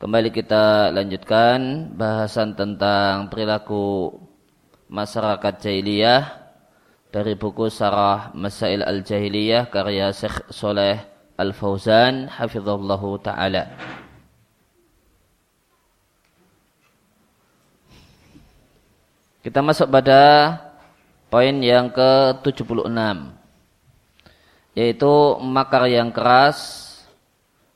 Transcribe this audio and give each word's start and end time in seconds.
Kembali 0.00 0.32
kita 0.32 0.88
lanjutkan 0.96 1.92
bahasan 1.92 2.56
tentang 2.56 3.28
perilaku 3.28 4.16
masyarakat 4.88 5.60
jahiliyah 5.60 6.40
dari 7.12 7.36
buku 7.36 7.68
Sarah 7.68 8.32
Masail 8.32 8.80
Al-Jahiliyah 8.80 9.68
karya 9.68 10.08
Syekh 10.08 10.48
Soleh 10.48 11.04
Al-Fauzan 11.36 12.32
hafizallahu 12.32 13.20
taala. 13.20 13.68
Kita 19.44 19.60
masuk 19.60 19.92
pada 19.92 20.56
poin 21.28 21.60
yang 21.60 21.92
ke-76 21.92 22.88
yaitu 24.72 25.12
makar 25.44 25.92
yang 25.92 26.08
keras 26.08 26.89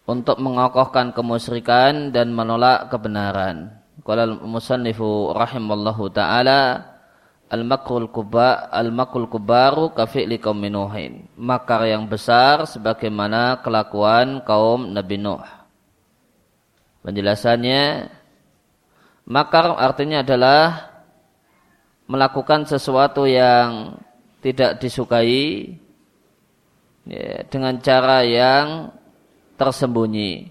untuk 0.05 0.37
mengokohkan 0.37 1.17
kemusyrikan 1.17 2.13
dan 2.13 2.33
menolak 2.33 2.93
kebenaran. 2.93 3.73
Qala 4.05 4.29
al-musannifu 4.29 5.33
rahimallahu 5.33 6.13
taala 6.13 6.93
al-makrul 7.49 8.13
kuba 8.13 8.69
al-makrul 8.69 9.33
kubaru 9.33 9.97
ka 9.97 10.05
fi'li 10.05 10.37
kaum 10.37 10.61
Nuhin. 10.61 11.25
Makar 11.41 11.89
yang 11.89 12.05
besar 12.05 12.69
sebagaimana 12.69 13.65
kelakuan 13.65 14.45
kaum 14.45 14.93
Nabi 14.93 15.17
Nuh. 15.17 15.41
Penjelasannya 17.05 18.13
makar 19.25 19.73
artinya 19.77 20.21
adalah 20.21 20.93
melakukan 22.05 22.69
sesuatu 22.69 23.25
yang 23.25 23.97
tidak 24.45 24.77
disukai 24.81 25.73
ya, 27.09 27.45
dengan 27.49 27.81
cara 27.81 28.21
yang 28.25 28.93
tersembunyi. 29.55 30.51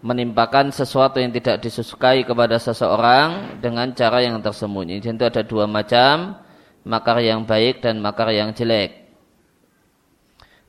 Menimpakan 0.00 0.72
sesuatu 0.72 1.20
yang 1.20 1.28
tidak 1.28 1.60
disukai 1.60 2.24
kepada 2.24 2.56
seseorang 2.56 3.60
dengan 3.60 3.92
cara 3.92 4.24
yang 4.24 4.40
tersembunyi. 4.40 4.96
Jadi 5.04 5.16
itu 5.20 5.26
ada 5.28 5.42
dua 5.44 5.68
macam, 5.68 6.40
makar 6.88 7.20
yang 7.20 7.44
baik 7.44 7.84
dan 7.84 8.00
makar 8.00 8.32
yang 8.32 8.56
jelek. 8.56 9.12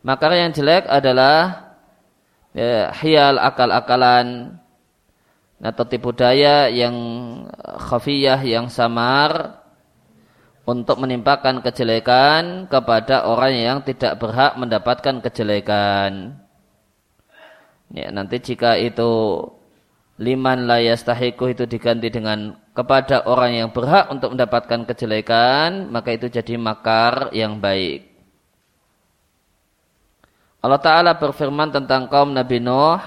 Makar 0.03 0.35
yang 0.35 0.51
jelek 0.51 0.83
adalah 0.89 1.71
ya, 2.51 2.91
hial 2.91 3.39
akal-akalan 3.39 4.59
atau 5.61 5.85
tipu 5.85 6.09
daya 6.11 6.67
yang 6.67 6.97
khafiyah 7.77 8.41
yang 8.41 8.65
samar 8.67 9.60
untuk 10.71 11.03
menimpakan 11.03 11.59
kejelekan 11.59 12.71
kepada 12.71 13.27
orang 13.27 13.53
yang 13.59 13.77
tidak 13.83 14.15
berhak 14.23 14.55
mendapatkan 14.55 15.19
kejelekan. 15.19 16.39
Ya, 17.91 18.07
nanti 18.07 18.39
jika 18.39 18.79
itu 18.79 19.43
liman 20.15 20.71
layastahiku 20.71 21.51
itu 21.51 21.67
diganti 21.67 22.07
dengan 22.07 22.55
kepada 22.71 23.27
orang 23.27 23.51
yang 23.51 23.69
berhak 23.75 24.07
untuk 24.07 24.31
mendapatkan 24.31 24.87
kejelekan, 24.87 25.91
maka 25.91 26.15
itu 26.15 26.31
jadi 26.31 26.55
makar 26.55 27.35
yang 27.35 27.59
baik. 27.59 28.07
Allah 30.63 30.79
Ta'ala 30.79 31.11
berfirman 31.19 31.73
tentang 31.75 32.07
kaum 32.07 32.31
Nabi 32.31 32.63
Nuh, 32.63 33.01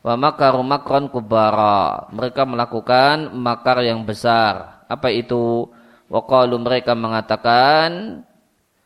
wa 0.00 0.14
makaru 0.16 0.64
makron 0.64 1.12
kubara. 1.12 2.08
Mereka 2.16 2.48
melakukan 2.48 3.34
makar 3.36 3.84
yang 3.84 4.08
besar. 4.08 4.86
Apa 4.88 5.12
itu? 5.12 5.68
Waqalu 6.12 6.60
mereka 6.60 6.92
mengatakan 6.92 8.20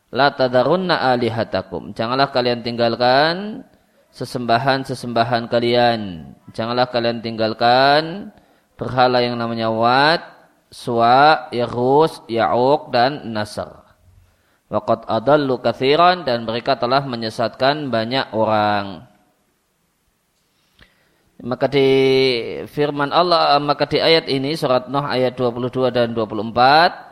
La 0.07 0.31
tadarunna 0.31 1.03
alihatakum. 1.11 1.91
Janganlah 1.91 2.31
kalian 2.31 2.63
tinggalkan 2.63 3.67
sesembahan-sesembahan 4.15 5.51
kalian. 5.51 6.31
Janganlah 6.55 6.87
kalian 6.87 7.19
tinggalkan 7.19 8.31
berhala 8.79 9.19
yang 9.19 9.35
namanya 9.35 9.67
Wat, 9.67 10.23
Suwa, 10.71 11.51
Yarus, 11.51 12.23
Ya'uq 12.31 12.95
dan 12.95 13.27
Nasr. 13.35 13.67
Waqad 14.71 15.07
adallu 15.11 15.59
kathiran 15.59 16.23
dan 16.23 16.47
mereka 16.47 16.79
telah 16.79 17.03
menyesatkan 17.03 17.91
banyak 17.91 18.31
orang. 18.31 19.03
Maka 21.43 21.67
di 21.69 21.87
firman 22.65 23.13
Allah 23.13 23.59
maka 23.61 23.85
di 23.85 24.01
ayat 24.01 24.25
ini 24.25 24.57
surat 24.57 24.89
Nuh 24.89 25.05
ayat 25.05 25.37
22 25.37 25.93
dan 25.93 26.11
24 26.17 27.06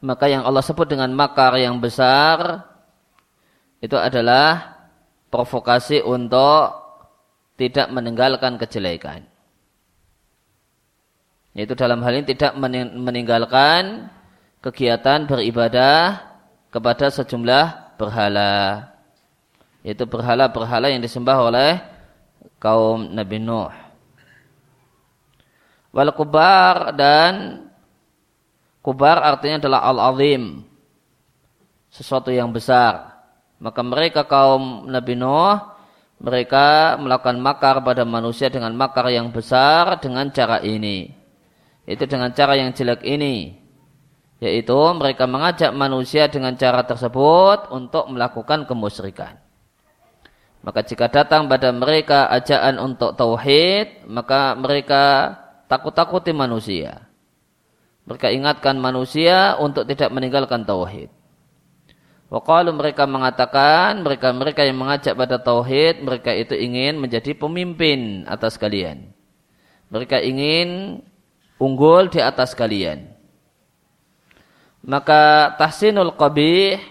maka 0.00 0.32
yang 0.32 0.48
Allah 0.48 0.64
sebut 0.64 0.88
dengan 0.88 1.12
makar 1.12 1.56
yang 1.60 1.76
besar 1.76 2.64
itu 3.80 3.96
adalah 3.96 4.80
provokasi 5.28 6.00
untuk 6.04 6.72
tidak 7.60 7.92
meninggalkan 7.92 8.56
kejelekan. 8.56 9.28
Yaitu 11.52 11.76
dalam 11.76 12.00
hal 12.00 12.16
ini 12.16 12.26
tidak 12.32 12.56
meninggalkan 12.96 14.08
kegiatan 14.64 15.28
beribadah 15.28 16.24
kepada 16.72 17.12
sejumlah 17.12 17.96
berhala. 18.00 18.88
Yaitu 19.84 20.08
berhala-berhala 20.08 20.88
yang 20.92 21.04
disembah 21.04 21.36
oleh 21.40 21.80
kaum 22.56 23.12
Nabi 23.12 23.36
Nuh. 23.40 23.72
Wal 25.90 26.12
kubar 26.14 26.94
dan 26.94 27.66
Kubar 28.80 29.20
artinya 29.20 29.60
adalah 29.60 29.80
al-azim. 29.84 30.64
Sesuatu 31.92 32.32
yang 32.32 32.48
besar. 32.48 33.20
Maka 33.60 33.84
mereka 33.84 34.24
kaum 34.24 34.88
Nabi 34.88 35.20
Nuh, 35.20 35.60
mereka 36.16 36.96
melakukan 36.96 37.36
makar 37.36 37.84
pada 37.84 38.08
manusia 38.08 38.48
dengan 38.48 38.72
makar 38.72 39.12
yang 39.12 39.28
besar 39.28 40.00
dengan 40.00 40.32
cara 40.32 40.64
ini. 40.64 41.12
Itu 41.84 42.08
dengan 42.08 42.32
cara 42.32 42.56
yang 42.56 42.72
jelek 42.72 43.04
ini. 43.04 43.52
Yaitu 44.40 44.76
mereka 44.96 45.28
mengajak 45.28 45.76
manusia 45.76 46.32
dengan 46.32 46.56
cara 46.56 46.80
tersebut 46.88 47.68
untuk 47.68 48.08
melakukan 48.08 48.64
kemusyrikan. 48.64 49.36
Maka 50.64 50.80
jika 50.80 51.12
datang 51.12 51.48
pada 51.48 51.68
mereka 51.72 52.32
ajaan 52.32 52.80
untuk 52.80 53.12
tauhid, 53.12 54.08
maka 54.08 54.56
mereka 54.56 55.36
takut-takuti 55.68 56.32
manusia. 56.32 57.09
Mereka 58.10 58.34
ingatkan 58.34 58.74
manusia 58.74 59.54
untuk 59.62 59.86
tidak 59.86 60.10
meninggalkan 60.10 60.66
tauhid. 60.66 61.14
Waqalu 62.26 62.74
mereka 62.74 63.06
mengatakan, 63.06 64.02
mereka-mereka 64.02 64.66
yang 64.66 64.82
mengajak 64.82 65.14
pada 65.14 65.38
tauhid, 65.38 66.02
mereka 66.02 66.34
itu 66.34 66.58
ingin 66.58 66.98
menjadi 66.98 67.38
pemimpin 67.38 68.26
atas 68.26 68.58
kalian. 68.58 69.14
Mereka 69.94 70.26
ingin 70.26 70.98
unggul 71.62 72.10
di 72.10 72.18
atas 72.18 72.50
kalian. 72.58 73.14
Maka 74.82 75.54
tahsinul 75.54 76.18
qabih 76.18 76.82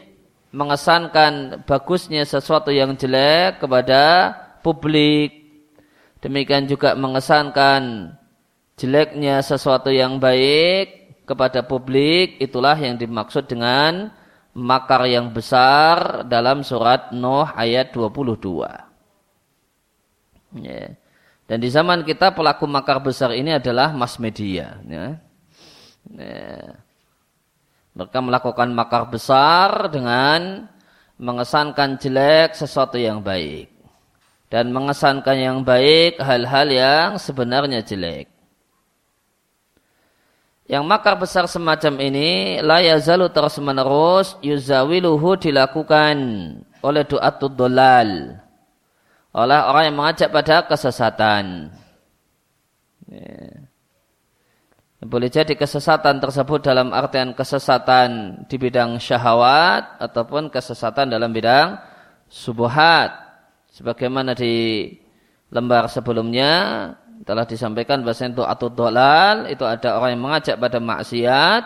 mengesankan 0.56 1.68
bagusnya 1.68 2.24
sesuatu 2.24 2.72
yang 2.72 2.96
jelek 2.96 3.60
kepada 3.60 4.32
publik. 4.64 5.36
Demikian 6.24 6.64
juga 6.68 6.96
mengesankan 6.96 8.16
jeleknya 8.80 9.44
sesuatu 9.44 9.92
yang 9.92 10.20
baik 10.20 10.99
kepada 11.30 11.62
publik 11.62 12.42
itulah 12.42 12.74
yang 12.74 12.98
dimaksud 12.98 13.46
dengan 13.46 14.10
makar 14.58 15.06
yang 15.06 15.30
besar 15.30 16.26
dalam 16.26 16.66
surat 16.66 17.14
Nuh 17.14 17.46
ayat 17.54 17.94
22. 17.94 18.66
Ya. 20.58 20.98
Dan 21.46 21.58
di 21.62 21.70
zaman 21.70 22.02
kita 22.06 22.34
pelaku 22.34 22.66
makar 22.66 23.02
besar 23.02 23.34
ini 23.38 23.54
adalah 23.54 23.94
mass 23.94 24.18
media. 24.18 24.82
Ya. 24.86 25.22
Ya. 26.18 26.82
Mereka 27.94 28.20
melakukan 28.22 28.70
makar 28.74 29.10
besar 29.10 29.90
dengan 29.94 30.70
mengesankan 31.20 32.00
jelek 32.00 32.58
sesuatu 32.58 32.98
yang 32.98 33.22
baik. 33.22 33.70
Dan 34.50 34.74
mengesankan 34.74 35.38
yang 35.38 35.58
baik 35.62 36.18
hal-hal 36.18 36.68
yang 36.74 37.10
sebenarnya 37.22 37.86
jelek. 37.86 38.39
Yang 40.70 40.84
makar 40.86 41.18
besar 41.18 41.50
semacam 41.50 41.98
ini 41.98 42.62
la 42.62 42.78
yazalu 42.78 43.26
terus 43.34 43.58
menerus 43.58 44.38
yuzawiluhu 44.46 45.42
dilakukan 45.42 46.16
oleh 46.86 47.04
du'atul 47.10 47.58
dolal. 47.58 48.38
Oleh 49.34 49.60
orang 49.66 49.84
yang 49.90 49.98
mengajak 49.98 50.30
pada 50.30 50.70
kesesatan. 50.70 51.74
Ya. 53.10 53.66
Boleh 55.00 55.32
jadi 55.32 55.56
kesesatan 55.56 56.20
tersebut 56.22 56.60
dalam 56.60 56.92
artian 56.92 57.32
kesesatan 57.32 58.44
di 58.46 58.60
bidang 58.60 59.00
syahwat 59.02 59.96
ataupun 59.98 60.54
kesesatan 60.54 61.10
dalam 61.10 61.34
bidang 61.34 61.82
subuhat. 62.30 63.10
Sebagaimana 63.74 64.36
di 64.38 64.86
lembar 65.50 65.90
sebelumnya 65.90 66.52
telah 67.28 67.44
disampaikan 67.44 68.04
bahasa 68.06 68.28
itu 68.30 68.44
atau 68.44 68.68
dolal 68.72 69.48
itu 69.52 69.64
ada 69.68 70.00
orang 70.00 70.16
yang 70.16 70.24
mengajak 70.24 70.56
pada 70.56 70.80
maksiat 70.80 71.64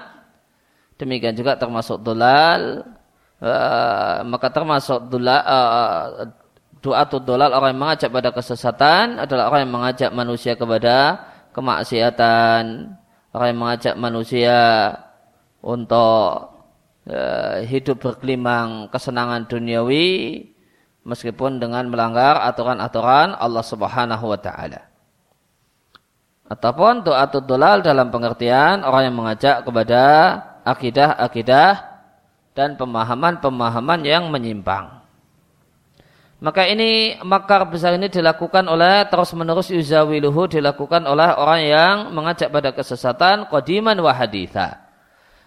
demikian 0.98 1.38
juga 1.38 1.58
termasuk 1.60 2.02
dolal 2.02 2.82
uh, 3.38 4.26
maka 4.26 4.48
termasuk 4.50 5.14
dolal 5.14 5.42
uh, 5.46 6.26
doa 6.84 7.08
dolal 7.08 7.56
orang 7.56 7.72
yang 7.74 7.82
mengajak 7.82 8.10
pada 8.12 8.30
kesesatan 8.36 9.24
adalah 9.24 9.48
orang 9.48 9.64
yang 9.66 9.74
mengajak 9.74 10.12
manusia 10.12 10.54
kepada 10.60 11.24
kemaksiatan. 11.56 12.92
Orang 13.34 13.48
yang 13.50 13.60
mengajak 13.66 13.96
manusia 13.98 14.58
untuk 15.64 16.54
uh, 17.08 17.58
hidup 17.66 17.98
berkelimang 17.98 18.92
kesenangan 18.94 19.50
duniawi 19.50 20.44
meskipun 21.08 21.58
dengan 21.58 21.90
melanggar 21.90 22.38
aturan-aturan 22.46 23.34
Allah 23.34 23.66
Subhanahu 23.66 24.26
wa 24.28 24.38
taala. 24.38 24.93
Ataupun 26.44 27.08
doa 27.08 27.24
dolal 27.28 27.80
dalam 27.80 28.12
pengertian 28.12 28.84
orang 28.84 29.10
yang 29.10 29.16
mengajak 29.16 29.64
kepada 29.64 30.04
akidah-akidah 30.68 31.72
dan 32.54 32.76
pemahaman-pemahaman 32.78 34.04
yang 34.06 34.30
menyimpang. 34.30 35.04
Maka 36.44 36.68
ini 36.68 37.16
makar 37.24 37.64
besar 37.72 37.96
ini 37.96 38.12
dilakukan 38.12 38.68
oleh 38.68 39.08
terus 39.08 39.32
menerus 39.32 39.72
yuzawiluhu 39.72 40.52
dilakukan 40.52 41.08
oleh 41.08 41.32
orang 41.40 41.62
yang 41.64 41.96
mengajak 42.12 42.52
pada 42.52 42.76
kesesatan 42.76 43.48
qadiman 43.48 43.96
wa 44.04 44.12
haditha. 44.12 44.84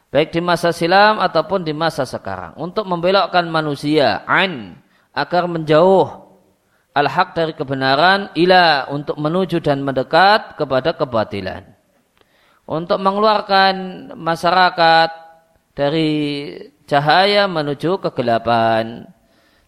Baik 0.08 0.32
di 0.32 0.40
masa 0.40 0.72
silam 0.72 1.20
ataupun 1.20 1.68
di 1.68 1.76
masa 1.76 2.08
sekarang. 2.08 2.56
Untuk 2.56 2.88
membelokkan 2.88 3.44
manusia 3.44 4.24
an 4.24 4.80
agar 5.12 5.44
menjauh 5.44 6.25
al-haq 6.96 7.36
dari 7.36 7.52
kebenaran 7.52 8.32
ila 8.32 8.88
untuk 8.88 9.20
menuju 9.20 9.60
dan 9.60 9.84
mendekat 9.84 10.56
kepada 10.56 10.96
kebatilan. 10.96 11.62
Untuk 12.64 12.98
mengeluarkan 12.98 13.74
masyarakat 14.16 15.10
dari 15.76 16.10
cahaya 16.88 17.46
menuju 17.46 18.00
kegelapan 18.00 19.06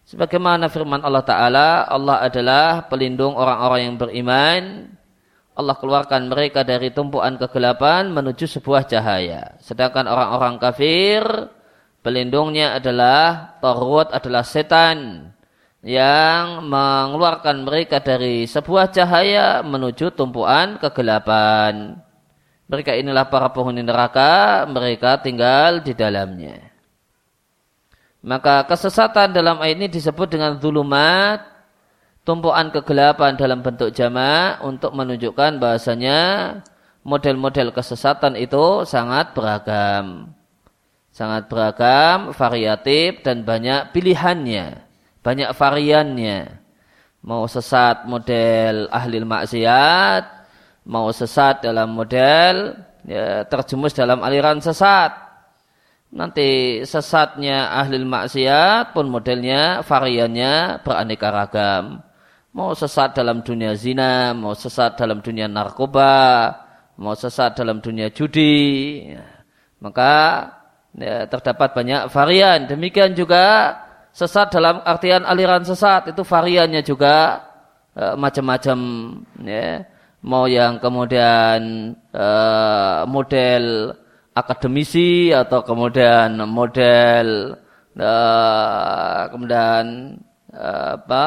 Sebagaimana 0.09 0.73
firman 0.73 1.05
Allah 1.05 1.21
Ta'ala, 1.21 1.69
Allah 1.85 2.25
adalah 2.25 2.89
pelindung 2.89 3.37
orang-orang 3.37 3.81
yang 3.85 3.95
beriman. 4.01 4.89
Allah 5.53 5.77
keluarkan 5.77 6.25
mereka 6.33 6.65
dari 6.65 6.89
tumpuan 6.89 7.37
kegelapan 7.37 8.09
menuju 8.09 8.49
sebuah 8.49 8.89
cahaya. 8.89 9.53
Sedangkan 9.61 10.09
orang-orang 10.09 10.57
kafir, 10.57 11.21
pelindungnya 12.01 12.81
adalah 12.81 13.53
Tarut 13.61 14.09
adalah 14.09 14.41
setan 14.41 15.29
yang 15.79 16.67
mengeluarkan 16.67 17.63
mereka 17.63 18.03
dari 18.03 18.43
sebuah 18.43 18.91
cahaya 18.91 19.63
menuju 19.63 20.11
tumpuan 20.11 20.75
kegelapan. 20.75 21.95
Mereka 22.69 22.99
inilah 22.99 23.31
para 23.31 23.49
penghuni 23.49 23.81
neraka, 23.81 24.67
mereka 24.69 25.17
tinggal 25.23 25.81
di 25.81 25.95
dalamnya. 25.95 26.69
Maka 28.19 28.67
kesesatan 28.67 29.31
dalam 29.31 29.63
ayat 29.63 29.79
ini 29.79 29.87
disebut 29.87 30.27
dengan 30.27 30.59
zulumat, 30.59 31.47
tumpuan 32.27 32.69
kegelapan 32.69 33.39
dalam 33.39 33.63
bentuk 33.63 33.95
jama 33.95 34.59
untuk 34.61 34.91
menunjukkan 34.91 35.57
bahasanya 35.57 36.19
model-model 37.07 37.71
kesesatan 37.71 38.35
itu 38.35 38.83
sangat 38.83 39.31
beragam. 39.31 40.35
Sangat 41.09 41.49
beragam, 41.49 42.35
variatif 42.35 43.23
dan 43.25 43.41
banyak 43.47 43.95
pilihannya, 43.95 44.88
banyak 45.25 45.49
variannya. 45.55 46.59
Mau 47.19 47.43
sesat 47.51 48.07
model 48.07 48.87
ahli 48.91 49.19
maksiat, 49.19 50.23
mau 50.87 51.11
sesat 51.11 51.63
dalam 51.63 51.91
model 51.91 52.79
ya, 53.03 53.43
terjumus 53.43 53.91
dalam 53.91 54.23
aliran 54.23 54.63
sesat 54.63 55.29
Nanti 56.09 56.81
sesatnya 56.89 57.69
ahli 57.69 58.01
maksiat 58.01 58.97
pun 58.97 59.13
modelnya, 59.13 59.85
variannya 59.85 60.81
beraneka 60.81 61.29
ragam. 61.29 62.01
Mau 62.49 62.73
sesat 62.73 63.13
dalam 63.13 63.45
dunia 63.45 63.77
zina, 63.77 64.33
mau 64.33 64.57
sesat 64.57 64.97
dalam 64.97 65.21
dunia 65.21 65.45
narkoba, 65.45 66.49
mau 66.97 67.13
sesat 67.13 67.53
dalam 67.53 67.77
dunia 67.77 68.09
judi. 68.09 69.05
Ya. 69.13 69.21
Maka 69.77 70.13
ya, 70.97 71.29
terdapat 71.29 71.77
banyak 71.77 72.09
varian. 72.09 72.65
Demikian 72.65 73.13
juga 73.13 73.77
sesat 74.13 74.51
dalam 74.51 74.81
artian 74.83 75.23
aliran 75.23 75.63
sesat 75.63 76.11
itu 76.11 76.21
variannya 76.25 76.81
juga 76.85 77.45
uh, 77.95 78.15
macam-macam. 78.19 78.79
Ya. 79.45 79.85
Mau 80.19 80.51
yang 80.51 80.83
kemudian 80.83 81.95
uh, 82.11 83.07
model 83.07 83.95
akademisi 84.35 85.31
atau 85.31 85.63
kemudian 85.63 86.39
model 86.47 87.55
uh, 87.99 89.21
kemudian 89.31 90.15
uh, 90.55 90.95
apa 90.95 91.25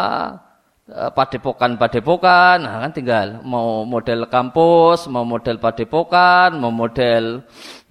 uh, 0.88 1.10
padepokan-padepokan 1.12 2.64
nah 2.64 2.80
kan 2.86 2.92
tinggal 2.94 3.26
mau 3.44 3.84
model 3.84 4.26
kampus 4.32 5.06
mau 5.12 5.26
model 5.28 5.60
padepokan 5.60 6.56
mau 6.56 6.72
model 6.72 7.44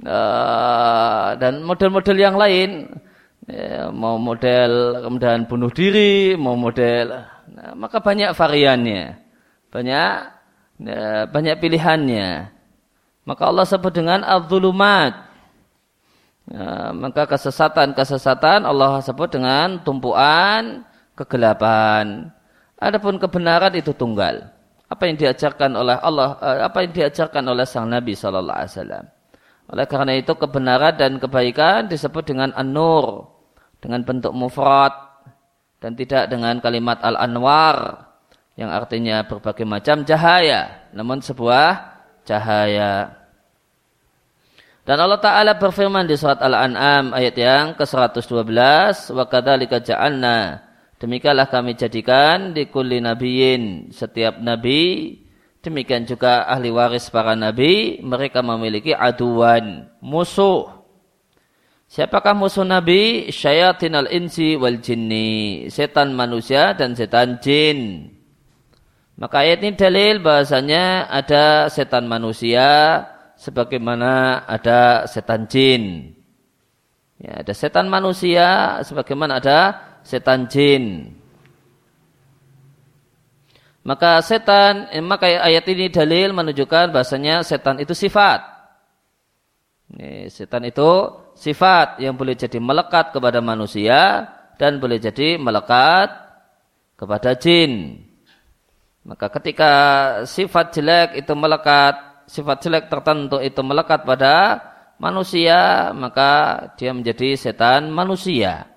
uh, 0.05 1.37
dan 1.37 1.61
model-model 1.61 2.17
yang 2.17 2.35
lain 2.35 2.89
ya, 3.51 3.91
mau 3.91 4.15
model 4.15 5.03
kemudian 5.03 5.43
bunuh 5.43 5.71
diri 5.75 6.39
mau 6.39 6.55
model 6.55 7.11
nah, 7.51 7.75
maka 7.75 7.99
banyak 7.99 8.31
variannya 8.31 9.19
banyak 9.67 10.15
ya, 10.87 11.27
banyak 11.27 11.55
pilihannya 11.59 12.61
maka 13.21 13.47
Allah 13.47 13.65
sebut 13.69 13.93
dengan 13.93 14.25
al-zulumat. 14.25 15.29
Ya, 16.49 16.89
maka 16.91 17.29
kesesatan-kesesatan 17.29 18.65
Allah 18.65 18.99
sebut 19.05 19.29
dengan 19.29 19.77
tumpuan 19.85 20.81
kegelapan. 21.13 22.33
Adapun 22.81 23.21
kebenaran 23.21 23.71
itu 23.77 23.93
tunggal. 23.93 24.49
Apa 24.89 25.07
yang 25.07 25.15
diajarkan 25.15 25.71
oleh 25.77 25.95
Allah, 26.01 26.35
eh, 26.41 26.59
apa 26.65 26.83
yang 26.83 26.91
diajarkan 26.91 27.45
oleh 27.45 27.63
sang 27.63 27.87
Nabi 27.87 28.17
Wasallam. 28.17 29.05
Oleh 29.71 29.85
karena 29.87 30.17
itu 30.19 30.35
kebenaran 30.35 30.97
dan 30.99 31.15
kebaikan 31.15 31.87
disebut 31.87 32.27
dengan 32.27 32.51
an-nur 32.57 33.31
dengan 33.81 34.05
bentuk 34.05 34.31
mufrad 34.31 34.93
dan 35.81 35.97
tidak 35.97 36.29
dengan 36.29 36.61
kalimat 36.61 37.01
al-anwar 37.01 38.07
yang 38.53 38.69
artinya 38.69 39.25
berbagai 39.25 39.65
macam 39.65 40.05
cahaya, 40.05 40.87
namun 40.93 41.19
sebuah 41.19 41.97
cahaya. 42.23 43.21
Dan 44.81 44.97
Allah 44.97 45.21
Ta'ala 45.21 45.53
berfirman 45.61 46.09
di 46.09 46.17
surat 46.17 46.41
Al-An'am 46.41 47.13
ayat 47.13 47.37
yang 47.37 47.65
ke-112. 47.77 49.13
Wa 49.13 49.25
kadzalika 49.29 49.77
ja'alna. 49.77 50.67
Demikianlah 50.97 51.49
kami 51.49 51.77
jadikan 51.77 52.53
di 52.53 52.65
kulli 52.65 52.97
nabiyin 52.97 53.93
setiap 53.93 54.41
nabi. 54.41 55.17
Demikian 55.61 56.09
juga 56.09 56.49
ahli 56.49 56.73
waris 56.73 57.13
para 57.13 57.37
nabi. 57.37 58.01
Mereka 58.01 58.41
memiliki 58.41 58.97
aduan, 58.97 59.85
musuh. 60.01 60.80
Siapakah 61.91 62.31
musuh 62.31 62.63
nabi? 62.63 63.27
Syayatin 63.35 63.99
al-insi 63.99 64.55
wal 64.55 64.79
jinni. 64.79 65.67
Setan 65.67 66.15
manusia 66.15 66.71
dan 66.71 66.95
setan 66.95 67.43
jin. 67.43 68.07
Maka 69.19 69.43
ayat 69.43 69.59
ini 69.59 69.75
dalil 69.75 70.23
bahasanya 70.23 71.11
ada 71.11 71.67
setan 71.67 72.07
manusia 72.07 73.03
sebagaimana 73.35 74.39
ada 74.47 75.03
setan 75.03 75.51
jin. 75.51 76.15
Ya, 77.19 77.43
ada 77.43 77.51
setan 77.51 77.91
manusia 77.91 78.79
sebagaimana 78.87 79.43
ada 79.43 79.59
setan 80.07 80.47
jin. 80.47 81.11
Maka 83.83 84.23
setan, 84.23 84.87
eh, 84.95 85.03
maka 85.03 85.27
ayat 85.27 85.67
ini 85.67 85.91
dalil 85.91 86.31
menunjukkan 86.31 86.95
bahasanya 86.95 87.43
setan 87.43 87.83
itu 87.83 87.91
sifat. 87.91 88.50
Ini, 89.91 90.31
setan 90.31 90.63
itu 90.63 90.87
sifat 91.35 91.99
yang 91.99 92.15
boleh 92.15 92.39
jadi 92.39 92.63
melekat 92.63 93.11
kepada 93.11 93.43
manusia 93.43 94.23
dan 94.55 94.79
boleh 94.79 95.03
jadi 95.03 95.35
melekat 95.35 96.09
kepada 96.95 97.35
jin. 97.35 97.99
Maka 99.03 99.27
ketika 99.33 99.71
sifat 100.23 100.77
jelek 100.77 101.09
itu 101.17 101.33
melekat, 101.33 102.23
sifat 102.29 102.57
jelek 102.61 102.85
tertentu 102.87 103.41
itu 103.41 103.59
melekat 103.65 104.05
pada 104.05 104.61
manusia, 105.01 105.89
maka 105.97 106.61
dia 106.77 106.93
menjadi 106.93 107.33
setan 107.33 107.89
manusia. 107.89 108.69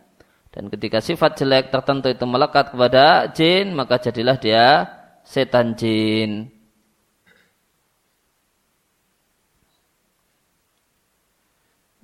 Dan 0.49 0.73
ketika 0.73 1.05
sifat 1.05 1.37
jelek 1.37 1.69
tertentu 1.69 2.09
itu 2.09 2.25
melekat 2.25 2.73
kepada 2.73 3.29
jin, 3.31 3.77
maka 3.77 4.01
jadilah 4.01 4.39
dia 4.41 4.87
setan 5.27 5.77
jin. 5.77 6.54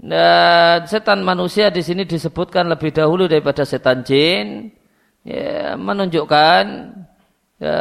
Dan 0.00 0.88
setan 0.88 1.20
manusia 1.20 1.68
di 1.68 1.84
sini 1.84 2.08
disebutkan 2.08 2.72
lebih 2.72 2.88
dahulu 2.88 3.28
daripada 3.28 3.68
setan 3.68 4.00
jin, 4.00 4.72
ya, 5.28 5.76
menunjukkan 5.76 6.62
ya, 7.60 7.76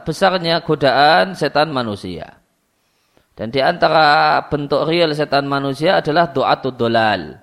besarnya 0.00 0.64
godaan 0.64 1.36
setan 1.36 1.68
manusia. 1.68 2.40
Dan 3.36 3.52
di 3.52 3.60
antara 3.60 4.40
bentuk 4.48 4.88
real 4.88 5.12
setan 5.12 5.44
manusia 5.44 6.00
adalah 6.00 6.32
doa 6.32 6.56
dolal. 6.72 7.36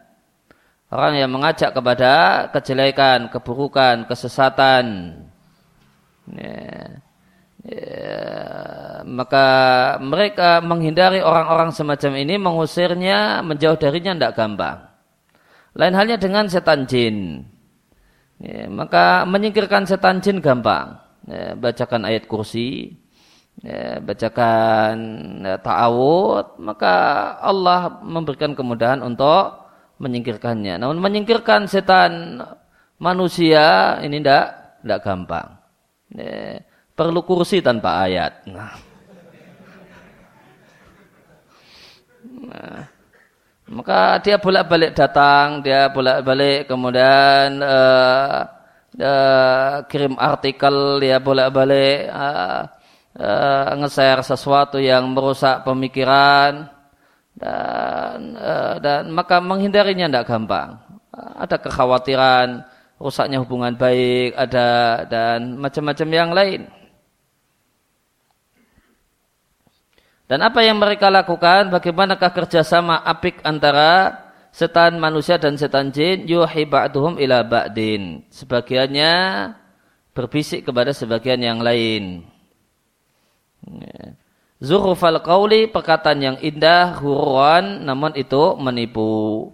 Orang 0.89 1.13
yang 1.21 1.29
mengajak 1.29 1.69
kepada 1.71 2.45
kejelekan, 2.49 3.29
keburukan, 3.29 4.09
kesesatan. 4.09 5.15
Ya. 6.33 7.04
Ya, 7.65 9.01
maka 9.09 9.47
mereka 9.97 10.61
menghindari 10.61 11.17
orang-orang 11.17 11.73
semacam 11.73 12.13
ini, 12.21 12.37
mengusirnya, 12.37 13.41
menjauh 13.41 13.73
darinya 13.81 14.13
tidak 14.13 14.37
gampang. 14.37 14.85
Lain 15.73 15.97
halnya 15.97 16.21
dengan 16.21 16.45
setan 16.45 16.85
jin. 16.85 17.41
Ya, 18.37 18.69
maka 18.69 19.25
menyingkirkan 19.25 19.89
setan 19.89 20.21
jin 20.21 20.45
gampang. 20.45 21.01
Ya, 21.25 21.57
bacakan 21.57 22.05
ayat 22.05 22.29
kursi, 22.29 23.01
ya, 23.65 23.97
bacakan 23.97 24.93
ya, 25.41 25.57
ta'awud, 25.57 26.61
maka 26.61 26.93
Allah 27.41 27.97
memberikan 28.05 28.53
kemudahan 28.53 29.01
untuk 29.01 29.65
menyingkirkannya. 29.97 30.77
Namun 30.77 31.01
menyingkirkan 31.01 31.65
setan 31.65 32.45
manusia 33.01 33.97
ini 34.05 34.21
tidak 34.21 34.77
tidak 34.85 34.99
gampang. 35.01 35.47
Ya, 36.13 36.61
perlu 36.95 37.21
kursi 37.27 37.59
tanpa 37.59 38.07
ayat. 38.07 38.47
Nah. 38.47 38.73
nah. 42.47 42.83
Maka 43.65 44.21
dia 44.21 44.37
bolak-balik 44.37 44.93
datang, 44.93 45.65
dia 45.65 45.89
bolak-balik 45.89 46.69
kemudian 46.69 47.59
uh, 47.65 48.45
uh, 48.93 49.81
kirim 49.89 50.13
artikel, 50.21 51.01
dia 51.01 51.17
bolak-balik 51.17 52.05
uh, 52.13 52.61
uh, 53.17 53.69
nge-share 53.81 54.21
sesuatu 54.21 54.77
yang 54.77 55.09
merusak 55.17 55.65
pemikiran 55.65 56.69
dan 57.35 58.37
uh, 58.37 58.77
dan 58.77 59.09
maka 59.09 59.41
menghindarinya 59.41 60.07
tidak 60.13 60.29
gampang. 60.29 60.77
ada 61.15 61.57
kekhawatiran 61.57 62.63
rusaknya 63.01 63.41
hubungan 63.43 63.75
baik, 63.75 64.37
ada 64.37 65.03
dan 65.09 65.57
macam-macam 65.57 66.09
yang 66.13 66.31
lain. 66.31 66.61
Dan 70.25 70.41
apa 70.41 70.65
yang 70.65 70.81
mereka 70.81 71.13
lakukan? 71.13 71.69
Bagaimanakah 71.69 72.33
kerjasama 72.33 72.97
apik 73.05 73.45
antara 73.45 74.25
setan 74.49 74.97
manusia 74.97 75.37
dan 75.37 75.53
setan 75.53 75.93
jin? 75.93 76.25
Yuhi 76.25 76.65
ba'duhum 76.65 77.21
ila 77.21 77.45
ba'din. 77.45 78.25
Sebagiannya 78.33 79.13
berbisik 80.17 80.65
kepada 80.65 80.97
sebagian 80.97 81.37
yang 81.45 81.61
lain. 81.61 82.25
Zuhrufal 84.57 85.21
qawli 85.21 85.69
perkataan 85.69 86.19
yang 86.23 86.37
indah, 86.41 86.97
huruan, 86.97 87.85
namun 87.85 88.15
itu 88.17 88.57
menipu. 88.57 89.53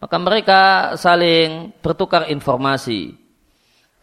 Maka 0.00 0.16
mereka 0.20 0.60
saling 1.00 1.72
bertukar 1.80 2.28
informasi. 2.32 3.23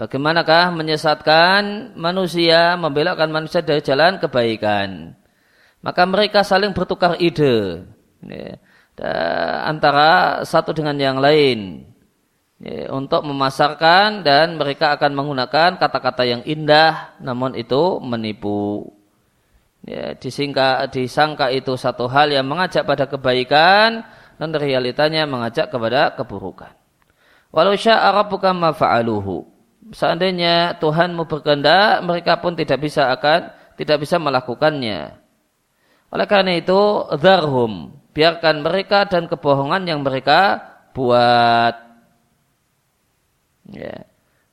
Bagaimanakah 0.01 0.73
menyesatkan 0.73 1.93
manusia, 1.93 2.73
membelokkan 2.73 3.29
manusia 3.29 3.61
dari 3.61 3.85
jalan 3.85 4.17
kebaikan. 4.17 5.13
Maka 5.85 6.09
mereka 6.09 6.41
saling 6.41 6.73
bertukar 6.73 7.21
ide 7.21 7.85
ya, 8.25 8.57
antara 9.61 10.41
satu 10.41 10.73
dengan 10.73 10.97
yang 10.97 11.21
lain 11.21 11.85
ya, 12.57 12.89
untuk 12.89 13.21
memasarkan 13.29 14.25
dan 14.25 14.57
mereka 14.57 14.97
akan 14.97 15.13
menggunakan 15.13 15.77
kata-kata 15.77 16.25
yang 16.25 16.41
indah 16.49 17.13
namun 17.21 17.53
itu 17.53 18.01
menipu. 18.01 18.89
Ya, 19.85 20.17
disingka, 20.17 20.89
disangka 20.89 21.53
itu 21.53 21.77
satu 21.77 22.09
hal 22.09 22.33
yang 22.33 22.49
mengajak 22.49 22.89
pada 22.89 23.05
kebaikan 23.05 24.01
dan 24.41 24.49
realitanya 24.49 25.29
mengajak 25.29 25.69
kepada 25.69 26.17
keburukan. 26.17 26.73
Walau 27.53 27.77
sya'a 27.77 28.09
rabbuka 28.17 28.49
ma 28.49 28.73
fa'aluhu 28.73 29.60
seandainya 29.91 30.79
Tuhanmu 30.79 31.27
berkehendak, 31.27 32.03
mereka 32.03 32.39
pun 32.39 32.55
tidak 32.55 32.81
bisa 32.81 33.11
akan 33.13 33.51
tidak 33.75 34.03
bisa 34.03 34.17
melakukannya. 34.17 35.15
Oleh 36.11 36.27
karena 36.27 36.59
itu, 36.59 37.07
dharhum, 37.15 37.95
biarkan 38.11 38.63
mereka 38.63 39.07
dan 39.07 39.31
kebohongan 39.31 39.87
yang 39.87 40.03
mereka 40.03 40.59
buat. 40.91 41.75
Ya. 43.71 44.11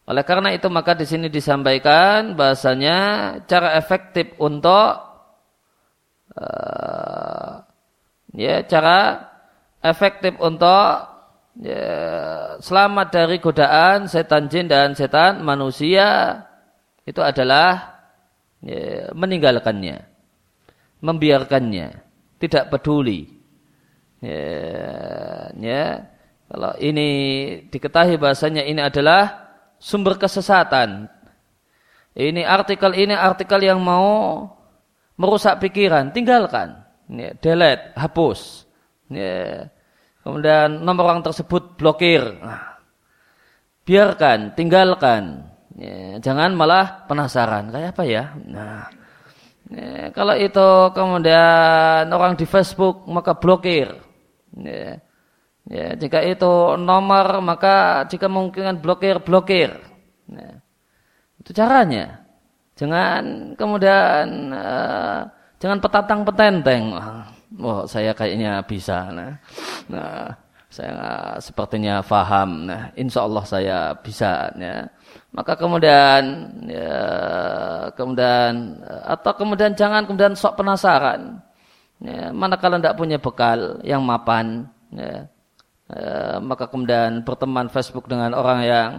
Oleh 0.08 0.24
karena 0.24 0.56
itu 0.56 0.72
maka 0.72 0.96
di 0.96 1.04
sini 1.04 1.28
disampaikan 1.28 2.32
bahasanya 2.32 2.96
cara 3.44 3.76
efektif 3.76 4.32
untuk 4.40 5.04
uh, 6.32 7.60
ya 8.32 8.64
cara 8.64 9.28
efektif 9.84 10.32
untuk 10.40 11.17
ya, 11.58 11.86
selamat 12.62 13.08
dari 13.10 13.36
godaan 13.42 14.06
setan 14.06 14.46
jin 14.46 14.70
dan 14.70 14.94
setan 14.94 15.42
manusia 15.42 16.40
itu 17.02 17.18
adalah 17.18 17.98
ya, 18.62 19.10
meninggalkannya, 19.14 20.06
membiarkannya, 21.02 21.88
tidak 22.38 22.64
peduli. 22.70 23.26
Ya, 24.18 24.42
ya, 25.54 25.84
kalau 26.50 26.74
ini 26.82 27.08
diketahui 27.70 28.18
bahasanya 28.18 28.66
ini 28.66 28.82
adalah 28.82 29.50
sumber 29.78 30.18
kesesatan. 30.18 31.06
Ini 32.18 32.42
artikel 32.42 32.98
ini 32.98 33.14
artikel 33.14 33.62
yang 33.62 33.78
mau 33.78 34.42
merusak 35.14 35.62
pikiran, 35.62 36.10
tinggalkan, 36.10 36.82
ya, 37.06 37.30
delete, 37.38 37.94
hapus. 37.94 38.66
Ya, 39.08 39.70
kemudian 40.28 40.84
nomor 40.84 41.08
orang 41.08 41.24
tersebut 41.24 41.80
blokir. 41.80 42.20
Nah, 42.44 42.76
biarkan, 43.88 44.52
tinggalkan. 44.52 45.48
Ya, 45.72 46.20
jangan 46.20 46.52
malah 46.52 47.08
penasaran, 47.08 47.72
kayak 47.72 47.96
apa 47.96 48.04
ya? 48.04 48.36
Nah, 48.44 48.92
ya, 49.72 50.12
kalau 50.12 50.36
itu 50.36 50.68
kemudian 50.92 52.12
orang 52.12 52.36
di 52.36 52.44
Facebook 52.44 53.08
maka 53.08 53.32
blokir. 53.32 53.96
Ya, 54.52 55.00
ya, 55.64 55.96
jika 55.96 56.20
itu 56.20 56.76
nomor 56.76 57.40
maka 57.40 58.04
jika 58.12 58.28
mungkin 58.28 58.76
blokir, 58.84 59.24
blokir. 59.24 59.80
Ya, 60.28 60.60
itu 61.40 61.50
caranya. 61.56 62.20
Jangan 62.76 63.56
kemudian 63.56 64.52
uh, 64.52 65.24
jangan 65.56 65.78
petantang 65.80 66.20
petenteng. 66.28 66.84
Oh, 67.58 67.82
saya 67.90 68.14
kayaknya 68.14 68.62
bisa. 68.62 69.10
Nah, 69.10 69.34
nah 69.90 70.30
saya 70.70 70.96
sepertinya 71.42 72.04
faham. 72.04 72.70
Nah, 72.70 72.94
insya 72.94 73.26
Allah 73.26 73.44
saya 73.48 73.78
bisa. 73.98 74.52
Ya. 74.54 74.86
Maka 75.34 75.58
kemudian, 75.58 76.22
ya, 76.70 77.02
kemudian 77.98 78.78
atau 79.04 79.32
kemudian 79.34 79.74
jangan 79.74 80.06
kemudian 80.06 80.38
sok 80.38 80.60
penasaran. 80.60 81.42
Ya, 81.98 82.30
manakala 82.30 82.78
tidak 82.78 82.94
punya 82.94 83.18
bekal 83.18 83.82
yang 83.82 84.06
mapan, 84.06 84.70
ya, 84.94 85.26
ya, 85.90 86.38
maka 86.38 86.70
kemudian 86.70 87.26
berteman 87.26 87.66
Facebook 87.66 88.06
dengan 88.06 88.38
orang 88.38 88.62
yang 88.62 88.90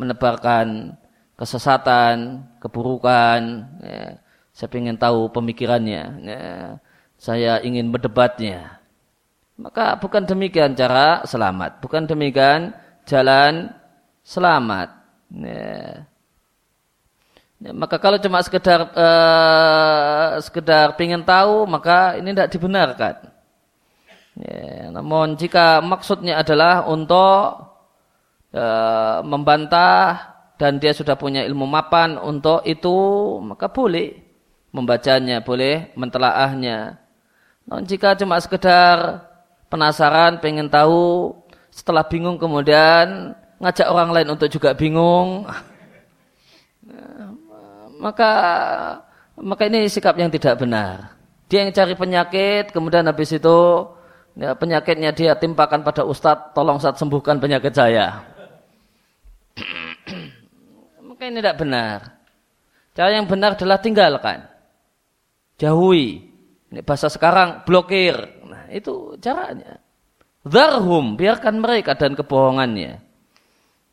menebarkan 0.00 0.96
kesesatan, 1.36 2.48
keburukan. 2.56 3.40
Ya, 3.84 4.16
saya 4.56 4.72
ingin 4.72 4.96
tahu 4.96 5.28
pemikirannya. 5.36 6.04
Ya, 6.24 6.80
saya 7.16 7.60
ingin 7.64 7.88
berdebatnya. 7.92 8.80
Maka 9.56 9.96
bukan 9.96 10.28
demikian 10.28 10.76
cara 10.76 11.24
selamat, 11.24 11.80
bukan 11.80 12.04
demikian 12.04 12.76
jalan 13.08 13.72
selamat. 14.20 14.88
Ya. 15.32 16.04
Ya, 17.56 17.72
maka 17.72 17.96
kalau 17.96 18.20
cuma 18.20 18.44
sekedar 18.44 18.92
uh, 18.92 20.36
sekedar 20.44 20.92
ingin 21.00 21.24
tahu, 21.24 21.64
maka 21.64 22.20
ini 22.20 22.36
tidak 22.36 22.52
dibenarkan. 22.52 23.32
Ya, 24.36 24.92
namun 24.92 25.40
jika 25.40 25.80
maksudnya 25.80 26.36
adalah 26.44 26.84
untuk 26.84 27.72
uh, 28.52 29.24
membantah 29.24 30.36
dan 30.60 30.76
dia 30.76 30.92
sudah 30.92 31.16
punya 31.16 31.48
ilmu 31.48 31.64
mapan 31.64 32.20
untuk 32.20 32.60
itu, 32.68 32.92
maka 33.40 33.72
boleh 33.72 34.20
membacanya, 34.76 35.40
boleh 35.40 35.96
mentelaahnya. 35.96 37.05
Namun 37.66 37.84
jika 37.86 38.14
cuma 38.14 38.38
sekedar 38.38 39.26
penasaran, 39.66 40.38
pengen 40.38 40.70
tahu, 40.70 41.34
setelah 41.74 42.06
bingung 42.06 42.38
kemudian 42.38 43.34
ngajak 43.58 43.90
orang 43.90 44.14
lain 44.14 44.28
untuk 44.30 44.46
juga 44.46 44.70
bingung, 44.72 45.42
maka 48.04 48.32
maka 49.36 49.62
ini 49.66 49.90
sikap 49.90 50.14
yang 50.16 50.30
tidak 50.30 50.62
benar. 50.62 51.12
Dia 51.46 51.66
yang 51.66 51.74
cari 51.74 51.94
penyakit, 51.94 52.70
kemudian 52.74 53.06
habis 53.06 53.30
itu 53.34 53.86
ya, 54.34 54.54
penyakitnya 54.54 55.10
dia 55.14 55.34
timpakan 55.34 55.82
pada 55.82 56.02
ustadz, 56.02 56.54
tolong 56.54 56.78
saat 56.78 56.98
sembuhkan 56.98 57.38
penyakit 57.38 57.74
saya. 57.74 58.22
maka 61.06 61.22
ini 61.32 61.38
tidak 61.40 61.56
benar. 61.56 61.98
Cara 62.92 63.12
yang 63.12 63.24
benar 63.24 63.56
adalah 63.56 63.80
tinggalkan. 63.80 64.44
Jauhi. 65.56 66.25
Ini 66.70 66.82
bahasa 66.82 67.06
sekarang 67.06 67.62
blokir. 67.62 68.16
Nah, 68.46 68.66
itu 68.74 69.14
caranya. 69.22 69.78
Zarhum, 70.46 71.14
biarkan 71.18 71.58
mereka 71.58 71.94
dan 71.98 72.14
kebohongannya. 72.14 73.02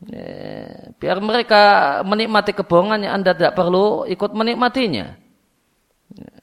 Ya, 0.03 0.29
biar 0.99 1.17
mereka 1.23 1.61
menikmati 2.03 2.51
kebohongannya 2.51 3.09
Anda 3.09 3.31
tidak 3.33 3.55
perlu 3.55 4.03
ikut 4.09 4.31
menikmatinya. 4.35 5.15
Ya. 6.13 6.35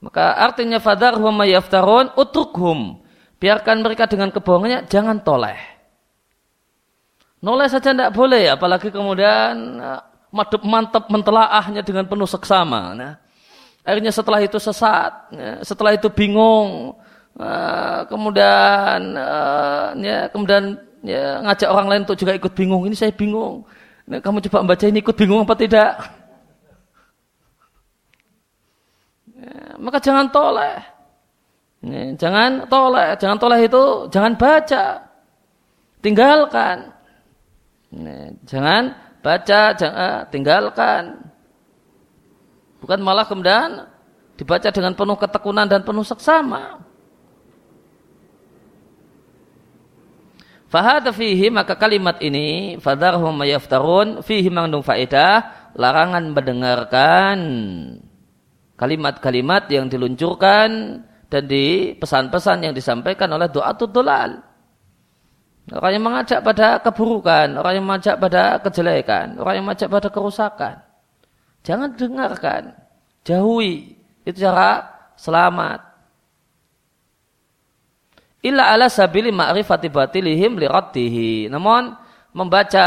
Maka 0.00 0.40
artinya 0.40 0.80
fadarhum 0.80 1.34
mayaftarun 1.34 2.16
utrukhum. 2.16 3.04
Biarkan 3.40 3.80
mereka 3.80 4.04
dengan 4.04 4.32
kebohongannya, 4.32 4.88
jangan 4.88 5.24
toleh. 5.24 5.56
Noleh 7.40 7.72
saja 7.72 7.96
tidak 7.96 8.12
boleh, 8.12 8.52
apalagi 8.52 8.92
kemudian 8.92 9.80
eh, 9.80 10.00
mantep 10.28 10.60
mantap 10.60 11.08
mentelaahnya 11.08 11.80
dengan 11.80 12.04
penuh 12.04 12.28
seksama. 12.28 12.92
Nah, 12.92 13.16
akhirnya 13.86 14.12
setelah 14.12 14.40
itu 14.44 14.58
sesat, 14.60 15.12
ya, 15.32 15.52
setelah 15.64 15.96
itu 15.96 16.08
bingung, 16.12 16.94
uh, 17.40 18.00
kemudian 18.06 19.16
uh, 19.16 19.96
ya, 19.96 20.28
kemudian 20.28 20.76
ya, 21.00 21.40
ngajak 21.44 21.68
orang 21.68 21.86
lain 21.88 22.02
untuk 22.04 22.18
juga 22.20 22.36
ikut 22.36 22.52
bingung. 22.52 22.84
Ini 22.84 22.96
saya 22.96 23.12
bingung. 23.12 23.64
Nah, 24.10 24.18
kamu 24.18 24.42
coba 24.50 24.66
membaca 24.66 24.84
ini 24.90 24.98
ikut 25.00 25.16
bingung 25.16 25.46
apa 25.46 25.54
tidak? 25.54 25.92
Ya, 29.38 29.78
maka 29.80 29.98
jangan 30.02 30.26
toleh. 30.28 30.76
Ya, 31.80 32.02
jangan 32.18 32.68
toleh. 32.68 33.08
Jangan 33.16 33.38
toleh 33.40 33.60
itu 33.64 33.82
jangan 34.12 34.32
baca. 34.36 34.84
Tinggalkan. 36.04 36.76
Ya, 37.90 38.18
jangan 38.44 38.82
baca, 39.24 39.62
jangan 39.76 40.28
tinggalkan. 40.28 41.29
Bukan 42.80 42.98
malah 43.04 43.28
kemudian 43.28 43.84
dibaca 44.40 44.68
dengan 44.72 44.96
penuh 44.96 45.16
ketekunan 45.20 45.68
dan 45.68 45.84
penuh 45.84 46.04
seksama. 46.04 46.80
Fahada 50.70 51.10
fihi 51.10 51.50
maka 51.50 51.74
kalimat 51.74 52.22
ini 52.22 52.78
fadarhum 52.78 53.34
mayaftarun 53.34 54.22
fihi 54.22 54.48
mengandung 54.54 54.86
faedah 54.86 55.72
larangan 55.74 56.30
mendengarkan 56.30 57.38
kalimat-kalimat 58.78 59.66
yang 59.68 59.90
diluncurkan 59.90 61.02
dan 61.28 61.42
di 61.44 61.92
pesan-pesan 61.98 62.70
yang 62.70 62.74
disampaikan 62.74 63.28
oleh 63.34 63.50
doa 63.50 63.74
dolal. 63.76 64.46
Orang 65.70 65.92
yang 65.94 66.02
mengajak 66.02 66.40
pada 66.42 66.82
keburukan, 66.82 67.54
orang 67.54 67.72
yang 67.78 67.86
mengajak 67.86 68.16
pada 68.18 68.58
kejelekan, 68.58 69.38
orang 69.38 69.54
yang 69.60 69.64
mengajak 69.70 69.86
pada 69.86 70.08
kerusakan. 70.10 70.89
Jangan 71.60 71.92
dengarkan, 71.96 72.72
jauhi. 73.24 73.96
Itu 74.24 74.44
cara 74.44 74.84
selamat 75.16 75.90
illa 78.40 78.72
ala 78.72 78.88
sabili 78.88 79.28
ma'rifati 79.32 79.88
batilihim. 79.92 80.56
Namun 81.52 81.92
membaca 82.32 82.86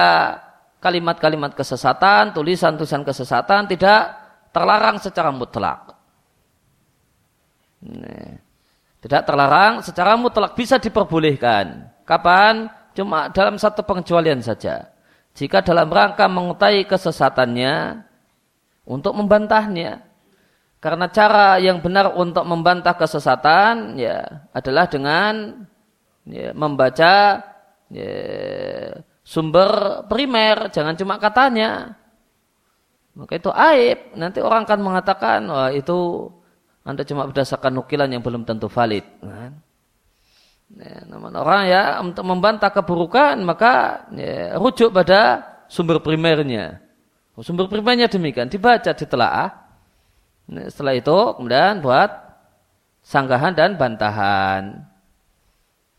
kalimat-kalimat 0.81 1.53
kesesatan, 1.55 2.33
tulisan-tulisan 2.35 3.05
kesesatan 3.05 3.69
tidak 3.69 4.01
terlarang 4.51 4.97
secara 4.99 5.29
mutlak. 5.29 5.93
Tidak 9.03 9.21
terlarang 9.27 9.83
secara 9.83 10.15
mutlak 10.15 10.55
bisa 10.55 10.79
diperbolehkan. 10.79 11.91
Kapan? 12.03 12.67
Cuma 12.93 13.27
dalam 13.33 13.57
satu 13.57 13.81
pengecualian 13.81 14.39
saja. 14.43 14.93
Jika 15.33 15.65
dalam 15.65 15.89
rangka 15.89 16.29
mengetahui 16.29 16.85
kesesatannya 16.85 18.05
untuk 18.83 19.15
membantahnya. 19.15 20.03
Karena 20.83 21.07
cara 21.07 21.63
yang 21.63 21.79
benar 21.79 22.11
untuk 22.11 22.43
membantah 22.43 22.91
kesesatan 22.99 23.95
ya 23.95 24.43
adalah 24.51 24.91
dengan 24.91 25.63
ya, 26.27 26.51
membaca 26.51 27.39
ya, 27.87 28.15
sumber 29.23 30.03
primer, 30.11 30.67
jangan 30.75 30.99
cuma 30.99 31.15
katanya. 31.23 31.95
Maka 33.15 33.39
itu 33.39 33.47
aib. 33.47 34.11
Nanti 34.19 34.43
orang 34.43 34.67
akan 34.67 34.79
mengatakan, 34.83 35.39
wah 35.47 35.71
itu 35.71 36.27
anda 36.83 37.07
cuma 37.07 37.23
berdasarkan 37.31 37.79
nukilan 37.79 38.11
yang 38.11 38.19
belum 38.19 38.43
tentu 38.43 38.67
valid. 38.67 39.07
Kan? 39.23 39.55
Ya, 40.73 40.99
namun 41.07 41.31
orang 41.31 41.69
ya 41.71 42.03
untuk 42.03 42.27
membantah 42.27 42.75
keburukan 42.75 43.39
maka 43.45 44.03
ya, 44.11 44.59
rujuk 44.59 44.91
pada 44.91 45.47
sumber 45.71 46.03
primernya. 46.03 46.82
Sumber 47.41 47.65
primernya 47.65 48.05
demikian 48.05 48.45
dibaca, 48.45 48.93
ditelaah. 48.93 49.49
Nah, 50.53 50.69
setelah 50.69 50.93
itu 50.93 51.17
kemudian 51.39 51.81
buat 51.81 52.13
sanggahan 53.01 53.57
dan 53.57 53.73
bantahan. 53.73 54.85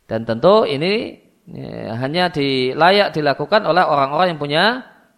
Dan 0.07 0.23
tentu 0.23 0.63
ini 0.63 1.19
ya, 1.51 1.99
hanya 1.99 2.31
dilayak 2.31 3.11
dilakukan 3.17 3.67
oleh 3.67 3.83
orang-orang 3.83 4.37
yang 4.37 4.41
punya 4.41 4.65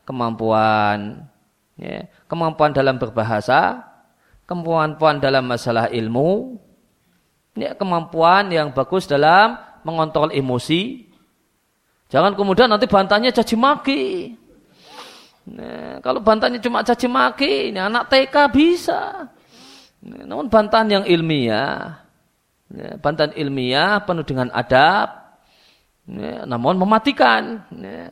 kemampuan. 0.09 1.29
Ya, 1.76 2.09
kemampuan 2.33 2.72
dalam 2.72 2.96
berbahasa, 2.96 3.85
kemampuan 4.48 5.20
dalam 5.20 5.44
masalah 5.44 5.92
ilmu, 5.92 6.57
ya, 7.52 7.76
kemampuan 7.76 8.48
yang 8.48 8.72
bagus 8.72 9.05
dalam 9.05 9.61
mengontrol 9.85 10.33
emosi. 10.33 11.05
Jangan 12.09 12.33
kemudian 12.33 12.72
nanti 12.72 12.88
bantahnya 12.88 13.35
caci 13.35 13.59
maki. 13.59 14.33
Nah, 15.47 16.03
kalau 16.03 16.19
bantahannya 16.19 16.59
cuma 16.59 16.83
caci 16.83 17.07
maki, 17.07 17.71
ini 17.71 17.79
anak 17.79 18.11
TK 18.11 18.35
bisa. 18.51 19.31
Nah, 20.03 20.23
namun 20.27 20.51
bantahan 20.51 20.91
yang 20.91 21.05
ilmiah, 21.07 22.03
ya, 22.67 22.99
bantahan 22.99 23.31
ilmiah 23.39 24.03
penuh 24.03 24.27
dengan 24.27 24.51
adab, 24.51 25.39
ya, 26.11 26.43
namun 26.51 26.75
mematikan, 26.83 27.63
ya, 27.71 28.11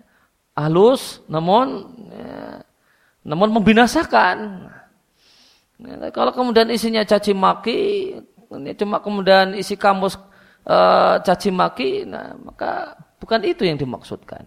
halus, 0.55 1.27
namun 1.27 1.91
ya, 2.15 2.63
namun 3.27 3.51
membinasakan. 3.51 4.71
Ya, 5.83 6.15
kalau 6.15 6.31
kemudian 6.31 6.71
isinya 6.71 7.03
caci 7.03 7.35
maki, 7.35 8.15
ini 8.55 8.79
cuma 8.79 9.03
kemudian 9.03 9.59
isi 9.59 9.75
kamus 9.75 10.15
uh, 10.71 11.19
caci 11.19 11.51
maki, 11.51 12.07
nah 12.07 12.39
maka 12.39 12.95
bukan 13.19 13.43
itu 13.43 13.67
yang 13.67 13.75
dimaksudkan. 13.75 14.47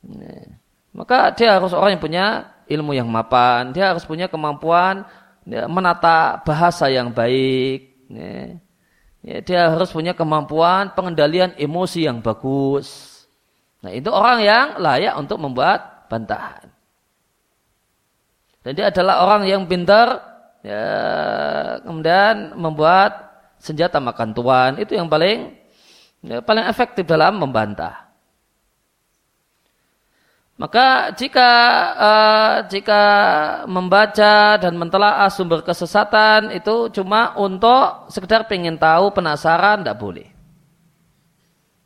Ya. 0.00 0.63
Maka 0.94 1.34
dia 1.34 1.58
harus 1.58 1.74
orang 1.74 1.98
yang 1.98 2.02
punya 2.02 2.26
ilmu 2.70 2.94
yang 2.94 3.10
mapan, 3.10 3.74
dia 3.74 3.90
harus 3.90 4.06
punya 4.06 4.30
kemampuan 4.30 5.02
ya, 5.42 5.66
menata 5.66 6.38
bahasa 6.46 6.86
yang 6.86 7.10
baik. 7.10 8.06
Ya. 8.08 8.62
Ya, 9.24 9.40
dia 9.40 9.60
harus 9.72 9.88
punya 9.88 10.12
kemampuan 10.12 10.92
pengendalian 10.92 11.56
emosi 11.56 12.04
yang 12.04 12.20
bagus. 12.20 13.16
Nah 13.80 13.88
itu 13.88 14.12
orang 14.12 14.44
yang 14.44 14.66
layak 14.76 15.16
untuk 15.16 15.40
membuat 15.40 16.06
bantahan. 16.12 16.68
Dan 18.60 18.72
dia 18.76 18.92
adalah 18.92 19.24
orang 19.24 19.48
yang 19.48 19.64
pintar, 19.64 20.20
ya, 20.60 20.84
kemudian 21.84 22.52
membuat 22.52 23.32
senjata 23.56 23.96
makan 23.96 24.36
tuan. 24.36 24.76
Itu 24.76 24.92
yang 24.92 25.08
paling 25.08 25.56
ya, 26.20 26.44
paling 26.44 26.68
efektif 26.68 27.08
dalam 27.08 27.40
membantah. 27.40 28.03
Maka 30.54 31.10
jika 31.18 31.50
uh, 31.98 32.56
jika 32.70 33.02
membaca 33.66 34.54
dan 34.54 34.78
mentelaah 34.78 35.26
sumber 35.26 35.66
kesesatan 35.66 36.54
itu 36.54 36.94
cuma 36.94 37.34
untuk 37.34 38.06
sekedar 38.06 38.46
pengen 38.46 38.78
tahu 38.78 39.10
penasaran 39.10 39.82
tidak 39.82 39.98
boleh. 39.98 40.30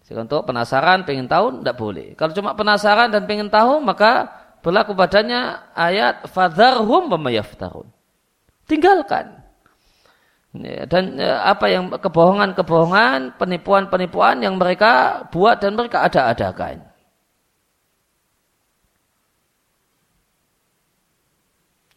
Untuk 0.09 0.45
penasaran 0.45 1.05
pengen 1.09 1.29
tahu 1.29 1.65
tidak 1.65 1.77
boleh. 1.81 2.13
Kalau 2.13 2.33
cuma 2.37 2.53
penasaran 2.53 3.09
dan 3.09 3.25
pengen 3.25 3.49
tahu 3.49 3.81
maka 3.81 4.29
berlaku 4.61 4.93
padanya 4.93 5.73
ayat 5.73 6.29
fadharhum 6.29 7.09
tahun. 7.57 7.87
Tinggalkan. 8.69 9.49
Ya, 10.57 10.89
dan 10.89 11.21
ya, 11.21 11.45
apa 11.45 11.69
yang 11.69 11.93
kebohongan-kebohongan, 11.93 13.37
penipuan-penipuan 13.37 14.41
yang 14.41 14.57
mereka 14.57 15.25
buat 15.29 15.61
dan 15.61 15.77
mereka 15.77 16.09
ada-adakan. 16.09 16.88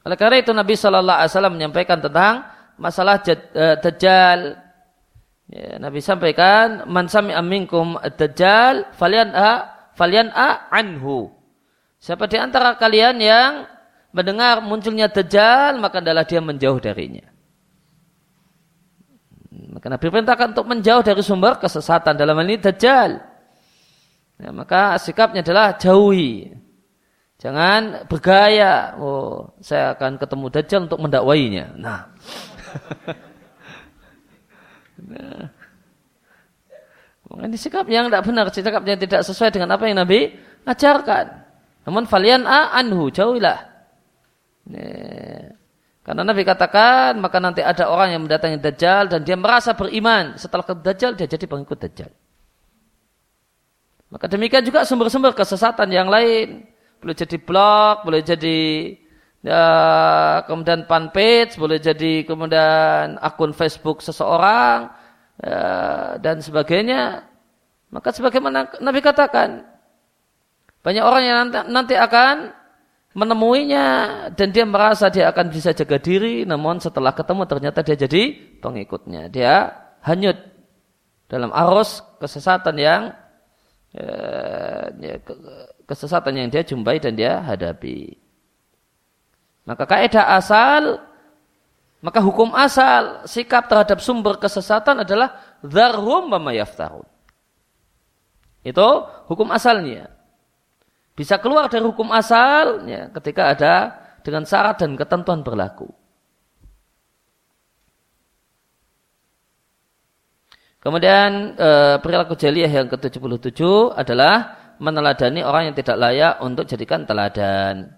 Oleh 0.01 0.17
karena 0.17 0.41
itu 0.41 0.51
Nabi 0.51 0.73
Shallallahu 0.73 1.19
Alaihi 1.21 1.31
Wasallam 1.31 1.55
menyampaikan 1.57 2.01
tentang 2.01 2.45
masalah 2.81 3.21
uh, 3.21 3.75
dajjal. 3.77 4.57
Ya, 5.51 5.77
Nabi 5.77 5.99
sampaikan, 6.01 6.89
"Man 6.89 7.05
sami 7.11 7.35
aminkum 7.35 7.99
dajjal 8.17 8.89
falian 8.97 9.29
a 9.35 9.51
falian 9.93 10.33
a 10.33 10.71
anhu." 10.73 11.29
Siapa 12.01 12.25
di 12.25 12.41
antara 12.41 12.73
kalian 12.81 13.21
yang 13.21 13.69
mendengar 14.09 14.65
munculnya 14.65 15.05
dajjal, 15.05 15.77
maka 15.77 16.01
adalah 16.01 16.25
dia 16.25 16.41
menjauh 16.41 16.81
darinya. 16.81 17.29
Maka 19.51 19.85
Nabi 19.85 20.05
perintahkan 20.09 20.57
untuk 20.57 20.65
menjauh 20.65 21.03
dari 21.05 21.21
sumber 21.21 21.61
kesesatan 21.61 22.17
dalam 22.17 22.41
hal 22.41 22.47
ini 22.49 22.57
dajjal. 22.57 23.21
Ya, 24.41 24.49
maka 24.49 24.97
sikapnya 24.97 25.45
adalah 25.45 25.77
jauhi. 25.77 26.49
Jangan 27.41 28.05
bergaya, 28.05 28.93
oh 29.01 29.49
saya 29.65 29.97
akan 29.97 30.21
ketemu 30.21 30.45
Dajjal 30.53 30.85
untuk 30.85 31.01
mendakwainya. 31.01 31.73
Nah. 31.73 32.13
nah. 35.09 35.49
Ini 37.41 37.57
sikap 37.57 37.89
yang 37.89 38.13
tidak 38.13 38.29
benar, 38.29 38.45
sikap 38.53 38.85
yang 38.85 39.01
tidak 39.01 39.25
sesuai 39.25 39.49
dengan 39.49 39.73
apa 39.73 39.89
yang 39.89 39.97
Nabi 40.05 40.37
ajarkan. 40.69 41.41
Namun 41.89 42.05
falian 42.05 42.45
a 42.45 42.77
anhu 42.77 43.09
jauhilah. 43.09 43.57
Karena 46.05 46.21
Nabi 46.21 46.45
katakan 46.45 47.17
maka 47.17 47.41
nanti 47.41 47.65
ada 47.65 47.89
orang 47.89 48.13
yang 48.13 48.21
mendatangi 48.29 48.61
Dajjal 48.61 49.09
dan 49.09 49.25
dia 49.25 49.33
merasa 49.33 49.73
beriman. 49.73 50.37
Setelah 50.37 50.61
ke 50.61 50.77
Dajjal 50.77 51.17
dia 51.17 51.25
jadi 51.25 51.49
pengikut 51.49 51.77
Dajjal. 51.81 52.13
Maka 54.13 54.29
demikian 54.29 54.61
juga 54.61 54.85
sumber-sumber 54.85 55.33
kesesatan 55.33 55.89
yang 55.89 56.05
lain. 56.05 56.69
Boleh 57.01 57.17
jadi 57.17 57.37
blog, 57.41 58.05
boleh 58.05 58.21
jadi 58.21 58.93
ya, 59.41 59.63
kemudian 60.45 60.85
fanpage, 60.85 61.57
boleh 61.57 61.81
jadi 61.81 62.21
kemudian 62.29 63.17
akun 63.17 63.57
Facebook 63.57 64.05
seseorang 64.05 64.93
ya, 65.41 65.59
dan 66.21 66.45
sebagainya. 66.45 67.25
Maka 67.89 68.13
sebagaimana 68.13 68.79
Nabi 68.79 69.01
katakan, 69.01 69.65
banyak 70.85 71.03
orang 71.03 71.23
yang 71.25 71.37
nanti, 71.73 71.97
akan 71.97 72.53
menemuinya 73.11 73.85
dan 74.31 74.55
dia 74.55 74.63
merasa 74.63 75.11
dia 75.11 75.27
akan 75.33 75.51
bisa 75.51 75.75
jaga 75.75 75.99
diri, 75.99 76.47
namun 76.47 76.79
setelah 76.79 77.11
ketemu 77.11 77.43
ternyata 77.49 77.83
dia 77.83 77.97
jadi 77.97 78.37
pengikutnya. 78.61 79.27
Dia 79.27 79.73
hanyut 80.05 80.37
dalam 81.27 81.51
arus 81.51 81.99
kesesatan 82.21 82.75
yang 82.79 83.01
ya, 83.91 85.17
kesesatan 85.91 86.39
yang 86.39 86.47
dia 86.47 86.63
jumpai 86.63 87.03
dan 87.03 87.19
dia 87.19 87.43
hadapi. 87.43 88.15
Maka 89.67 89.83
kaidah 89.83 90.39
asal, 90.39 91.03
maka 91.99 92.23
hukum 92.23 92.55
asal 92.55 93.27
sikap 93.27 93.67
terhadap 93.67 93.99
sumber 93.99 94.39
kesesatan 94.39 95.03
adalah 95.03 95.59
dharhum 95.59 96.31
wa 96.31 96.39
Itu 98.63 98.87
hukum 99.27 99.51
asalnya. 99.51 100.07
Bisa 101.11 101.43
keluar 101.43 101.67
dari 101.67 101.83
hukum 101.83 102.07
asal 102.15 102.87
ya, 102.87 103.11
ketika 103.11 103.51
ada 103.51 103.75
dengan 104.23 104.47
syarat 104.47 104.79
dan 104.79 104.95
ketentuan 104.95 105.43
berlaku. 105.43 105.91
Kemudian 110.81 111.53
e, 111.53 111.69
perilaku 112.01 112.33
jeliah 112.33 112.65
yang 112.65 112.89
ke-77 112.89 113.61
adalah 113.93 114.60
meneladani 114.81 115.45
orang 115.45 115.69
yang 115.69 115.75
tidak 115.77 115.97
layak 116.01 116.41
untuk 116.41 116.65
jadikan 116.65 117.05
teladan. 117.05 117.93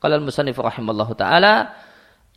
Kalau 0.00 0.16
musanif 0.24 0.56
rahimallahu 0.56 1.12
taala 1.12 1.76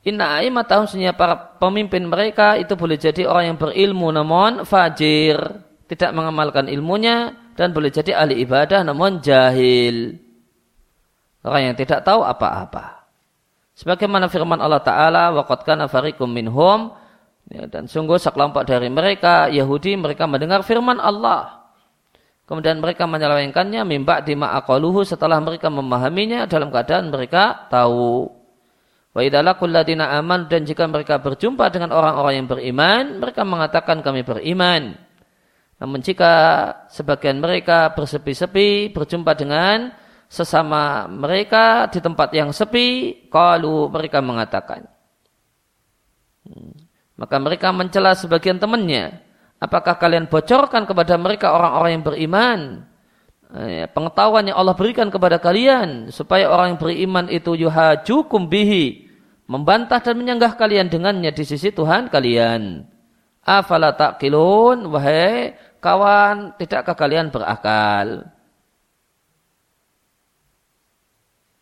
Inna 0.02 0.42
aima 0.42 0.66
tahun 0.66 0.90
senyap 0.90 1.14
para 1.14 1.38
pemimpin 1.62 2.02
mereka 2.10 2.58
itu 2.58 2.74
boleh 2.74 2.98
jadi 2.98 3.30
orang 3.30 3.54
yang 3.54 3.58
berilmu 3.62 4.10
namun 4.10 4.66
fajir, 4.66 5.38
tidak 5.86 6.10
mengamalkan 6.18 6.66
ilmunya 6.74 7.38
dan 7.54 7.70
boleh 7.70 7.94
jadi 7.94 8.18
ahli 8.18 8.42
ibadah 8.42 8.82
namun 8.82 9.22
jahil. 9.22 10.18
Orang 11.46 11.62
yang 11.70 11.76
tidak 11.78 12.02
tahu 12.02 12.26
apa-apa. 12.26 13.06
Sebagaimana 13.78 14.26
firman 14.26 14.58
Allah 14.58 14.82
Ta'ala, 14.82 15.34
Waqatkan 15.38 15.86
afarikum 15.86 16.30
minhum, 16.30 16.94
ya, 17.50 17.66
dan 17.70 17.86
sungguh 17.86 18.18
sekelompok 18.18 18.66
dari 18.66 18.90
mereka, 18.90 19.50
Yahudi, 19.50 19.98
mereka 20.02 20.26
mendengar 20.26 20.62
firman 20.66 20.98
Allah. 20.98 21.61
Kemudian 22.52 22.84
mereka 22.84 23.08
menyelewengkannya 23.08 23.80
mimba 23.88 24.20
di 24.20 24.36
ma'akaluhu 24.36 25.08
setelah 25.08 25.40
mereka 25.40 25.72
memahaminya 25.72 26.52
dalam 26.52 26.68
keadaan 26.68 27.08
mereka 27.08 27.72
tahu. 27.72 28.28
Wa 29.16 29.24
idalakul 29.24 29.72
ladina 29.72 30.12
aman 30.20 30.52
dan 30.52 30.68
jika 30.68 30.84
mereka 30.84 31.24
berjumpa 31.24 31.72
dengan 31.72 31.96
orang-orang 31.96 32.44
yang 32.44 32.48
beriman, 32.52 33.24
mereka 33.24 33.48
mengatakan 33.48 34.04
kami 34.04 34.28
beriman. 34.28 35.00
Namun 35.80 36.04
jika 36.04 36.34
sebagian 36.92 37.40
mereka 37.40 37.96
bersepi-sepi, 37.96 38.92
berjumpa 38.92 39.32
dengan 39.40 39.96
sesama 40.28 41.08
mereka 41.08 41.88
di 41.88 42.04
tempat 42.04 42.36
yang 42.36 42.52
sepi, 42.52 43.32
kalau 43.32 43.88
mereka 43.88 44.20
mengatakan. 44.20 44.92
Hmm. 46.44 46.76
Maka 47.16 47.36
mereka 47.40 47.72
mencela 47.72 48.12
sebagian 48.12 48.60
temannya. 48.60 49.31
Apakah 49.62 50.02
kalian 50.02 50.26
bocorkan 50.26 50.90
kepada 50.90 51.22
mereka 51.22 51.54
orang-orang 51.54 51.92
yang 51.94 52.06
beriman? 52.06 52.60
Eh, 53.54 53.86
pengetahuan 53.94 54.50
yang 54.50 54.58
Allah 54.58 54.74
berikan 54.74 55.14
kepada 55.14 55.38
kalian. 55.38 56.10
Supaya 56.10 56.50
orang 56.50 56.74
yang 56.74 56.80
beriman 56.82 57.26
itu 57.30 57.54
yuhajukum 57.54 58.50
bihi. 58.50 59.06
Membantah 59.46 60.02
dan 60.02 60.18
menyanggah 60.18 60.58
kalian 60.58 60.90
dengannya 60.90 61.30
di 61.30 61.46
sisi 61.46 61.70
Tuhan 61.70 62.10
kalian. 62.10 62.90
Afala 63.46 63.94
ta'qilun. 63.94 64.90
Wahai 64.90 65.54
kawan, 65.78 66.58
tidakkah 66.58 66.98
kalian 66.98 67.30
berakal? 67.30 68.26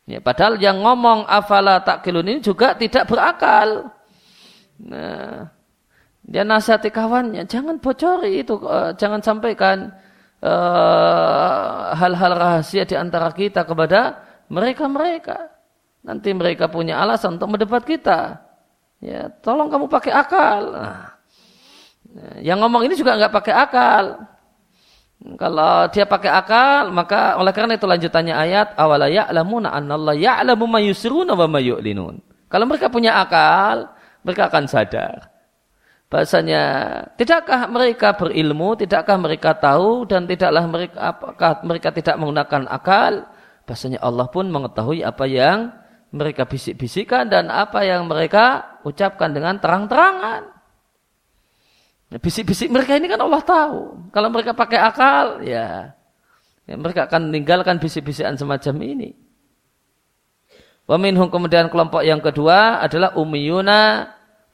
Ya, 0.08 0.24
padahal 0.24 0.56
yang 0.56 0.80
ngomong 0.80 1.28
afala 1.28 1.84
ta'qilun 1.84 2.32
ini 2.32 2.40
juga 2.40 2.80
tidak 2.80 3.12
berakal. 3.12 3.92
Nah, 4.80 5.52
dia 6.30 6.46
nasihati 6.46 6.94
kawannya, 6.94 7.50
jangan 7.50 7.82
bocori 7.82 8.46
itu, 8.46 8.54
uh, 8.62 8.94
jangan 8.94 9.18
sampaikan 9.26 9.90
eh, 10.40 11.82
hal-hal 11.98 12.34
uh, 12.38 12.40
rahasia 12.40 12.86
di 12.86 12.94
antara 12.94 13.34
kita 13.34 13.66
kepada 13.66 14.22
mereka-mereka. 14.46 15.50
Nanti 16.06 16.30
mereka 16.32 16.70
punya 16.70 17.02
alasan 17.02 17.42
untuk 17.42 17.50
mendebat 17.50 17.82
kita. 17.84 18.46
Ya, 19.02 19.34
tolong 19.42 19.74
kamu 19.74 19.90
pakai 19.90 20.14
akal. 20.14 20.62
Nah, 20.70 21.02
yang 22.40 22.62
ngomong 22.62 22.86
ini 22.86 22.94
juga 22.94 23.18
nggak 23.18 23.34
pakai 23.34 23.54
akal. 23.58 24.06
Kalau 25.36 25.90
dia 25.92 26.06
pakai 26.08 26.32
akal, 26.32 26.94
maka 26.94 27.36
oleh 27.42 27.52
karena 27.52 27.76
itu 27.76 27.84
lanjutannya 27.84 28.32
ayat 28.38 28.78
awala 28.80 29.12
ya'lamuna 29.12 29.76
annallaha 29.76 30.16
ya'lamu 30.16 30.64
ma 30.70 30.80
yusiruna 30.80 31.36
wa 31.36 31.48
ma 31.50 31.60
yu'linun. 31.60 32.22
Kalau 32.48 32.66
mereka 32.70 32.88
punya 32.88 33.20
akal, 33.20 33.92
mereka 34.24 34.48
akan 34.48 34.64
sadar. 34.70 35.39
Bahasanya, 36.10 36.64
tidakkah 37.22 37.70
mereka 37.70 38.18
berilmu, 38.18 38.74
tidakkah 38.74 39.14
mereka 39.22 39.54
tahu, 39.54 40.10
dan 40.10 40.26
tidaklah 40.26 40.66
mereka, 40.66 40.98
apakah 40.98 41.62
mereka 41.62 41.94
tidak 41.94 42.18
menggunakan 42.18 42.66
akal, 42.66 43.30
bahasanya 43.70 44.02
Allah 44.02 44.26
pun 44.34 44.50
mengetahui 44.50 45.06
apa 45.06 45.30
yang 45.30 45.70
mereka 46.10 46.50
bisik-bisikan 46.50 47.30
dan 47.30 47.54
apa 47.54 47.86
yang 47.86 48.10
mereka 48.10 48.78
ucapkan 48.82 49.30
dengan 49.30 49.62
terang-terangan. 49.62 50.50
Bisik-bisik 52.10 52.74
mereka 52.74 52.98
ini 52.98 53.06
kan 53.06 53.22
Allah 53.22 53.46
tahu. 53.46 54.10
Kalau 54.10 54.34
mereka 54.34 54.58
pakai 54.58 54.82
akal, 54.82 55.46
ya, 55.46 55.94
ya 56.66 56.74
mereka 56.74 57.06
akan 57.06 57.30
meninggalkan 57.30 57.78
bisik-bisikan 57.78 58.34
semacam 58.34 58.82
ini. 58.82 59.14
Waminhum 60.90 61.30
kemudian 61.30 61.70
kelompok 61.70 62.02
yang 62.02 62.18
kedua 62.18 62.82
adalah 62.82 63.14
umiyuna 63.14 64.10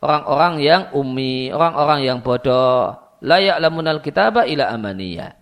orang-orang 0.05 0.61
yang 0.61 0.81
umi, 0.93 1.49
orang-orang 1.49 2.05
yang 2.05 2.17
bodoh. 2.21 2.93
Layak 3.25 3.57
lamunal 3.57 4.05
kitabah 4.05 4.45
ila 4.45 4.69
amaniyah. 4.69 5.33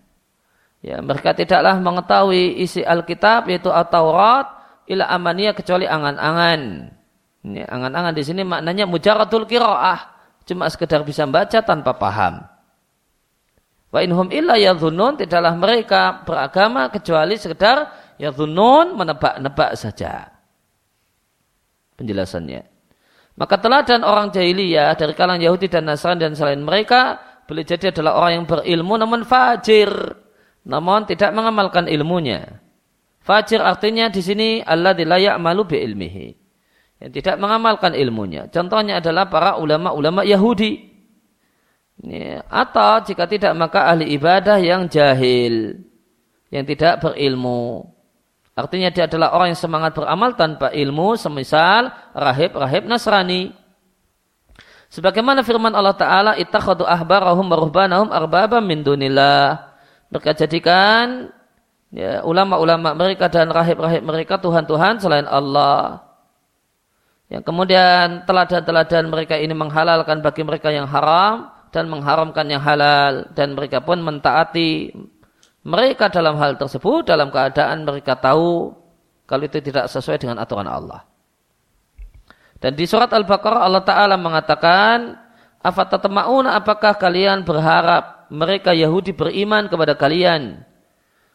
Ya, 0.80 1.00
mereka 1.04 1.36
tidaklah 1.36 1.76
mengetahui 1.80 2.64
isi 2.64 2.80
Alkitab 2.84 3.52
yaitu 3.52 3.68
At-Taurat 3.68 4.48
ila 4.88 5.12
amaniyah 5.12 5.52
kecuali 5.52 5.84
angan-angan. 5.84 6.92
Ini 7.44 7.68
angan-angan 7.68 8.16
di 8.16 8.24
sini 8.24 8.42
maknanya 8.48 8.88
mujaradul 8.88 9.44
kiroah. 9.44 10.16
Cuma 10.48 10.72
sekedar 10.72 11.04
bisa 11.04 11.28
baca 11.28 11.60
tanpa 11.60 11.96
paham. 11.96 12.44
Wa 13.92 14.00
inhum 14.00 14.32
illa 14.32 14.56
yadhunun 14.56 15.20
tidaklah 15.20 15.54
mereka 15.54 16.24
beragama 16.24 16.88
kecuali 16.90 17.36
sekedar 17.36 17.92
yadhunun 18.18 18.96
menebak-nebak 18.96 19.76
saja 19.76 20.34
penjelasannya. 21.96 22.73
Maka 23.34 23.58
teladan 23.58 24.06
orang 24.06 24.30
jahiliyah 24.30 24.94
dari 24.94 25.18
kalangan 25.18 25.42
Yahudi 25.42 25.66
dan 25.66 25.90
Nasrani 25.90 26.22
dan 26.22 26.34
selain 26.38 26.62
mereka 26.62 27.18
boleh 27.50 27.66
jadi 27.66 27.92
adalah 27.92 28.22
orang 28.22 28.32
yang 28.40 28.46
berilmu 28.46 28.94
namun 28.96 29.22
fajir, 29.28 29.90
namun 30.64 31.04
tidak 31.10 31.34
mengamalkan 31.36 31.92
ilmunya. 31.92 32.62
Fajir 33.24 33.64
artinya 33.64 34.12
di 34.12 34.22
sini 34.24 34.48
Allah 34.64 34.96
dilayak 34.96 35.40
malu 35.40 35.64
bi 35.68 35.80
ilmihi. 35.80 36.28
Yang 37.04 37.12
tidak 37.20 37.36
mengamalkan 37.40 37.92
ilmunya. 38.00 38.48
Contohnya 38.48 39.04
adalah 39.04 39.28
para 39.28 39.60
ulama-ulama 39.60 40.24
Yahudi. 40.24 40.92
Atau 42.48 43.04
jika 43.12 43.28
tidak 43.28 43.52
maka 43.60 43.92
ahli 43.92 44.12
ibadah 44.16 44.56
yang 44.60 44.88
jahil. 44.88 45.84
Yang 46.48 46.64
tidak 46.76 47.04
berilmu. 47.04 47.92
Artinya 48.54 48.94
dia 48.94 49.10
adalah 49.10 49.34
orang 49.34 49.58
yang 49.58 49.62
semangat 49.62 49.98
beramal 49.98 50.38
tanpa 50.38 50.70
ilmu, 50.70 51.18
semisal 51.18 51.90
rahib-rahib 52.14 52.86
Nasrani. 52.86 53.50
Sebagaimana 54.94 55.42
firman 55.42 55.74
Allah 55.74 55.98
Ta'ala, 55.98 56.32
Ittakhadu 56.38 56.86
ahbarahum 56.86 57.50
wa 57.50 58.14
arbaba 58.14 58.62
min 58.62 58.86
dunillah. 58.86 59.58
Mereka 60.14 60.38
jadikan 60.38 61.34
ya, 61.90 62.22
ulama-ulama 62.22 62.94
mereka 62.94 63.26
dan 63.26 63.50
rahib-rahib 63.50 64.06
mereka 64.06 64.38
Tuhan-Tuhan 64.38 65.02
selain 65.02 65.26
Allah. 65.26 66.06
Yang 67.34 67.50
kemudian 67.50 68.30
teladan-teladan 68.30 69.10
mereka 69.10 69.34
ini 69.34 69.58
menghalalkan 69.58 70.22
bagi 70.22 70.46
mereka 70.46 70.70
yang 70.70 70.86
haram 70.86 71.50
dan 71.74 71.90
mengharamkan 71.90 72.46
yang 72.46 72.62
halal 72.62 73.26
dan 73.34 73.58
mereka 73.58 73.82
pun 73.82 73.98
mentaati 73.98 74.94
mereka 75.64 76.12
dalam 76.12 76.36
hal 76.36 76.60
tersebut 76.60 77.08
dalam 77.08 77.32
keadaan 77.32 77.88
mereka 77.88 78.20
tahu 78.20 78.76
kalau 79.24 79.44
itu 79.48 79.64
tidak 79.64 79.88
sesuai 79.88 80.20
dengan 80.20 80.44
aturan 80.44 80.68
Allah. 80.68 81.08
Dan 82.60 82.76
di 82.80 82.88
surat 82.88 83.12
Al-Baqarah 83.12 83.64
Allah 83.64 83.84
Ta'ala 83.84 84.16
mengatakan, 84.16 85.20
apakah 85.64 86.96
kalian 86.96 87.44
berharap 87.44 88.28
mereka 88.32 88.72
Yahudi 88.72 89.12
beriman 89.12 89.68
kepada 89.68 89.96
kalian? 90.00 90.64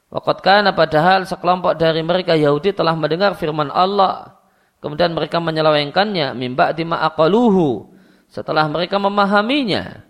Waqad 0.08 0.40
kana 0.40 0.72
padahal 0.72 1.28
sekelompok 1.28 1.76
dari 1.76 2.00
mereka 2.00 2.32
Yahudi 2.32 2.72
telah 2.72 2.96
mendengar 2.96 3.36
firman 3.36 3.68
Allah. 3.68 4.40
Kemudian 4.80 5.12
mereka 5.12 5.36
menyelewengkannya 5.36 6.32
mimba 6.32 6.72
di 6.72 6.86
aqaluhu 6.86 7.92
setelah 8.30 8.64
mereka 8.72 8.96
memahaminya. 8.96 10.04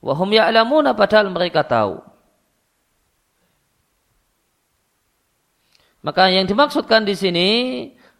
Wahum 0.00 0.32
ya'lamuna 0.32 0.96
padahal 0.96 1.28
mereka 1.28 1.64
tahu. 1.68 2.11
Maka 6.02 6.28
yang 6.34 6.50
dimaksudkan 6.50 7.06
di 7.06 7.14
sini 7.14 7.48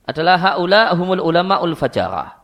adalah 0.06 0.38
haula 0.38 0.94
humul 0.94 1.22
ulama 1.22 1.58
ul 1.62 1.74
fajarah. 1.74 2.42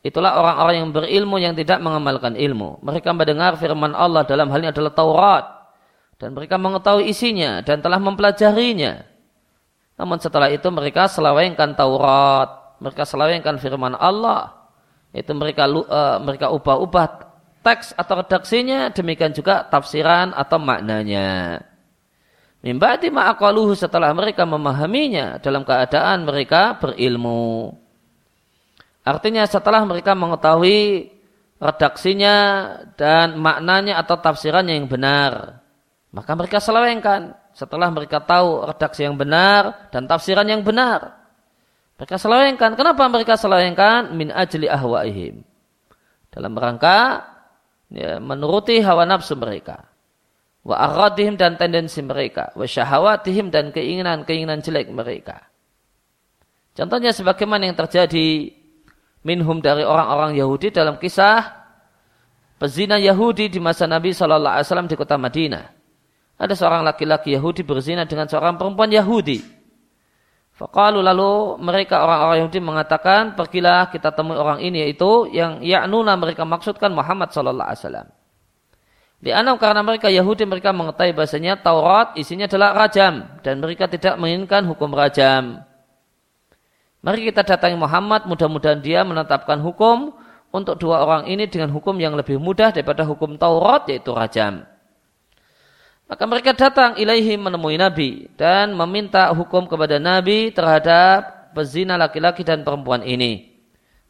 Itulah 0.00 0.40
orang-orang 0.40 0.74
yang 0.80 0.88
berilmu 0.96 1.36
yang 1.36 1.52
tidak 1.52 1.76
mengamalkan 1.84 2.32
ilmu. 2.32 2.80
Mereka 2.80 3.12
mendengar 3.12 3.60
firman 3.60 3.92
Allah 3.92 4.24
dalam 4.24 4.48
hal 4.48 4.64
ini 4.64 4.72
adalah 4.72 4.92
Taurat. 4.96 5.44
Dan 6.16 6.32
mereka 6.32 6.56
mengetahui 6.56 7.08
isinya 7.08 7.60
dan 7.60 7.84
telah 7.84 8.00
mempelajarinya. 8.00 9.04
Namun 10.00 10.16
setelah 10.16 10.48
itu 10.48 10.64
mereka 10.72 11.04
selawengkan 11.12 11.76
Taurat. 11.76 12.80
Mereka 12.80 13.04
selawengkan 13.04 13.60
firman 13.60 13.92
Allah. 13.92 14.72
Itu 15.12 15.36
mereka 15.36 15.68
uh, 15.68 16.16
mereka 16.24 16.48
ubah-ubah 16.48 17.28
teks 17.60 17.92
atau 17.92 18.24
redaksinya. 18.24 18.88
Demikian 18.96 19.36
juga 19.36 19.68
tafsiran 19.68 20.32
atau 20.32 20.56
maknanya. 20.56 21.60
Mimbati 22.60 23.08
ma'akaluhu 23.08 23.72
setelah 23.72 24.12
mereka 24.12 24.44
memahaminya 24.44 25.40
dalam 25.40 25.64
keadaan 25.64 26.28
mereka 26.28 26.76
berilmu. 26.76 27.72
Artinya 29.00 29.48
setelah 29.48 29.80
mereka 29.88 30.12
mengetahui 30.12 31.08
redaksinya 31.56 32.36
dan 33.00 33.40
maknanya 33.40 33.96
atau 33.96 34.20
tafsirannya 34.20 34.76
yang 34.76 34.88
benar, 34.92 35.64
maka 36.12 36.32
mereka 36.36 36.60
selewengkan. 36.60 37.36
Setelah 37.50 37.90
mereka 37.90 38.22
tahu 38.22 38.62
redaksi 38.62 39.04
yang 39.04 39.18
benar 39.18 39.90
dan 39.90 40.06
tafsiran 40.06 40.46
yang 40.46 40.62
benar, 40.62 41.20
mereka 41.98 42.16
selewengkan. 42.16 42.78
Kenapa 42.78 43.04
mereka 43.10 43.34
selewengkan? 43.36 44.14
Min 44.14 44.30
ajli 44.32 44.70
ahwaihim. 44.70 45.42
Dalam 46.30 46.54
rangka 46.54 47.26
ya, 47.90 48.22
menuruti 48.22 48.78
hawa 48.80 49.04
nafsu 49.04 49.34
mereka. 49.34 49.89
Wa 50.60 50.76
aradihim 50.76 51.40
dan 51.40 51.56
tendensi 51.56 52.04
mereka. 52.04 52.52
Wa 52.52 52.68
syahawatihim 52.68 53.48
dan 53.48 53.72
keinginan-keinginan 53.72 54.60
jelek 54.60 54.92
mereka. 54.92 55.48
Contohnya 56.76 57.10
sebagaimana 57.16 57.68
yang 57.68 57.76
terjadi 57.76 58.52
minhum 59.24 59.60
dari 59.60 59.84
orang-orang 59.84 60.36
Yahudi 60.36 60.72
dalam 60.72 60.96
kisah 60.96 61.60
pezina 62.60 63.00
Yahudi 63.00 63.48
di 63.48 63.60
masa 63.60 63.88
Nabi 63.88 64.12
Shallallahu 64.12 64.54
Alaihi 64.60 64.66
Wasallam 64.68 64.88
di 64.88 64.96
kota 64.96 65.16
Madinah. 65.16 65.64
Ada 66.40 66.56
seorang 66.56 66.84
laki-laki 66.84 67.36
Yahudi 67.36 67.64
berzina 67.64 68.08
dengan 68.08 68.24
seorang 68.24 68.56
perempuan 68.56 68.88
Yahudi. 68.88 69.60
Fakalu 70.56 71.00
lalu 71.00 71.56
mereka 71.60 72.04
orang-orang 72.04 72.44
Yahudi 72.44 72.60
mengatakan 72.60 73.32
pergilah 73.32 73.88
kita 73.88 74.12
temui 74.12 74.36
orang 74.36 74.60
ini 74.60 74.84
yaitu 74.84 75.28
yang 75.32 75.64
yaknuna 75.64 76.20
mereka 76.20 76.44
maksudkan 76.44 76.92
Muhammad 76.92 77.32
Shallallahu 77.32 77.64
Alaihi 77.64 77.80
Wasallam. 77.80 78.08
Di 79.20 79.36
anam 79.36 79.60
karena 79.60 79.84
mereka 79.84 80.08
Yahudi 80.08 80.48
mereka 80.48 80.72
mengetahui 80.72 81.12
bahasanya 81.12 81.60
Taurat 81.60 82.16
isinya 82.16 82.48
adalah 82.48 82.72
rajam 82.72 83.28
dan 83.44 83.60
mereka 83.60 83.84
tidak 83.84 84.16
menginginkan 84.16 84.64
hukum 84.64 84.96
rajam. 84.96 85.60
Mari 87.04 87.28
kita 87.28 87.44
datangi 87.44 87.76
Muhammad, 87.76 88.24
mudah-mudahan 88.28 88.80
dia 88.80 89.04
menetapkan 89.04 89.60
hukum 89.60 90.16
untuk 90.52 90.80
dua 90.80 91.04
orang 91.04 91.28
ini 91.28 91.48
dengan 91.48 91.68
hukum 91.68 91.96
yang 92.00 92.16
lebih 92.16 92.40
mudah 92.40 92.72
daripada 92.72 93.04
hukum 93.04 93.36
Taurat 93.36 93.84
yaitu 93.92 94.08
rajam. 94.16 94.64
Maka 96.08 96.24
mereka 96.26 96.56
datang 96.56 96.96
ilaihi 96.96 97.36
menemui 97.36 97.76
Nabi 97.76 98.26
dan 98.34 98.72
meminta 98.72 99.30
hukum 99.36 99.68
kepada 99.68 100.00
Nabi 100.00 100.50
terhadap 100.50 101.52
pezina 101.52 101.94
laki-laki 102.00 102.42
dan 102.42 102.64
perempuan 102.66 103.04
ini. 103.04 103.49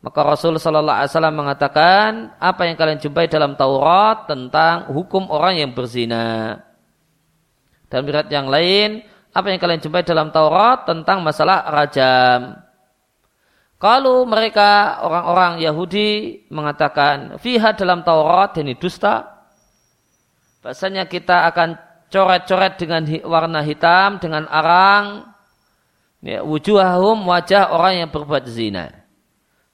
Maka 0.01 0.25
Rasul 0.25 0.57
Sallallahu 0.57 0.97
Alaihi 0.97 1.13
Wasallam 1.13 1.37
mengatakan 1.37 2.33
apa 2.41 2.65
yang 2.65 2.77
kalian 2.81 3.05
jumpai 3.05 3.29
dalam 3.29 3.53
Taurat 3.53 4.25
tentang 4.25 4.89
hukum 4.97 5.29
orang 5.29 5.61
yang 5.61 5.77
berzina. 5.77 6.57
Dan 7.93 8.09
berat 8.09 8.33
yang 8.33 8.49
lain, 8.49 9.05
apa 9.37 9.47
yang 9.53 9.61
kalian 9.61 9.85
jumpai 9.85 10.01
dalam 10.01 10.33
Taurat 10.33 10.89
tentang 10.89 11.21
masalah 11.21 11.69
rajam. 11.69 12.65
Kalau 13.81 14.25
mereka 14.25 15.01
orang-orang 15.05 15.65
Yahudi 15.65 16.45
mengatakan 16.49 17.37
fiha 17.37 17.77
dalam 17.77 18.01
Taurat 18.01 18.57
ini 18.57 18.77
dusta, 18.77 19.45
bahasanya 20.65 21.09
kita 21.09 21.45
akan 21.49 21.77
coret-coret 22.13 22.77
dengan 22.77 23.05
warna 23.25 23.61
hitam 23.65 24.21
dengan 24.21 24.45
arang 24.49 25.29
ya, 26.21 26.45
wujuhahum 26.45 27.25
wajah 27.25 27.73
orang 27.73 28.05
yang 28.05 28.09
berbuat 28.09 28.45
zina. 28.49 29.00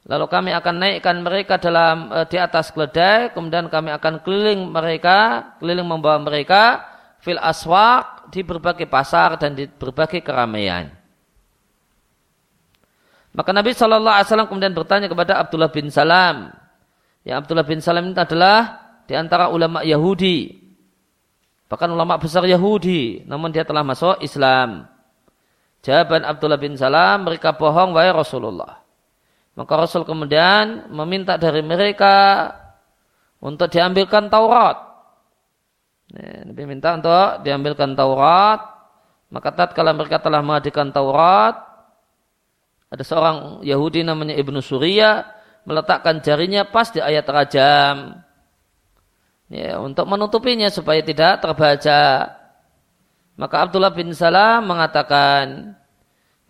Lalu 0.07 0.27
kami 0.31 0.51
akan 0.55 0.75
naikkan 0.79 1.19
mereka 1.19 1.59
dalam 1.59 2.15
uh, 2.15 2.23
di 2.23 2.39
atas 2.39 2.71
keledai, 2.71 3.35
kemudian 3.35 3.67
kami 3.67 3.91
akan 3.91 4.23
keliling 4.23 4.71
mereka, 4.71 5.51
keliling 5.59 5.83
membawa 5.83 6.23
mereka 6.23 6.87
fil 7.19 7.43
aswak 7.43 8.31
di 8.31 8.47
berbagai 8.47 8.87
pasar 8.87 9.35
dan 9.35 9.59
di 9.59 9.67
berbagai 9.67 10.23
keramaian. 10.23 10.95
Maka 13.35 13.51
Nabi 13.51 13.75
Shallallahu 13.75 14.15
Alaihi 14.15 14.29
Wasallam 14.31 14.49
kemudian 14.49 14.73
bertanya 14.73 15.11
kepada 15.11 15.43
Abdullah 15.43 15.75
bin 15.75 15.91
Salam. 15.91 16.55
Ya 17.27 17.43
Abdullah 17.43 17.67
bin 17.67 17.83
Salam 17.83 18.07
ini 18.07 18.15
adalah 18.15 18.79
di 19.11 19.13
antara 19.19 19.51
ulama 19.51 19.83
Yahudi. 19.83 20.55
Bahkan 21.67 21.91
ulama 21.91 22.15
besar 22.17 22.47
Yahudi. 22.47 23.27
Namun 23.27 23.51
dia 23.51 23.67
telah 23.67 23.83
masuk 23.83 24.23
Islam. 24.23 24.87
Jawaban 25.83 26.23
Abdullah 26.23 26.63
bin 26.63 26.79
Salam, 26.79 27.27
mereka 27.27 27.53
bohong 27.59 27.93
wahai 27.93 28.15
Rasulullah. 28.15 28.86
Maka 29.57 29.73
Rasul 29.73 30.05
kemudian 30.05 30.93
meminta 30.93 31.41
dari 31.41 31.65
mereka 31.65 32.53
untuk 33.41 33.73
diambilkan 33.73 34.29
Taurat. 34.29 34.85
Nabi 36.47 36.63
minta 36.69 36.95
untuk 36.95 37.43
diambilkan 37.43 37.97
Taurat. 37.97 38.77
Maka 39.33 39.51
tatkala 39.51 39.91
mereka 39.91 40.23
telah 40.23 40.39
menghadirkan 40.39 40.95
Taurat, 40.95 41.67
ada 42.87 43.03
seorang 43.03 43.67
Yahudi 43.67 44.07
namanya 44.07 44.39
Ibnu 44.39 44.63
Surya 44.63 45.27
meletakkan 45.67 46.23
jarinya 46.23 46.63
pas 46.63 46.95
di 46.95 47.03
ayat 47.03 47.27
rajam. 47.27 48.23
Ya, 49.51 49.79
untuk 49.83 50.07
menutupinya 50.07 50.71
supaya 50.71 51.03
tidak 51.03 51.43
terbaca. 51.43 52.35
Maka 53.37 53.57
Abdullah 53.67 53.95
bin 53.95 54.15
Salam 54.15 54.67
mengatakan, 54.71 55.75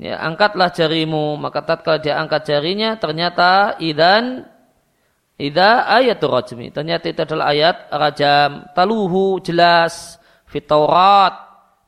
ya, 0.00 0.20
angkatlah 0.20 0.72
jarimu. 0.72 1.36
Maka 1.36 1.64
tatkala 1.64 1.98
dia 2.00 2.16
angkat 2.20 2.48
jarinya, 2.48 2.96
ternyata 2.96 3.76
idan 3.80 4.46
ida 5.36 5.84
ayat 5.88 6.20
rajmi. 6.20 6.72
Ternyata 6.72 7.04
itu 7.12 7.20
adalah 7.22 7.52
ayat 7.52 7.76
rajam. 7.92 8.70
Taluhu 8.72 9.40
jelas 9.44 10.16
fit 10.48 10.64
Taurat 10.64 11.34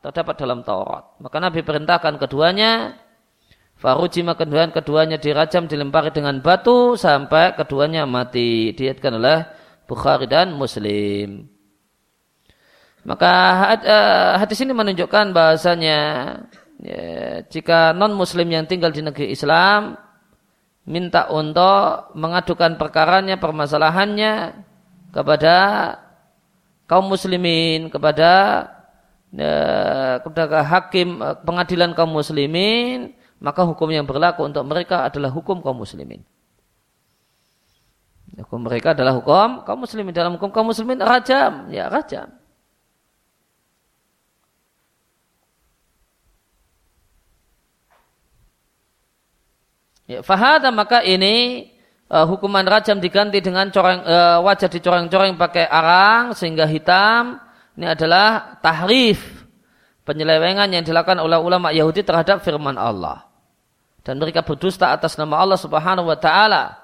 terdapat 0.04 0.34
dalam 0.38 0.60
Taurat. 0.64 1.16
Maka 1.18 1.36
Nabi 1.42 1.60
perintahkan 1.64 2.16
keduanya 2.20 2.96
Farujima 3.78 4.34
keduanya, 4.34 4.74
keduanya 4.74 5.16
dirajam 5.22 5.70
dilempari 5.70 6.10
dengan 6.10 6.42
batu 6.42 6.98
sampai 6.98 7.54
keduanya 7.54 8.10
mati. 8.10 8.74
Diatkan 8.74 9.22
oleh 9.22 9.46
Bukhari 9.86 10.26
dan 10.26 10.50
Muslim. 10.50 11.46
Maka 13.06 13.32
eh, 13.78 14.32
hadis 14.42 14.58
ini 14.66 14.74
menunjukkan 14.74 15.30
bahasanya 15.30 15.98
ya, 16.82 17.42
jika 17.46 17.92
non 17.92 18.14
Muslim 18.14 18.48
yang 18.50 18.64
tinggal 18.64 18.94
di 18.94 19.02
negeri 19.02 19.32
Islam 19.34 19.98
minta 20.88 21.28
untuk 21.28 22.16
mengadukan 22.16 22.80
perkaranya, 22.80 23.36
permasalahannya 23.36 24.56
kepada 25.12 25.56
kaum 26.88 27.12
muslimin, 27.12 27.92
kepada 27.92 28.30
ya, 29.34 29.52
kepada 30.24 30.64
hakim 30.64 31.20
pengadilan 31.44 31.92
kaum 31.92 32.16
muslimin, 32.16 33.12
maka 33.38 33.66
hukum 33.66 33.92
yang 33.92 34.08
berlaku 34.08 34.48
untuk 34.48 34.64
mereka 34.64 35.04
adalah 35.04 35.28
hukum 35.28 35.60
kaum 35.60 35.84
muslimin. 35.84 36.24
Hukum 38.38 38.70
mereka 38.70 38.94
adalah 38.94 39.18
hukum 39.18 39.66
kaum 39.66 39.82
muslimin. 39.82 40.14
Dalam 40.14 40.38
hukum 40.38 40.54
kaum 40.54 40.70
muslimin 40.70 41.02
rajam. 41.02 41.66
Ya 41.74 41.90
rajam. 41.90 42.37
Ya, 50.08 50.24
fahada 50.24 50.72
maka 50.72 51.04
ini 51.04 51.68
uh, 52.08 52.24
hukuman 52.24 52.64
rajam 52.64 52.96
diganti 52.96 53.44
dengan 53.44 53.68
coreng 53.68 54.00
uh, 54.08 54.40
wajah 54.40 54.72
dicoreng-coreng 54.72 55.36
pakai 55.36 55.68
arang 55.68 56.32
sehingga 56.32 56.64
hitam. 56.64 57.36
Ini 57.76 57.92
adalah 57.92 58.56
tahrif 58.64 59.20
penyelewengan 60.08 60.72
yang 60.72 60.82
dilakukan 60.82 61.20
oleh 61.20 61.36
ulama 61.36 61.70
Yahudi 61.70 62.02
terhadap 62.02 62.40
firman 62.40 62.80
Allah. 62.80 63.28
Dan 64.00 64.16
mereka 64.16 64.40
berdusta 64.40 64.96
atas 64.96 65.20
nama 65.20 65.44
Allah 65.44 65.60
Subhanahu 65.60 66.08
wa 66.08 66.16
taala. 66.16 66.80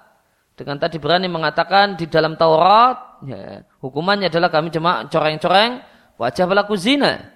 Dengan 0.54 0.78
tadi 0.78 1.00
berani 1.00 1.26
mengatakan 1.26 1.96
di 1.98 2.06
dalam 2.06 2.38
Taurat 2.38 3.24
ya, 3.26 3.64
hukumannya 3.82 4.28
adalah 4.30 4.52
kami 4.52 4.70
cuma 4.70 5.08
coreng-coreng 5.08 5.82
wajah 6.20 6.46
pelaku 6.46 6.78
zina 6.78 7.33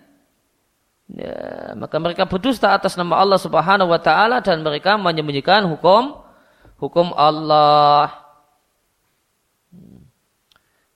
ya, 1.12 1.72
maka 1.76 1.96
mereka 1.96 2.28
berdusta 2.28 2.72
atas 2.72 2.94
nama 2.94 3.18
Allah 3.18 3.40
Subhanahu 3.40 3.88
wa 3.88 4.00
taala 4.00 4.44
dan 4.44 4.60
mereka 4.60 5.00
menyembunyikan 5.00 5.64
hukum 5.68 6.28
hukum 6.78 7.12
Allah. 7.12 8.26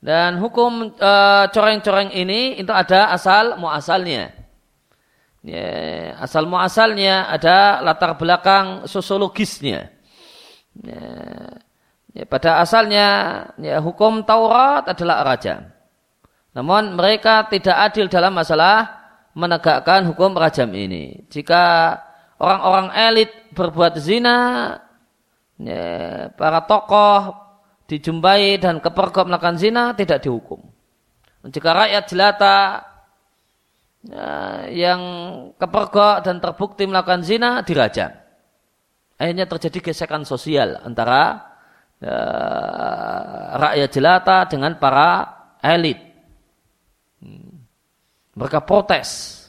Dan 0.02 0.42
hukum 0.42 0.98
uh, 0.98 1.46
coreng-coreng 1.54 2.10
ini 2.10 2.58
itu 2.58 2.74
ada 2.74 3.14
asal 3.14 3.54
muasalnya. 3.54 4.34
Ya, 5.46 5.66
asal 6.18 6.46
muasalnya 6.46 7.30
ada 7.30 7.82
latar 7.86 8.18
belakang 8.18 8.90
sosiologisnya. 8.90 9.94
Ya, 10.82 11.06
ya, 12.18 12.24
pada 12.26 12.58
asalnya 12.62 13.06
ya, 13.62 13.78
hukum 13.78 14.26
Taurat 14.26 14.90
adalah 14.90 15.22
rajam. 15.22 15.70
Namun 16.50 16.98
mereka 16.98 17.46
tidak 17.46 17.76
adil 17.90 18.10
dalam 18.10 18.34
masalah 18.34 19.01
menegakkan 19.32 20.08
hukum 20.12 20.36
rajam 20.36 20.68
ini. 20.76 21.24
Jika 21.32 21.96
orang-orang 22.36 22.92
elit 22.92 23.30
berbuat 23.56 23.96
zina, 23.96 24.38
ya, 25.56 26.28
para 26.36 26.64
tokoh 26.68 27.36
dijumpai 27.88 28.60
dan 28.60 28.80
kepergok 28.80 29.28
melakukan 29.28 29.56
zina 29.60 29.92
tidak 29.96 30.24
dihukum. 30.24 30.60
Jika 31.42 31.70
rakyat 31.74 32.04
jelata 32.06 32.58
ya, 34.06 34.28
yang 34.70 35.00
kepergok 35.58 36.22
dan 36.22 36.38
terbukti 36.38 36.86
melakukan 36.86 37.24
zina 37.24 37.64
dirajam. 37.66 38.12
Akhirnya 39.18 39.46
terjadi 39.46 39.92
gesekan 39.92 40.26
sosial 40.26 40.82
antara 40.82 41.52
ya, 42.02 42.16
rakyat 43.58 43.90
jelata 43.90 44.36
dengan 44.50 44.76
para 44.76 45.10
elit. 45.64 46.11
Mereka 48.32 48.64
protes. 48.64 49.40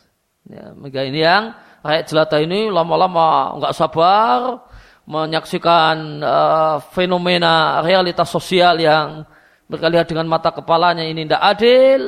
Ya, 0.43 0.76
ini 1.08 1.24
yang 1.24 1.56
rakyat 1.84 2.06
jelata 2.08 2.38
ini 2.43 2.67
lama-lama 2.67 3.56
nggak 3.60 3.76
sabar 3.76 4.60
menyaksikan 5.04 6.24
uh, 6.24 6.76
fenomena 6.96 7.84
realitas 7.84 8.32
sosial 8.32 8.80
yang 8.80 9.28
mereka 9.67 9.88
lihat 9.91 10.08
dengan 10.08 10.28
mata 10.28 10.52
kepalanya 10.52 11.04
ini 11.04 11.28
tidak 11.28 11.43
adil, 11.43 12.02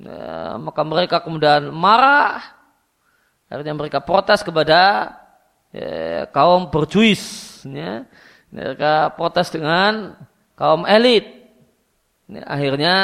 ya, 0.00 0.56
maka 0.60 0.80
mereka 0.84 1.16
kemudian 1.20 1.68
marah, 1.72 2.40
akhirnya 3.48 3.76
mereka 3.76 4.00
protes 4.00 4.40
kepada 4.40 5.12
ya, 5.72 6.28
kaum 6.32 6.68
berjuis, 6.72 7.60
ya. 7.64 8.04
mereka 8.52 9.12
protes 9.16 9.52
dengan 9.52 10.16
kaum 10.56 10.88
elit, 10.88 11.28
ya, 12.28 12.44
akhirnya 12.44 12.96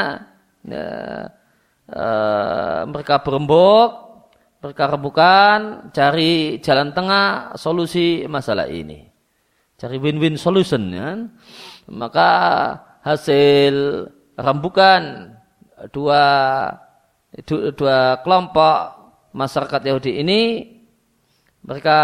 ya, 0.64 0.84
uh, 1.92 2.88
mereka 2.88 3.20
berembuk 3.20 4.02
mereka 4.62 4.94
rebukan 4.94 5.58
cari 5.90 6.62
jalan 6.62 6.94
tengah 6.94 7.58
solusi 7.58 8.22
masalah 8.30 8.70
ini. 8.70 9.10
Cari 9.74 9.98
win-win 9.98 10.38
solution 10.38 10.86
ya. 10.94 11.18
Maka 11.90 12.30
hasil 13.02 14.06
rembukan 14.38 15.34
dua 15.90 16.22
dua 17.50 18.22
kelompok 18.22 18.78
masyarakat 19.34 19.82
Yahudi 19.82 20.22
ini 20.22 20.40
mereka 21.66 21.98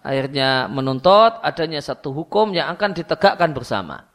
akhirnya 0.00 0.72
menuntut 0.72 1.44
adanya 1.44 1.84
satu 1.84 2.12
hukum 2.16 2.56
yang 2.56 2.72
akan 2.72 2.96
ditegakkan 2.96 3.52
bersama 3.52 4.08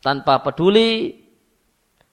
tanpa 0.00 0.40
peduli 0.40 1.19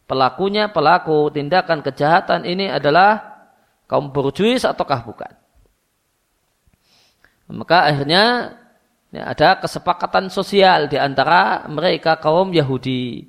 pelakunya 0.08 0.72
pelaku 0.72 1.30
tindakan 1.30 1.84
kejahatan 1.84 2.48
ini 2.48 2.72
adalah 2.72 3.38
kaum 3.86 4.10
berjuis 4.10 4.64
ataukah 4.64 5.04
bukan. 5.04 5.34
Maka 7.48 7.88
akhirnya 7.92 8.56
ya, 9.12 9.32
ada 9.32 9.60
kesepakatan 9.64 10.28
sosial 10.28 10.92
di 10.92 11.00
antara 11.00 11.68
mereka 11.72 12.20
kaum 12.20 12.52
Yahudi. 12.52 13.24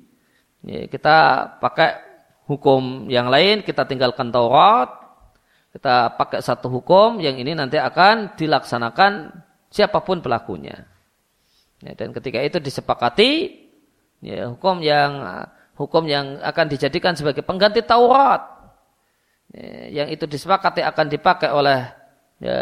Ya, 0.63 0.87
kita 0.91 1.47
pakai 1.63 1.99
hukum 2.43 3.07
yang 3.07 3.31
lain, 3.31 3.63
kita 3.63 3.87
tinggalkan 3.87 4.27
Taurat, 4.27 4.91
kita 5.71 6.19
pakai 6.19 6.43
satu 6.43 6.67
hukum 6.67 7.23
yang 7.23 7.39
ini 7.39 7.55
nanti 7.55 7.79
akan 7.79 8.35
dilaksanakan 8.35 9.31
siapa 9.71 10.03
pun 10.03 10.19
pelakunya. 10.19 10.83
Ya, 11.79 11.95
dan 11.95 12.11
ketika 12.11 12.43
itu 12.43 12.59
disepakati, 12.59 13.31
ya, 14.19 14.51
hukum 14.51 14.83
yang 14.83 15.23
hukum 15.79 16.03
yang 16.03 16.43
akan 16.43 16.67
dijadikan 16.67 17.15
sebagai 17.15 17.41
pengganti 17.41 17.79
Taurat 17.87 18.59
Eh, 19.49 19.89
yang 19.89 20.05
itu 20.13 20.29
disepakati 20.29 20.85
akan 20.85 21.09
dipakai 21.09 21.49
oleh 21.49 21.81
ya, 22.37 22.57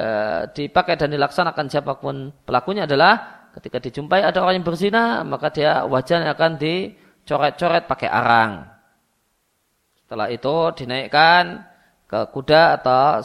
dipakai 0.48 0.96
dan 0.96 1.12
dilaksanakan 1.12 1.68
siapa 1.68 2.00
pun 2.00 2.32
pelakunya 2.48 2.88
adalah 2.88 3.44
ketika 3.60 3.84
dijumpai 3.84 4.24
ada 4.24 4.40
orang 4.40 4.64
yang 4.64 4.68
berzina 4.68 5.20
maka 5.28 5.52
dia 5.52 5.84
wajahnya 5.84 6.32
akan 6.32 6.56
dicoret-coret 6.56 7.92
pakai 7.92 8.08
arang. 8.08 8.72
Setelah 10.00 10.32
itu 10.32 10.56
dinaikkan 10.80 11.68
ke 12.08 12.20
kuda 12.32 12.80
atau 12.80 13.20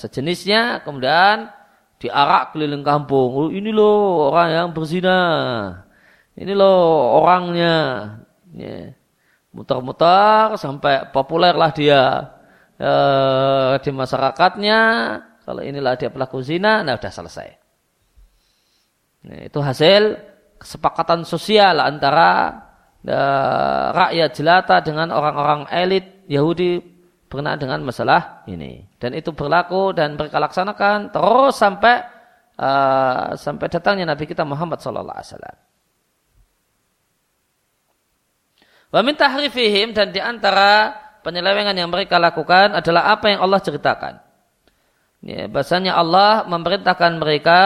sejenisnya 0.00 0.80
kemudian 0.80 1.52
diarak 2.00 2.56
keliling 2.56 2.80
kampung. 2.80 3.30
Oh, 3.36 3.48
ini 3.52 3.68
loh 3.68 4.32
orang 4.32 4.48
yang 4.48 4.68
berzina. 4.72 5.20
Ini 6.40 6.56
loh 6.56 7.20
orangnya. 7.20 7.76
Ya. 8.56 8.96
Muter-muter 9.54 10.58
sampai 10.58 11.14
populerlah 11.14 11.70
dia 11.70 12.02
e, 12.74 12.92
di 13.78 13.90
masyarakatnya. 13.94 14.80
Kalau 15.46 15.62
inilah 15.62 15.94
dia 15.94 16.10
pelaku 16.10 16.42
zina 16.42 16.82
nah 16.82 16.98
sudah 16.98 17.12
selesai. 17.14 17.48
Nah, 19.24 19.40
itu 19.46 19.58
hasil 19.62 20.02
kesepakatan 20.58 21.22
sosial 21.22 21.78
antara 21.78 22.50
e, 23.06 23.18
rakyat 23.94 24.30
jelata 24.34 24.82
dengan 24.82 25.14
orang-orang 25.14 25.70
elit 25.70 26.26
Yahudi 26.26 26.82
berkenaan 27.30 27.58
dengan 27.62 27.82
masalah 27.86 28.42
ini. 28.50 28.90
Dan 28.98 29.14
itu 29.14 29.30
berlaku 29.30 29.94
dan 29.94 30.18
mereka 30.18 30.42
laksanakan 30.42 31.14
terus 31.14 31.58
sampai 31.58 32.14
uh, 32.58 33.34
sampai 33.34 33.66
datangnya 33.66 34.14
Nabi 34.14 34.24
kita 34.30 34.46
Muhammad 34.46 34.78
Sallallahu 34.78 35.18
Alaihi 35.18 35.30
Wasallam. 35.34 35.56
Wa 38.94 39.02
min 39.02 39.18
tahrifihim 39.18 39.90
dan 39.90 40.14
di 40.14 40.22
antara 40.22 40.94
penyelewengan 41.26 41.74
yang 41.74 41.90
mereka 41.90 42.22
lakukan 42.22 42.78
adalah 42.78 43.10
apa 43.10 43.34
yang 43.34 43.42
Allah 43.42 43.58
ceritakan. 43.58 44.22
Ya, 45.18 45.50
bahasanya 45.50 45.98
Allah 45.98 46.46
memerintahkan 46.46 47.18
mereka 47.18 47.60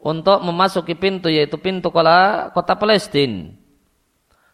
untuk 0.00 0.40
memasuki 0.40 0.96
pintu 0.96 1.28
yaitu 1.28 1.60
pintu 1.60 1.92
kota, 1.92 2.48
kota 2.56 2.78
Palestina 2.80 3.52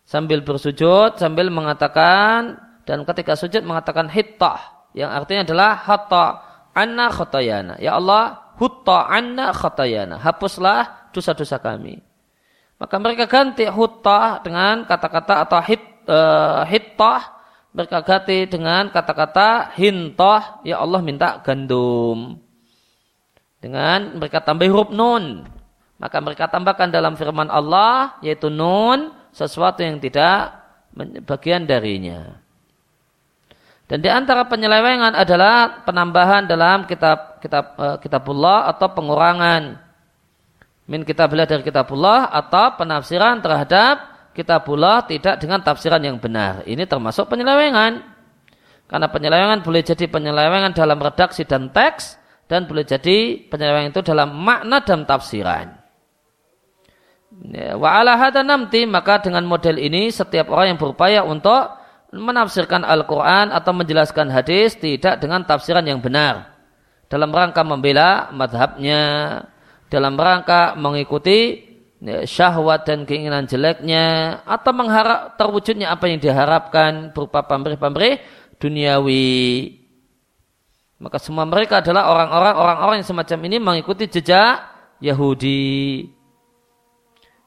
sambil 0.03 0.43
bersujud 0.43 1.21
sambil 1.21 1.53
mengatakan 1.53 2.59
dan 2.83 3.07
ketika 3.07 3.39
sujud 3.39 3.63
mengatakan 3.63 4.11
hittah 4.11 4.89
yang 4.99 5.15
artinya 5.15 5.47
adalah 5.47 5.71
hatta 5.79 6.27
anna 6.75 7.07
khotayana 7.13 7.79
ya 7.79 7.97
Allah 7.97 8.55
hutta 8.59 9.07
anna 9.07 9.55
khotayana 9.55 10.19
hapuslah 10.19 11.13
dosa-dosa 11.15 11.63
kami 11.63 12.03
maka 12.83 12.99
mereka 12.99 13.31
ganti 13.31 13.63
hutta 13.71 14.43
dengan 14.43 14.83
kata-kata 14.83 15.47
atau 15.47 15.63
hit, 15.63 15.83
uh, 16.11 16.67
hittah. 16.67 17.31
Mereka 17.71 18.03
ganti 18.03 18.43
dengan 18.51 18.91
kata-kata 18.91 19.71
hintoh. 19.79 20.67
Ya 20.67 20.83
Allah 20.83 20.99
minta 20.99 21.39
gandum. 21.47 22.43
Dengan 23.63 24.19
mereka 24.19 24.43
tambah 24.43 24.67
huruf 24.67 24.91
nun. 24.91 25.47
Maka 26.03 26.19
mereka 26.19 26.51
tambahkan 26.51 26.91
dalam 26.91 27.15
firman 27.15 27.47
Allah 27.47 28.19
yaitu 28.19 28.51
nun 28.51 29.15
sesuatu 29.31 29.87
yang 29.87 30.03
tidak 30.03 30.51
bagian 31.23 31.63
darinya. 31.63 32.35
Dan 33.87 34.03
di 34.03 34.11
antara 34.11 34.43
penyelewengan 34.51 35.15
adalah 35.15 35.87
penambahan 35.87 36.51
dalam 36.51 36.83
kitab 36.91 37.39
kitab 37.39 37.79
uh, 37.79 37.97
kitabullah 38.03 38.67
atau 38.75 38.91
pengurangan 38.91 39.79
min 40.87 41.07
kitabullah 41.07 41.47
dari 41.47 41.63
kitabullah 41.63 42.31
atau 42.31 42.75
penafsiran 42.79 43.39
terhadap 43.39 44.13
kitabullah 44.35 45.07
tidak 45.07 45.39
dengan 45.39 45.63
tafsiran 45.63 46.03
yang 46.03 46.19
benar. 46.19 46.67
Ini 46.67 46.89
termasuk 46.89 47.31
penyelewengan. 47.31 48.03
Karena 48.91 49.09
penyelewengan 49.09 49.65
boleh 49.65 49.81
jadi 49.81 50.05
penyelewengan 50.11 50.77
dalam 50.77 51.01
redaksi 51.01 51.49
dan 51.49 51.73
teks 51.73 52.21
dan 52.45 52.69
boleh 52.69 52.85
jadi 52.85 53.41
penyelewengan 53.49 53.95
itu 53.95 54.03
dalam 54.05 54.37
makna 54.37 54.85
dan 54.85 55.09
tafsiran. 55.09 55.81
Ya, 57.33 57.81
wa 57.81 57.97
ala 57.97 58.21
nanti 58.45 58.85
maka 58.85 59.25
dengan 59.25 59.49
model 59.49 59.81
ini 59.81 60.13
setiap 60.13 60.53
orang 60.53 60.77
yang 60.77 60.81
berupaya 60.81 61.25
untuk 61.25 61.81
menafsirkan 62.13 62.85
Al-Quran 62.85 63.49
atau 63.49 63.73
menjelaskan 63.73 64.29
hadis 64.29 64.77
tidak 64.77 65.17
dengan 65.17 65.49
tafsiran 65.49 65.81
yang 65.89 66.05
benar 66.05 66.53
dalam 67.09 67.33
rangka 67.33 67.65
membela 67.65 68.29
madhabnya 68.37 69.01
dalam 69.93 70.17
rangka 70.17 70.73
mengikuti 70.81 71.61
ya, 72.01 72.25
syahwat 72.25 72.89
dan 72.89 73.05
keinginan 73.05 73.45
jeleknya 73.45 74.41
atau 74.49 74.73
mengharap 74.73 75.37
terwujudnya 75.37 75.93
apa 75.93 76.09
yang 76.09 76.17
diharapkan 76.17 77.13
berupa 77.13 77.45
pamrih-pamrih 77.45 78.17
duniawi 78.57 79.77
maka 80.97 81.21
semua 81.21 81.45
mereka 81.45 81.85
adalah 81.85 82.09
orang-orang 82.09 82.55
orang-orang 82.57 82.97
yang 83.05 83.09
semacam 83.13 83.39
ini 83.53 83.57
mengikuti 83.61 84.09
jejak 84.09 84.65
Yahudi 85.05 86.09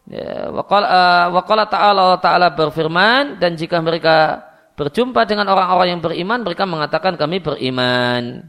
Ya, 0.06 0.54
waqala 0.54 1.66
uh, 1.66 1.66
ta'ala 1.66 2.22
ta'ala 2.22 2.54
berfirman 2.54 3.42
dan 3.42 3.58
jika 3.58 3.82
mereka 3.82 4.46
berjumpa 4.78 5.26
dengan 5.26 5.50
orang-orang 5.50 5.98
yang 5.98 6.02
beriman 6.04 6.46
mereka 6.46 6.70
mengatakan 6.70 7.18
kami 7.18 7.42
beriman. 7.42 8.46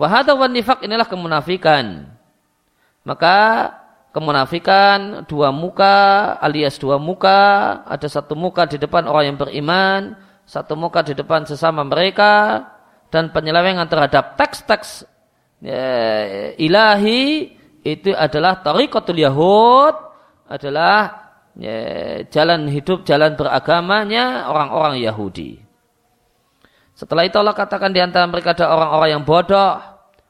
Wahada 0.00 0.32
wan 0.32 0.56
nifak 0.56 0.80
inilah 0.80 1.04
kemunafikan. 1.04 2.16
Maka 3.08 3.36
kemunafikan 4.12 5.24
dua 5.24 5.48
muka 5.48 6.36
alias 6.44 6.76
dua 6.76 7.00
muka 7.00 7.40
ada 7.88 8.04
satu 8.04 8.36
muka 8.36 8.68
di 8.68 8.76
depan 8.76 9.08
orang 9.08 9.32
yang 9.32 9.38
beriman 9.40 10.16
satu 10.44 10.76
muka 10.76 11.00
di 11.04 11.16
depan 11.16 11.44
sesama 11.44 11.84
mereka 11.84 12.64
dan 13.08 13.32
penyelewengan 13.32 13.88
terhadap 13.88 14.36
teks-teks 14.36 15.08
ya, 15.64 16.52
ilahi 16.56 17.52
itu 17.84 18.12
adalah 18.12 18.60
tariqatul 18.60 19.20
yahud 19.20 19.94
adalah 20.48 21.28
ya, 21.60 21.78
jalan 22.32 22.66
hidup, 22.72 23.04
jalan 23.04 23.36
beragamanya 23.36 24.48
orang-orang 24.48 25.04
Yahudi. 25.04 25.60
Setelah 26.96 27.28
itu 27.28 27.36
Allah 27.38 27.54
katakan 27.54 27.94
di 27.94 28.00
antara 28.02 28.26
mereka 28.26 28.56
ada 28.56 28.74
orang-orang 28.74 29.10
yang 29.14 29.22
bodoh, 29.22 29.78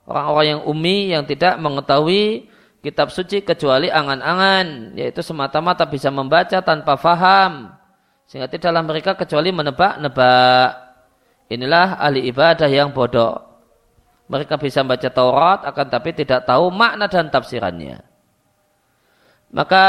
orang-orang 0.05 0.47
yang 0.59 0.61
umi 0.68 0.99
yang 1.14 1.24
tidak 1.24 1.57
mengetahui 1.57 2.51
kitab 2.89 3.12
suci 3.12 3.45
kecuali 3.45 3.93
angan-angan, 3.93 4.97
yaitu 4.97 5.20
semata-mata 5.20 5.84
bisa 5.84 6.09
membaca 6.09 6.64
tanpa 6.64 6.97
faham, 6.97 7.76
sehingga 8.24 8.49
tidaklah 8.49 8.80
mereka 8.80 9.12
kecuali 9.12 9.53
menebak-nebak. 9.53 10.89
Inilah 11.53 12.01
ahli 12.01 12.24
ibadah 12.28 12.68
yang 12.68 12.97
bodoh. 12.97 13.45
Mereka 14.28 14.57
bisa 14.57 14.80
membaca 14.84 15.09
Taurat 15.09 15.61
akan 15.64 15.86
tapi 15.89 16.12
tidak 16.16 16.45
tahu 16.45 16.68
makna 16.68 17.09
dan 17.09 17.32
tafsirannya 17.32 18.09
maka 19.49 19.84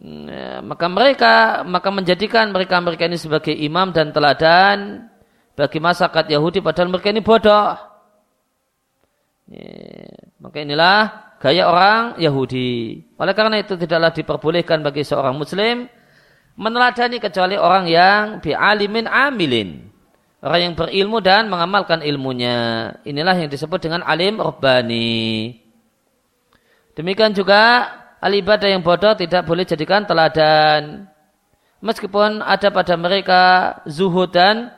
ya, 0.00 0.64
maka 0.64 0.86
mereka 0.88 1.34
maka 1.68 1.88
menjadikan 1.92 2.48
mereka 2.48 2.80
mereka 2.80 3.04
ini 3.04 3.20
sebagai 3.20 3.52
imam 3.52 3.92
dan 3.92 4.08
teladan 4.12 5.08
bagi 5.52 5.78
masyarakat 5.82 6.32
Yahudi 6.32 6.64
padahal 6.64 6.88
mereka 6.88 7.10
ini 7.12 7.20
bodoh. 7.20 7.87
Ya, 9.48 10.12
maka 10.44 10.60
inilah 10.60 10.98
gaya 11.40 11.64
orang 11.64 12.20
Yahudi. 12.20 13.00
Oleh 13.16 13.32
karena 13.32 13.56
itu 13.60 13.80
tidaklah 13.80 14.12
diperbolehkan 14.12 14.84
bagi 14.84 15.02
seorang 15.02 15.32
Muslim 15.34 15.88
meneladani 16.58 17.22
kecuali 17.22 17.54
orang 17.54 17.86
yang 17.88 18.22
bi'alimin 18.44 19.08
amilin. 19.08 19.88
Orang 20.38 20.60
yang 20.62 20.74
berilmu 20.78 21.18
dan 21.18 21.50
mengamalkan 21.50 22.04
ilmunya. 22.04 22.92
Inilah 23.02 23.34
yang 23.34 23.50
disebut 23.50 23.82
dengan 23.82 24.06
alim 24.06 24.38
Rabbani. 24.38 25.50
Demikian 26.94 27.34
juga 27.34 27.90
al 28.18 28.34
ibadah 28.34 28.68
yang 28.70 28.82
bodoh 28.82 29.14
tidak 29.18 29.46
boleh 29.46 29.66
jadikan 29.66 30.06
teladan. 30.06 31.10
Meskipun 31.78 32.42
ada 32.42 32.74
pada 32.74 32.94
mereka 32.98 33.42
zuhud 33.86 34.30
dan 34.34 34.70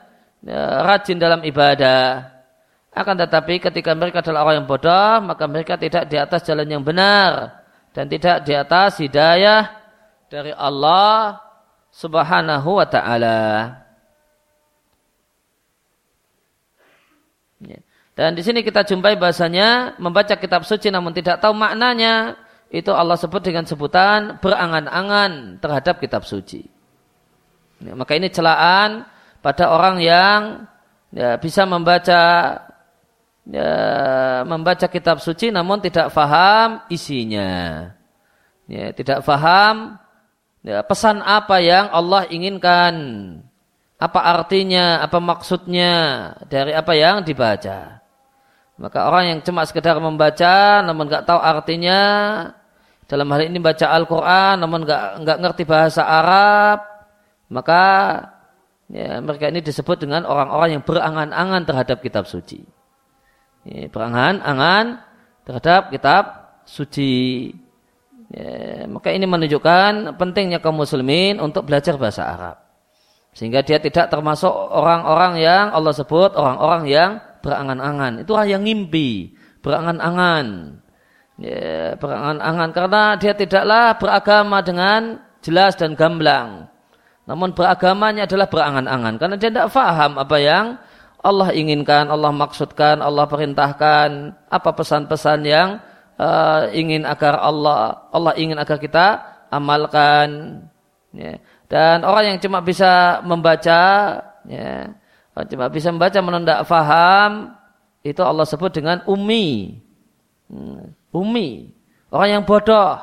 ya, 0.45 0.85
rajin 0.85 1.17
dalam 1.17 1.41
ibadah. 1.41 2.30
Akan 2.91 3.15
tetapi 3.15 3.63
ketika 3.63 3.95
mereka 3.95 4.19
adalah 4.19 4.43
orang 4.43 4.63
yang 4.63 4.67
bodoh, 4.67 5.23
maka 5.23 5.47
mereka 5.47 5.79
tidak 5.79 6.11
di 6.11 6.19
atas 6.19 6.43
jalan 6.43 6.67
yang 6.67 6.83
benar. 6.83 7.63
Dan 7.95 8.11
tidak 8.11 8.43
di 8.43 8.51
atas 8.55 8.99
hidayah 8.99 9.71
dari 10.27 10.51
Allah 10.51 11.39
subhanahu 11.91 12.79
wa 12.79 12.87
ta'ala. 12.87 13.39
Ya. 17.63 17.79
Dan 18.15 18.35
di 18.35 18.43
sini 18.43 18.63
kita 18.63 18.83
jumpai 18.87 19.15
bahasanya 19.19 19.99
membaca 19.99 20.35
kitab 20.35 20.67
suci 20.67 20.91
namun 20.91 21.15
tidak 21.15 21.39
tahu 21.39 21.55
maknanya 21.55 22.35
itu 22.71 22.91
Allah 22.95 23.19
sebut 23.19 23.43
dengan 23.43 23.67
sebutan 23.67 24.39
berangan-angan 24.39 25.59
terhadap 25.59 25.99
kitab 25.99 26.23
suci. 26.23 26.63
Ya, 27.83 27.95
maka 27.95 28.15
ini 28.15 28.31
celaan 28.31 29.03
pada 29.43 29.67
orang 29.67 29.99
yang 29.99 30.69
ya, 31.11 31.35
bisa 31.35 31.67
membaca 31.67 32.55
ya, 33.51 33.71
membaca 34.47 34.87
kitab 34.87 35.19
suci 35.19 35.51
namun 35.51 35.83
tidak 35.83 36.09
faham 36.15 36.81
isinya. 36.87 37.91
Ya, 38.71 38.95
tidak 38.95 39.27
faham 39.27 39.99
ya, 40.63 40.79
pesan 40.87 41.19
apa 41.19 41.59
yang 41.59 41.91
Allah 41.91 42.25
inginkan. 42.31 42.95
Apa 44.01 44.17
artinya, 44.17 44.97
apa 45.03 45.21
maksudnya 45.21 45.93
dari 46.49 46.73
apa 46.73 46.97
yang 46.97 47.21
dibaca. 47.21 48.01
Maka 48.81 49.05
orang 49.05 49.23
yang 49.29 49.39
cuma 49.45 49.61
sekedar 49.61 50.01
membaca 50.01 50.81
namun 50.81 51.05
nggak 51.05 51.29
tahu 51.29 51.37
artinya 51.37 51.99
dalam 53.05 53.29
hal 53.29 53.45
ini 53.45 53.61
baca 53.61 53.93
Al-Quran 53.93 54.57
namun 54.57 54.89
nggak 54.89 55.21
nggak 55.21 55.37
ngerti 55.37 55.63
bahasa 55.69 56.01
Arab 56.01 56.81
maka 57.51 57.83
ya, 58.89 59.21
mereka 59.21 59.53
ini 59.53 59.61
disebut 59.61 60.07
dengan 60.07 60.23
orang-orang 60.23 60.79
yang 60.79 60.83
berangan-angan 60.87 61.61
terhadap 61.67 62.01
kitab 62.01 62.25
suci. 62.25 62.80
Berangan-angan 63.65 65.05
terhadap 65.45 65.93
kitab 65.93 66.23
suci. 66.65 67.53
Ya, 68.31 68.87
maka 68.87 69.11
ini 69.11 69.27
menunjukkan 69.27 70.15
pentingnya 70.15 70.63
kaum 70.63 70.79
muslimin 70.79 71.37
untuk 71.43 71.67
belajar 71.67 71.99
bahasa 71.99 72.23
Arab. 72.25 72.57
Sehingga 73.35 73.63
dia 73.63 73.79
tidak 73.79 74.11
termasuk 74.11 74.51
orang-orang 74.51 75.39
yang 75.39 75.71
Allah 75.71 75.91
sebut 75.95 76.35
orang-orang 76.35 76.83
yang 76.87 77.11
berangan-angan. 77.43 78.23
Itu 78.23 78.35
orang 78.35 78.49
yang 78.49 78.63
ngimpi, 78.63 79.35
berangan-angan. 79.59 80.45
Ya, 81.41 81.95
berangan-angan 81.97 82.69
karena 82.71 83.03
dia 83.17 83.33
tidaklah 83.35 83.97
beragama 83.97 84.63
dengan 84.63 85.19
jelas 85.41 85.75
dan 85.75 85.97
gamblang. 85.97 86.71
Namun 87.25 87.53
beragamanya 87.55 88.25
adalah 88.27 88.47
berangan-angan 88.49 89.13
karena 89.17 89.35
dia 89.37 89.49
tidak 89.53 89.69
faham 89.71 90.19
apa 90.19 90.37
yang 90.41 90.65
Allah 91.21 91.53
inginkan, 91.53 92.09
Allah 92.09 92.33
maksudkan, 92.33 92.97
Allah 92.97 93.29
perintahkan, 93.29 94.09
apa 94.49 94.69
pesan-pesan 94.73 95.39
yang 95.45 95.69
uh, 96.17 96.65
ingin 96.73 97.05
agar 97.05 97.37
Allah 97.37 98.09
Allah 98.09 98.33
ingin 98.41 98.57
agar 98.57 98.81
kita 98.81 99.21
amalkan. 99.53 100.61
Ya. 101.13 101.37
Dan 101.69 102.03
orang 102.03 102.35
yang 102.35 102.37
cuma 102.41 102.59
bisa 102.59 103.21
membaca, 103.21 103.81
ya, 104.49 104.91
cuma 105.47 105.71
bisa 105.71 105.87
membaca 105.93 106.19
menendak 106.19 106.59
faham 106.67 107.55
itu 108.03 108.19
Allah 108.21 108.43
sebut 108.43 108.73
dengan 108.73 108.99
umi 109.07 109.79
hmm, 110.51 111.13
umi 111.15 111.71
orang 112.11 112.29
yang 112.39 112.43
bodoh 112.43 112.97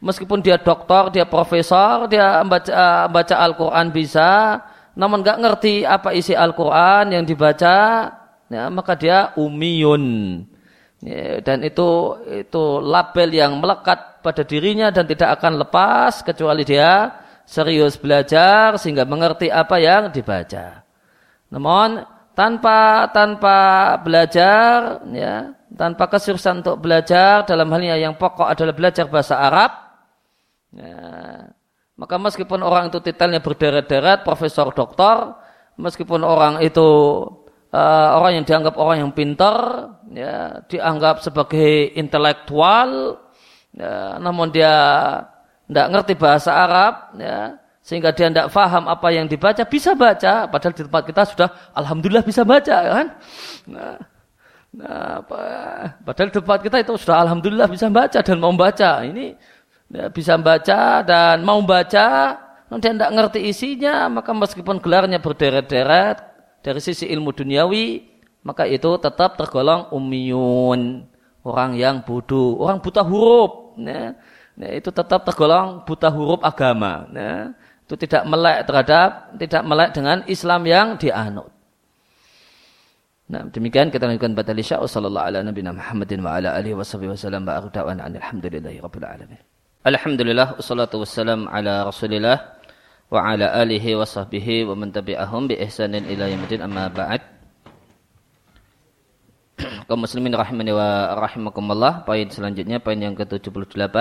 meskipun 0.00 0.40
dia 0.40 0.56
doktor 0.56 1.12
dia 1.12 1.28
profesor 1.28 2.08
dia 2.08 2.40
membaca, 2.40 3.10
membaca 3.10 3.34
Al-Quran 3.36 3.86
bisa 3.92 4.62
namun 5.00 5.24
nggak 5.24 5.40
ngerti 5.40 5.88
apa 5.88 6.12
isi 6.12 6.36
Al-Quran 6.36 7.16
yang 7.16 7.24
dibaca 7.24 7.76
ya, 8.52 8.68
maka 8.68 8.92
dia 9.00 9.32
umiyun 9.40 10.04
ya, 11.00 11.40
dan 11.40 11.64
itu 11.64 12.20
itu 12.28 12.64
label 12.84 13.32
yang 13.32 13.56
melekat 13.56 14.20
pada 14.20 14.44
dirinya 14.44 14.92
dan 14.92 15.08
tidak 15.08 15.40
akan 15.40 15.64
lepas 15.64 16.20
kecuali 16.20 16.68
dia 16.68 17.16
serius 17.48 17.96
belajar 17.96 18.76
sehingga 18.76 19.08
mengerti 19.08 19.48
apa 19.48 19.80
yang 19.80 20.12
dibaca. 20.12 20.84
Namun 21.48 22.04
tanpa 22.36 23.08
tanpa 23.10 23.56
belajar 24.04 25.00
ya, 25.10 25.56
tanpa 25.72 26.12
keseriusan 26.12 26.60
untuk 26.60 26.76
belajar 26.78 27.48
dalam 27.48 27.72
halnya 27.72 27.96
yang 27.96 28.14
pokok 28.20 28.52
adalah 28.52 28.76
belajar 28.76 29.08
bahasa 29.08 29.40
Arab 29.40 29.72
ya, 30.76 30.94
maka 32.00 32.16
meskipun 32.16 32.64
orang 32.64 32.88
itu 32.88 33.04
titelnya 33.04 33.44
berderet-deret 33.44 34.24
profesor 34.24 34.72
doktor 34.72 35.36
meskipun 35.76 36.24
orang 36.24 36.64
itu 36.64 36.80
uh, 37.76 38.08
orang 38.16 38.40
yang 38.40 38.44
dianggap 38.48 38.74
orang 38.80 39.04
yang 39.04 39.12
pintar 39.12 39.56
ya 40.08 40.64
dianggap 40.64 41.20
sebagai 41.20 41.92
intelektual 41.92 43.20
ya, 43.76 44.16
namun 44.16 44.48
dia 44.48 44.72
tidak 45.68 45.86
ngerti 45.92 46.14
bahasa 46.16 46.50
Arab 46.56 47.20
ya 47.20 47.60
sehingga 47.84 48.16
dia 48.16 48.32
tidak 48.32 48.48
faham 48.48 48.88
apa 48.88 49.12
yang 49.12 49.28
dibaca 49.28 49.60
bisa 49.68 49.92
baca 49.92 50.48
padahal 50.48 50.72
di 50.72 50.82
tempat 50.88 51.04
kita 51.04 51.22
sudah 51.28 51.48
alhamdulillah 51.76 52.24
bisa 52.24 52.48
baca 52.48 52.76
kan 52.96 53.06
nah, 53.68 54.00
Nah, 54.70 55.18
apa? 55.18 55.40
Padahal 56.06 56.30
debat 56.30 56.62
kita 56.62 56.78
itu 56.78 56.94
sudah 56.94 57.26
alhamdulillah 57.26 57.66
bisa 57.66 57.90
baca 57.90 58.22
dan 58.22 58.38
mau 58.38 58.54
baca. 58.54 59.02
Ini 59.02 59.34
ya, 59.90 60.06
bisa 60.08 60.38
baca 60.38 61.02
dan 61.02 61.42
mau 61.42 61.60
baca, 61.62 62.38
nanti 62.70 62.86
tidak 62.90 63.12
ngerti 63.12 63.40
isinya, 63.50 64.06
maka 64.08 64.30
meskipun 64.30 64.78
gelarnya 64.78 65.18
berderet-deret 65.18 66.18
dari 66.62 66.80
sisi 66.80 67.10
ilmu 67.10 67.34
duniawi, 67.34 68.06
maka 68.46 68.64
itu 68.64 68.96
tetap 69.02 69.36
tergolong 69.36 69.90
umiyun, 69.92 71.04
orang 71.44 71.76
yang 71.76 72.00
bodoh, 72.04 72.60
orang 72.60 72.80
buta 72.80 73.02
huruf. 73.04 73.76
Ya. 73.80 74.16
Nah, 74.56 74.70
itu 74.76 74.92
tetap 74.92 75.24
tergolong 75.24 75.84
buta 75.84 76.08
huruf 76.12 76.40
agama. 76.44 77.08
Ya. 77.12 77.52
Itu 77.84 77.98
tidak 77.98 78.22
melek 78.28 78.70
terhadap, 78.70 79.34
tidak 79.34 79.62
melek 79.66 79.90
dengan 79.96 80.22
Islam 80.30 80.62
yang 80.62 80.94
dianut. 80.94 81.50
Nah, 83.30 83.46
demikian 83.46 83.94
kita 83.94 84.10
lanjutkan 84.10 84.34
batal 84.34 84.58
isya. 84.58 84.82
Wassallallahu 84.82 85.26
ala 85.26 85.38
nabiyina 85.46 85.70
Muhammadin 85.70 86.18
wa 86.22 86.34
ala 86.38 86.54
alihi 86.58 86.74
wa 86.74 86.82
sahbihi 86.82 87.14
alamin. 87.14 89.38
Alhamdulillah 89.80 90.60
wassalatu 90.60 91.00
wassalam 91.00 91.48
ala 91.48 91.88
Rasulillah 91.88 92.52
wa 93.08 93.24
ala 93.24 93.48
alihi 93.64 93.96
wa 93.96 94.04
sahbihi 94.04 94.68
wa 94.68 94.76
man 94.76 94.92
tabi'ahum 94.92 95.48
bi 95.48 95.56
ihsanin 95.56 96.04
ila 96.04 96.28
yaumil 96.28 96.60
amma 96.60 96.92
ba'd. 96.92 97.24
Kaum 99.88 100.04
muslimin 100.04 100.36
rahimani 100.36 100.76
wa 100.76 101.16
rahimakumullah. 101.16 102.04
Poin 102.04 102.28
selanjutnya 102.28 102.76
poin 102.76 103.00
yang 103.00 103.16
ke-78 103.16 103.96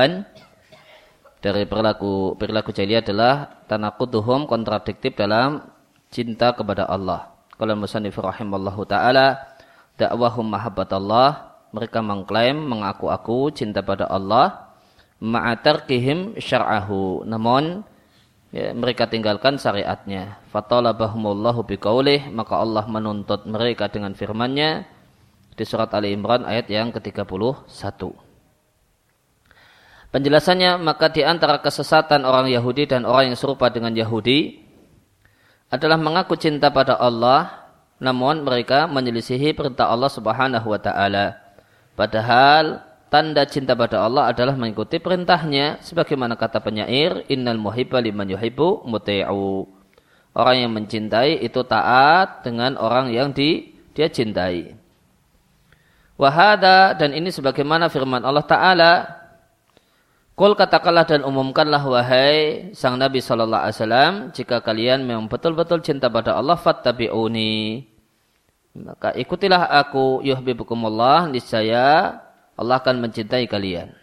dari 1.40 1.64
perilaku 1.64 2.36
perilaku 2.36 2.76
jahiliyah 2.76 3.00
adalah 3.00 3.64
tanakuduhum 3.72 4.52
kontradiktif 4.52 5.16
dalam 5.16 5.64
cinta 6.12 6.52
kepada 6.60 6.92
Allah. 6.92 7.40
Kalau 7.56 7.80
musannif 7.80 8.20
rahimallahu 8.20 8.84
taala 8.84 9.48
dakwahum 9.96 10.44
mahabbatallah 10.44 11.56
mereka 11.72 12.04
mengklaim 12.04 12.68
mengaku-aku 12.68 13.56
cinta 13.56 13.80
pada 13.80 14.12
Allah 14.12 14.69
ma'atarkihim 15.20 16.40
syar'ahu. 16.40 17.28
Namun 17.28 17.84
ya, 18.56 18.72
mereka 18.76 19.08
tinggalkan 19.08 19.60
syariatnya. 19.60 20.40
Fatalabahumullahu 20.52 21.64
biqaulih 21.68 22.32
maka 22.32 22.58
Allah 22.60 22.88
menuntut 22.88 23.46
mereka 23.46 23.92
dengan 23.92 24.16
firman-Nya 24.16 24.88
di 25.60 25.64
surat 25.68 25.92
Ali 25.92 26.16
Imran 26.16 26.48
ayat 26.48 26.72
yang 26.72 26.96
ke-31 26.96 27.68
Penjelasannya 30.10 30.82
maka 30.82 31.14
di 31.14 31.22
antara 31.22 31.62
kesesatan 31.62 32.26
orang 32.26 32.50
Yahudi 32.50 32.90
dan 32.90 33.06
orang 33.06 33.30
yang 33.30 33.38
serupa 33.38 33.70
dengan 33.70 33.94
Yahudi 33.94 34.58
adalah 35.70 36.02
mengaku 36.02 36.34
cinta 36.34 36.74
pada 36.74 36.98
Allah 36.98 37.70
namun 38.02 38.42
mereka 38.42 38.90
menyelisihi 38.90 39.54
perintah 39.54 39.92
Allah 39.92 40.10
Subhanahu 40.10 40.66
wa 40.66 40.80
taala. 40.82 41.38
Padahal 41.94 42.89
tanda 43.10 43.44
cinta 43.50 43.74
pada 43.74 44.06
Allah 44.06 44.30
adalah 44.30 44.54
mengikuti 44.56 45.02
perintahnya 45.02 45.82
sebagaimana 45.82 46.38
kata 46.38 46.62
penyair 46.62 47.26
innal 47.28 47.58
muhibba 47.58 48.00
liman 48.00 48.30
yuhibbu 48.30 48.86
muti'u. 48.86 49.66
Orang 50.38 50.56
yang 50.62 50.72
mencintai 50.72 51.42
itu 51.42 51.66
taat 51.66 52.46
dengan 52.46 52.78
orang 52.78 53.10
yang 53.10 53.34
di, 53.34 53.76
dia 53.98 54.08
cintai. 54.08 54.78
Wahada 56.16 56.94
dan 56.94 57.12
ini 57.18 57.34
sebagaimana 57.34 57.90
firman 57.90 58.22
Allah 58.22 58.46
Ta'ala 58.46 58.94
Kul 60.40 60.56
katakanlah 60.56 61.04
dan 61.04 61.28
umumkanlah 61.28 61.84
wahai 61.84 62.72
sang 62.72 62.96
Nabi 62.96 63.20
Sallallahu 63.20 63.60
Alaihi 63.60 63.76
Wasallam 63.76 64.14
jika 64.32 64.64
kalian 64.64 65.04
memang 65.04 65.28
betul-betul 65.28 65.84
cinta 65.84 66.08
pada 66.08 66.40
Allah 66.40 66.56
fattabi'uni 66.56 67.84
maka 68.80 69.12
ikutilah 69.20 69.68
aku 69.68 70.24
yuhibbukumullah 70.24 71.28
niscaya 71.28 72.24
Allah 72.60 72.84
akan 72.84 73.00
mencintai 73.00 73.48
kalian 73.48 73.96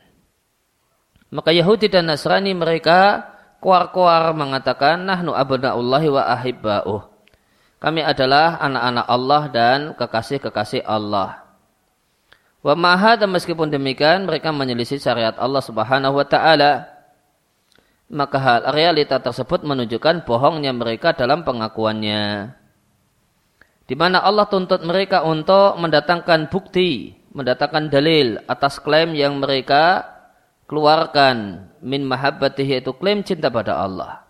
maka 1.28 1.52
Yahudi 1.52 1.92
dan 1.92 2.08
Nasrani 2.08 2.56
mereka 2.56 3.28
kuar-kuar 3.60 4.32
mengatakan 4.32 5.04
nahnu 5.04 5.36
abnaullahi 5.36 6.08
wa 6.08 6.24
ahibba'uh 6.32 7.02
kami 7.76 8.00
adalah 8.00 8.56
anak-anak 8.56 9.06
Allah 9.12 9.42
dan 9.52 9.80
kekasih-kekasih 10.00 10.88
Allah 10.88 11.46
Wa 12.66 12.74
dan 13.14 13.30
meskipun 13.30 13.70
demikian 13.70 14.26
mereka 14.26 14.50
menyelisih 14.50 14.98
syariat 14.98 15.38
Allah 15.38 15.62
Subhanahu 15.62 16.18
wa 16.18 16.26
taala. 16.26 16.90
Maka 18.10 18.38
hal 18.42 18.60
realita 18.74 19.22
tersebut 19.22 19.62
menunjukkan 19.62 20.26
bohongnya 20.26 20.74
mereka 20.74 21.14
dalam 21.14 21.46
pengakuannya. 21.46 22.50
Di 23.86 23.94
mana 23.94 24.18
Allah 24.18 24.50
tuntut 24.50 24.82
mereka 24.82 25.22
untuk 25.22 25.78
mendatangkan 25.78 26.50
bukti, 26.50 27.14
mendatangkan 27.36 27.92
dalil 27.92 28.40
atas 28.48 28.80
klaim 28.80 29.12
yang 29.12 29.36
mereka 29.36 30.08
keluarkan 30.64 31.68
min 31.84 32.08
mahabbatihi 32.08 32.80
itu 32.80 32.96
klaim 32.96 33.20
cinta 33.20 33.52
pada 33.52 33.76
Allah. 33.76 34.24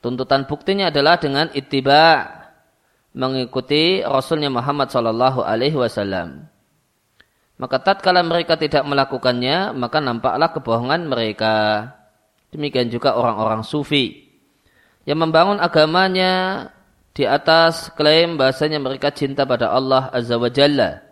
Tuntutan 0.00 0.48
buktinya 0.48 0.88
adalah 0.88 1.20
dengan 1.20 1.52
ittiba 1.52 2.24
mengikuti 3.12 4.00
Rasulnya 4.00 4.48
Muhammad 4.48 4.88
sallallahu 4.88 5.44
alaihi 5.44 5.76
wasallam. 5.76 6.48
Maka 7.58 7.82
tatkala 7.82 8.22
mereka 8.22 8.54
tidak 8.54 8.86
melakukannya, 8.86 9.74
maka 9.74 9.98
nampaklah 9.98 10.54
kebohongan 10.54 11.10
mereka. 11.10 11.54
Demikian 12.54 12.88
juga 12.88 13.18
orang-orang 13.18 13.60
sufi 13.66 14.28
yang 15.04 15.24
membangun 15.24 15.58
agamanya 15.60 16.68
di 17.16 17.24
atas 17.24 17.90
klaim 17.96 18.36
bahasanya 18.36 18.78
mereka 18.78 19.08
cinta 19.10 19.48
pada 19.48 19.74
Allah 19.74 20.08
Azza 20.14 20.38
wa 20.38 20.48
Jalla. 20.48 21.07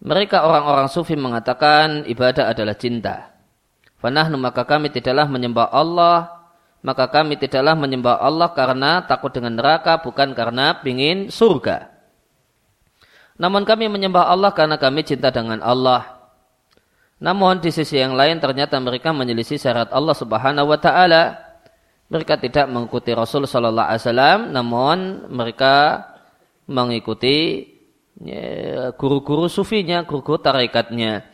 Mereka 0.00 0.48
orang-orang 0.48 0.88
sufi 0.88 1.12
mengatakan 1.12 2.08
ibadah 2.08 2.48
adalah 2.48 2.72
cinta. 2.72 3.36
Fanahnu 4.00 4.40
maka 4.40 4.64
kami 4.64 4.88
tidaklah 4.88 5.28
menyembah 5.28 5.68
Allah, 5.68 6.40
maka 6.80 7.12
kami 7.12 7.36
tidaklah 7.36 7.76
menyembah 7.76 8.16
Allah 8.16 8.48
karena 8.56 9.04
takut 9.04 9.28
dengan 9.28 9.60
neraka, 9.60 10.00
bukan 10.00 10.32
karena 10.32 10.80
ingin 10.80 11.28
surga. 11.28 11.92
Namun 13.36 13.68
kami 13.68 13.92
menyembah 13.92 14.24
Allah 14.28 14.56
karena 14.56 14.80
kami 14.80 15.04
cinta 15.04 15.28
dengan 15.28 15.60
Allah. 15.60 16.16
Namun 17.20 17.60
di 17.60 17.68
sisi 17.68 18.00
yang 18.00 18.16
lain 18.16 18.40
ternyata 18.40 18.80
mereka 18.80 19.12
menyelisih 19.12 19.60
syarat 19.60 19.92
Allah 19.92 20.16
Subhanahu 20.16 20.72
wa 20.72 20.80
taala. 20.80 21.36
Mereka 22.08 22.40
tidak 22.40 22.66
mengikuti 22.72 23.12
Rasul 23.12 23.44
sallallahu 23.44 23.86
alaihi 23.86 24.02
wasallam, 24.02 24.38
namun 24.50 25.28
mereka 25.28 26.08
mengikuti 26.66 27.68
guru-guru 28.96 29.46
sufinya, 29.46 30.02
guru-guru 30.02 30.40
tarekatnya. 30.40 31.24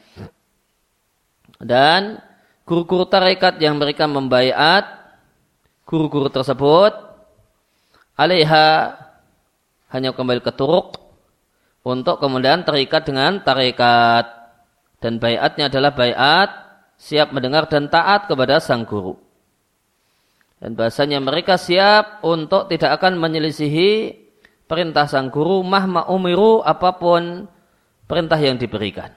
Dan 1.57 2.21
guru-guru 2.69 3.09
tarekat 3.09 3.57
yang 3.63 3.81
mereka 3.81 4.05
membaiat 4.05 4.85
guru-guru 5.87 6.27
tersebut 6.29 6.93
alaiha 8.19 8.99
hanya 9.95 10.11
kembali 10.11 10.43
ke 10.43 10.51
turuk 10.53 10.99
untuk 11.87 12.19
kemudian 12.19 12.67
terikat 12.67 13.07
dengan 13.07 13.39
tarekat 13.41 14.27
dan 14.99 15.23
bayatnya 15.23 15.71
adalah 15.71 15.95
bayat 15.95 16.51
siap 16.99 17.31
mendengar 17.31 17.71
dan 17.71 17.87
taat 17.87 18.27
kepada 18.27 18.59
sang 18.59 18.83
guru. 18.83 19.15
Dan 20.59 20.73
bahasanya 20.75 21.21
mereka 21.21 21.61
siap 21.61 22.25
untuk 22.25 22.67
tidak 22.73 22.99
akan 22.99 23.21
menyelisihi 23.21 24.26
perintah 24.67 25.07
sang 25.07 25.31
guru 25.31 25.63
mahma 25.63 26.11
umiru 26.11 26.63
apa 26.63 26.99
pun 26.99 27.47
perintah 28.07 28.39
yang 28.39 28.59
diberikan. 28.59 29.11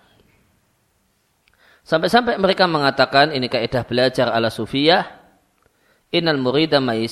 Sampai-sampai 1.86 2.38
mereka 2.38 2.70
mengatakan 2.70 3.34
ini 3.34 3.50
kaidah 3.50 3.82
belajar 3.82 4.30
ala 4.30 4.54
sufiyah 4.54 5.10
innal 6.14 6.38
murida 6.38 6.78
ma'i 6.78 7.10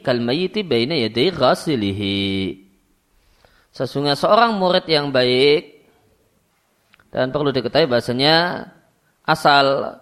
kal 0.00 0.20
mayiti 0.20 0.64
baina 0.64 0.96
yaday 0.96 1.28
ghasilihi. 1.28 2.18
Sesungguhnya 3.72 4.16
seorang 4.16 4.56
murid 4.56 4.88
yang 4.88 5.12
baik 5.12 5.84
dan 7.12 7.28
perlu 7.28 7.52
diketahui 7.52 7.88
bahasanya 7.88 8.68
asal 9.28 9.96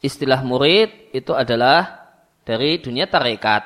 istilah 0.00 0.40
murid 0.40 1.12
itu 1.12 1.32
adalah 1.36 2.08
dari 2.44 2.80
dunia 2.80 3.04
tarekat. 3.04 3.62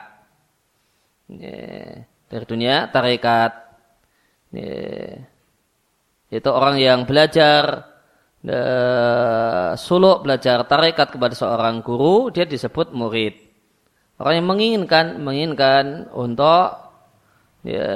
Dari 2.36 2.44
dunia 2.44 2.92
tarekat. 2.92 3.64
Itu 6.28 6.48
orang 6.52 6.76
yang 6.76 7.08
belajar 7.08 7.96
uh, 8.44 9.72
suluk 9.72 10.20
belajar 10.20 10.68
tarekat 10.68 11.16
kepada 11.16 11.32
seorang 11.32 11.80
guru, 11.80 12.28
dia 12.28 12.44
disebut 12.44 12.92
murid. 12.92 13.40
Orang 14.20 14.36
yang 14.36 14.46
menginginkan 14.52 15.16
menginginkan 15.16 16.12
untuk 16.12 16.76
ya, 17.64 17.88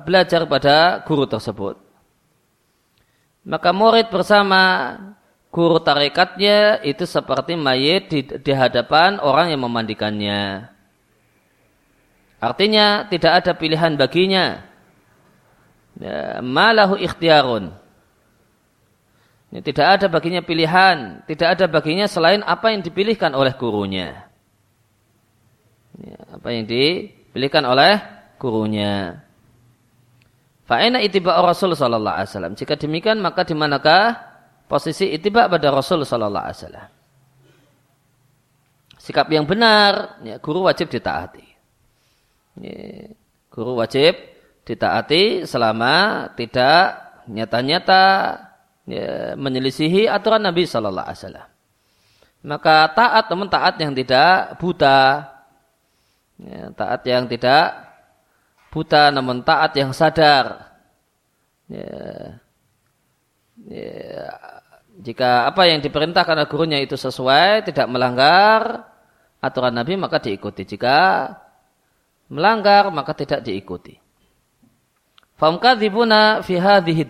belajar 0.00 0.48
pada 0.48 1.04
guru 1.04 1.28
tersebut. 1.28 1.76
Maka 3.44 3.68
murid 3.76 4.08
bersama 4.08 4.96
guru 5.52 5.76
tarekatnya 5.76 6.80
itu 6.88 7.04
seperti 7.04 7.52
mayit 7.52 8.08
di, 8.08 8.24
di 8.24 8.52
hadapan 8.56 9.20
orang 9.20 9.52
yang 9.52 9.60
memandikannya. 9.60 10.71
Artinya 12.42 13.06
tidak 13.06 13.32
ada 13.38 13.52
pilihan 13.54 13.94
baginya. 13.94 14.66
Ya, 15.94 16.42
malahu 16.42 16.98
ikhtiarun. 16.98 17.70
Ya, 19.54 19.60
tidak 19.62 19.86
ada 19.86 20.06
baginya 20.10 20.42
pilihan, 20.42 21.22
tidak 21.30 21.54
ada 21.54 21.70
baginya 21.70 22.10
selain 22.10 22.42
apa 22.42 22.74
yang 22.74 22.82
dipilihkan 22.82 23.30
oleh 23.38 23.54
gurunya. 23.54 24.26
Ya, 26.02 26.18
apa 26.34 26.48
yang 26.50 26.66
dipilihkan 26.66 27.62
oleh 27.62 28.02
gurunya. 28.42 29.22
Fa'ina 30.66 30.98
itiba 30.98 31.38
Rasul 31.38 31.78
sallallahu 31.78 32.16
alaihi 32.16 32.30
wasallam. 32.32 32.54
Jika 32.58 32.74
demikian 32.74 33.22
maka 33.22 33.46
di 33.46 33.54
manakah 33.54 34.18
posisi 34.66 35.14
itiba 35.14 35.46
pada 35.46 35.70
Rasul 35.70 36.02
sallallahu 36.02 36.42
alaihi 36.42 36.58
wasallam? 36.58 36.88
Sikap 38.98 39.30
yang 39.30 39.46
benar, 39.46 40.18
ya, 40.26 40.42
guru 40.42 40.66
wajib 40.66 40.90
ditaati. 40.90 41.51
Guru 43.52 43.72
wajib 43.80 44.16
ditaati 44.62 45.48
selama 45.48 46.28
tidak 46.36 47.00
nyata-nyata 47.26 48.04
ya, 48.86 49.34
menyelisihi 49.38 50.06
aturan 50.06 50.44
Nabi 50.44 50.68
Shallallahu 50.68 51.06
Alaihi 51.08 51.20
Wasallam. 51.22 51.48
Maka 52.42 52.90
taat 52.92 53.24
teman 53.30 53.46
taat 53.46 53.78
yang 53.78 53.94
tidak 53.94 54.58
buta, 54.58 55.30
ya, 56.42 56.74
taat 56.74 57.02
yang 57.06 57.24
tidak 57.30 57.64
buta 58.74 59.14
namun 59.14 59.46
taat 59.46 59.72
yang 59.78 59.94
sadar. 59.94 60.74
Ya, 61.70 61.94
ya, 63.70 64.26
jika 65.00 65.48
apa 65.48 65.70
yang 65.70 65.80
diperintahkan 65.80 66.36
oleh 66.36 66.50
gurunya 66.50 66.78
itu 66.82 66.98
sesuai, 66.98 67.64
tidak 67.70 67.86
melanggar 67.88 68.90
aturan 69.38 69.72
Nabi 69.72 69.94
maka 69.96 70.18
diikuti. 70.18 70.66
Jika 70.66 71.30
melanggar 72.28 72.90
maka 72.92 73.16
tidak 73.16 73.42
diikuti. 73.42 73.98
Famkadzibuna 75.40 76.44
fi 76.46 76.54
hadhihi 76.60 77.08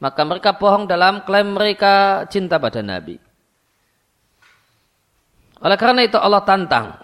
maka 0.00 0.20
mereka 0.24 0.56
bohong 0.56 0.86
dalam 0.86 1.26
klaim 1.26 1.54
mereka 1.54 2.24
cinta 2.30 2.56
pada 2.56 2.80
Nabi. 2.80 3.18
Oleh 5.60 5.76
karena 5.76 6.00
itu 6.06 6.16
Allah 6.16 6.42
tantang. 6.44 6.96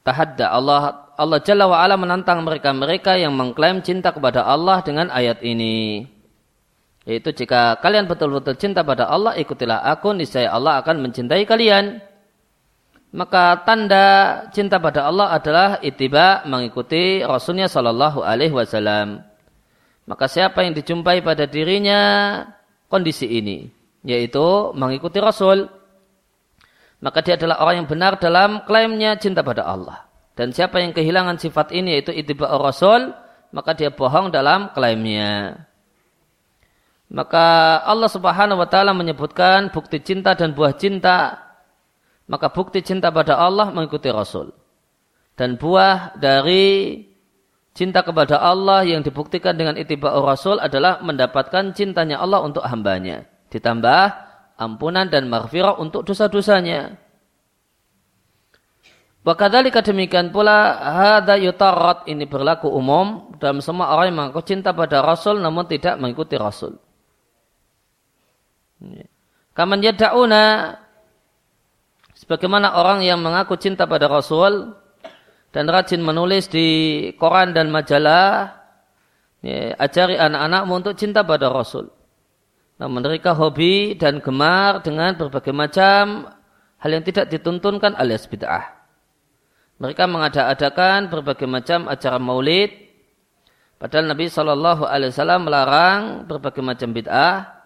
Tahadda 0.00 0.48
Allah 0.48 1.12
Allah 1.18 1.42
Jalla 1.44 1.68
wa 1.68 1.82
ala 1.82 1.98
menantang 1.98 2.40
mereka-mereka 2.46 3.20
yang 3.20 3.34
mengklaim 3.34 3.84
cinta 3.84 4.14
kepada 4.14 4.46
Allah 4.46 4.80
dengan 4.80 5.12
ayat 5.12 5.44
ini. 5.44 6.06
Yaitu 7.04 7.34
jika 7.34 7.76
kalian 7.82 8.08
betul-betul 8.08 8.56
cinta 8.60 8.84
pada 8.84 9.08
Allah, 9.08 9.34
ikutilah 9.36 9.80
aku, 9.92 10.12
niscaya 10.12 10.52
Allah 10.52 10.80
akan 10.80 11.08
mencintai 11.08 11.42
kalian. 11.48 12.04
Maka 13.08 13.64
tanda 13.64 14.06
cinta 14.52 14.76
pada 14.76 15.08
Allah 15.08 15.32
adalah 15.32 15.80
itiba 15.80 16.44
mengikuti 16.44 17.24
Rasulnya 17.24 17.64
Shallallahu 17.64 18.20
Alaihi 18.20 18.52
Wasallam. 18.52 19.24
Maka 20.04 20.28
siapa 20.28 20.60
yang 20.64 20.76
dijumpai 20.76 21.24
pada 21.24 21.48
dirinya 21.48 22.00
kondisi 22.92 23.28
ini, 23.28 23.68
yaitu 24.04 24.72
mengikuti 24.76 25.20
Rasul, 25.24 25.68
maka 27.00 27.24
dia 27.24 27.40
adalah 27.40 27.64
orang 27.64 27.84
yang 27.84 27.88
benar 27.88 28.12
dalam 28.20 28.64
klaimnya 28.68 29.16
cinta 29.16 29.40
pada 29.40 29.64
Allah. 29.64 30.04
Dan 30.36 30.52
siapa 30.52 30.78
yang 30.78 30.92
kehilangan 30.92 31.40
sifat 31.40 31.72
ini 31.72 31.96
yaitu 31.96 32.12
itiba 32.12 32.48
Rasul, 32.60 33.12
maka 33.56 33.72
dia 33.72 33.88
bohong 33.88 34.28
dalam 34.28 34.68
klaimnya. 34.76 35.64
Maka 37.08 37.80
Allah 37.88 38.10
Subhanahu 38.12 38.60
wa 38.60 38.68
taala 38.68 38.92
menyebutkan 38.92 39.72
bukti 39.72 40.04
cinta 40.04 40.36
dan 40.36 40.52
buah 40.52 40.76
cinta. 40.76 41.47
Maka 42.28 42.52
bukti 42.52 42.84
cinta 42.84 43.08
pada 43.08 43.40
Allah 43.40 43.72
mengikuti 43.72 44.12
Rasul. 44.12 44.52
Dan 45.32 45.56
buah 45.56 46.14
dari 46.20 47.08
Cinta 47.78 48.02
kepada 48.02 48.42
Allah 48.42 48.82
yang 48.82 49.06
dibuktikan 49.06 49.54
dengan 49.54 49.78
itiba'ur 49.78 50.26
Rasul 50.26 50.58
adalah 50.58 50.98
mendapatkan 50.98 51.70
cintanya 51.78 52.18
Allah 52.18 52.42
untuk 52.42 52.66
hambanya. 52.66 53.22
Ditambah 53.54 54.02
ampunan 54.58 55.06
dan 55.06 55.30
maghfirah 55.30 55.78
untuk 55.78 56.02
dosa-dosanya. 56.02 56.98
Wakadhalika 59.22 59.86
demikian 59.86 60.34
pula 60.34 60.74
hada 60.74 61.38
yutarat 61.38 62.10
ini 62.10 62.26
berlaku 62.26 62.66
umum 62.66 63.30
dalam 63.38 63.62
semua 63.62 63.94
orang 63.94 64.10
yang 64.10 64.18
mengaku 64.26 64.42
cinta 64.42 64.74
pada 64.74 64.98
Rasul 64.98 65.38
namun 65.38 65.62
tidak 65.70 66.02
mengikuti 66.02 66.34
Rasul. 66.34 66.82
Kaman 69.54 69.78
yada'una 69.86 70.42
sebagaimana 72.28 72.76
orang 72.76 73.00
yang 73.00 73.24
mengaku 73.24 73.56
cinta 73.56 73.88
pada 73.88 74.04
Rasul 74.04 74.76
dan 75.48 75.64
rajin 75.64 76.04
menulis 76.04 76.52
di 76.52 76.68
koran 77.16 77.56
dan 77.56 77.72
majalah 77.72 78.52
ya, 79.40 79.72
ajari 79.80 80.20
anak-anakmu 80.20 80.72
untuk 80.76 80.92
cinta 81.00 81.24
pada 81.24 81.48
Rasul. 81.48 81.88
Namun 82.76 83.00
mereka 83.00 83.32
hobi 83.32 83.96
dan 83.96 84.20
gemar 84.20 84.84
dengan 84.84 85.16
berbagai 85.16 85.56
macam 85.56 86.28
hal 86.84 86.90
yang 86.92 87.00
tidak 87.00 87.32
dituntunkan 87.32 87.96
alias 87.96 88.28
bid'ah. 88.28 88.76
Mereka 89.80 90.04
mengada-adakan 90.04 91.08
berbagai 91.08 91.48
macam 91.48 91.88
acara 91.88 92.20
maulid, 92.20 92.70
padahal 93.80 94.04
Nabi 94.04 94.28
Shallallahu 94.28 94.84
Alaihi 94.84 95.16
Wasallam 95.16 95.48
melarang 95.48 96.28
berbagai 96.28 96.60
macam 96.60 96.92
bid'ah, 96.92 97.56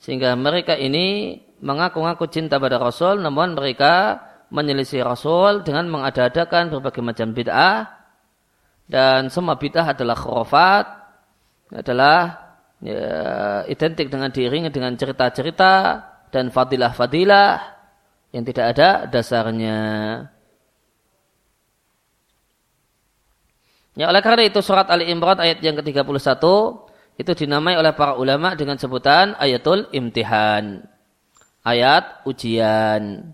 sehingga 0.00 0.32
mereka 0.34 0.72
ini 0.72 1.36
mengaku-ngaku 1.64 2.28
cinta 2.28 2.60
pada 2.60 2.76
Rasul, 2.76 3.24
namun 3.24 3.56
mereka 3.56 4.20
menyelisih 4.52 5.00
Rasul 5.00 5.64
dengan 5.64 5.88
mengada-adakan 5.88 6.68
berbagai 6.68 7.00
macam 7.00 7.32
bid'ah 7.32 7.88
dan 8.84 9.32
semua 9.32 9.56
bid'ah 9.56 9.96
adalah 9.96 10.12
khurafat 10.12 10.86
adalah 11.72 12.16
ya, 12.84 13.64
identik 13.66 14.12
dengan 14.12 14.28
diiringi 14.28 14.68
dengan 14.68 14.92
cerita-cerita 14.94 16.04
dan 16.28 16.52
fadilah-fadilah 16.52 17.50
yang 18.36 18.44
tidak 18.44 18.76
ada 18.76 18.88
dasarnya. 19.08 19.78
Ya 23.94 24.10
oleh 24.10 24.20
karena 24.20 24.42
itu 24.44 24.58
surat 24.58 24.90
Ali 24.90 25.06
Imran 25.08 25.38
ayat 25.38 25.62
yang 25.62 25.78
ke-31 25.78 26.42
itu 27.14 27.32
dinamai 27.46 27.78
oleh 27.78 27.94
para 27.94 28.18
ulama 28.18 28.58
dengan 28.58 28.74
sebutan 28.74 29.38
ayatul 29.38 29.86
imtihan. 29.94 30.93
Ayat 31.64 32.22
ujian. 32.28 33.32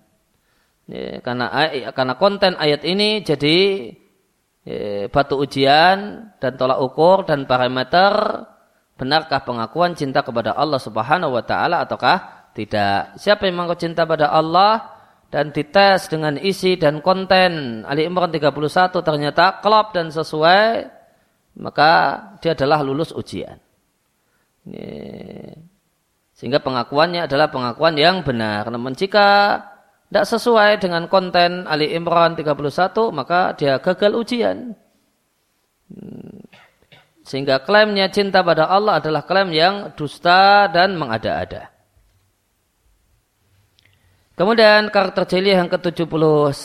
Ya, 0.91 1.23
karena 1.23 1.47
karena 1.95 2.15
konten 2.19 2.59
ayat 2.59 2.83
ini 2.83 3.23
jadi 3.23 3.59
ya, 4.67 5.07
batu 5.07 5.39
ujian 5.39 6.31
dan 6.39 6.53
tolak 6.59 6.83
ukur 6.83 7.27
dan 7.27 7.47
parameter 7.47 8.11
benarkah 8.99 9.43
pengakuan 9.47 9.95
cinta 9.95 10.27
kepada 10.27 10.55
Allah 10.55 10.83
Subhanahu 10.83 11.35
wa 11.35 11.45
taala 11.47 11.83
ataukah 11.87 12.51
tidak. 12.55 13.19
Siapa 13.23 13.47
yang 13.47 13.63
mengaku 13.63 13.87
cinta 13.87 14.03
pada 14.03 14.35
Allah 14.35 14.99
dan 15.31 15.55
dites 15.55 16.11
dengan 16.11 16.35
isi 16.35 16.75
dan 16.75 16.99
konten 17.01 17.83
Ali 17.87 18.03
Imran 18.03 18.35
31 18.35 18.91
ternyata 18.91 19.63
klop 19.63 19.95
dan 19.95 20.11
sesuai 20.11 20.91
maka 21.63 21.93
dia 22.43 22.59
adalah 22.59 22.83
lulus 22.83 23.15
ujian. 23.15 23.59
Ya. 24.67 25.70
Sehingga 26.41 26.57
pengakuannya 26.65 27.29
adalah 27.29 27.53
pengakuan 27.53 28.01
yang 28.01 28.25
benar. 28.25 28.65
Namun 28.73 28.97
jika 28.97 29.61
tidak 30.09 30.25
sesuai 30.25 30.81
dengan 30.81 31.05
konten 31.05 31.69
Ali 31.69 31.93
Imran 31.93 32.33
31, 32.33 32.57
maka 33.13 33.53
dia 33.61 33.77
gagal 33.77 34.17
ujian. 34.17 34.73
Hmm. 35.93 36.41
Sehingga 37.29 37.61
klaimnya 37.61 38.09
cinta 38.09 38.41
pada 38.41 38.73
Allah 38.73 39.05
adalah 39.05 39.29
klaim 39.29 39.53
yang 39.53 39.93
dusta 39.93 40.65
dan 40.73 40.97
mengada-ada. 40.97 41.69
Kemudian 44.33 44.89
karakter 44.89 45.29
jeli 45.29 45.53
yang 45.53 45.69
ke-79 45.69 46.65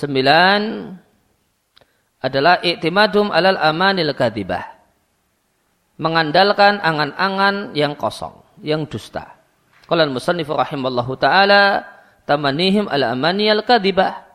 adalah 2.23 2.63
iktimadum 2.63 3.27
alal 3.27 3.59
amanil 3.59 4.15
kadibah. 4.15 4.63
Mengandalkan 5.99 6.79
angan-angan 6.79 7.75
yang 7.75 7.99
kosong, 7.99 8.39
yang 8.63 8.87
dusta. 8.87 9.34
Kalau 9.85 10.09
musannif 10.09 10.49
rahimallahu 10.49 11.13
ta'ala 11.17 11.85
tamanihim 12.25 12.89
ala 12.89 13.13
amaniyal 13.13 13.61
kadibah. 13.61 14.25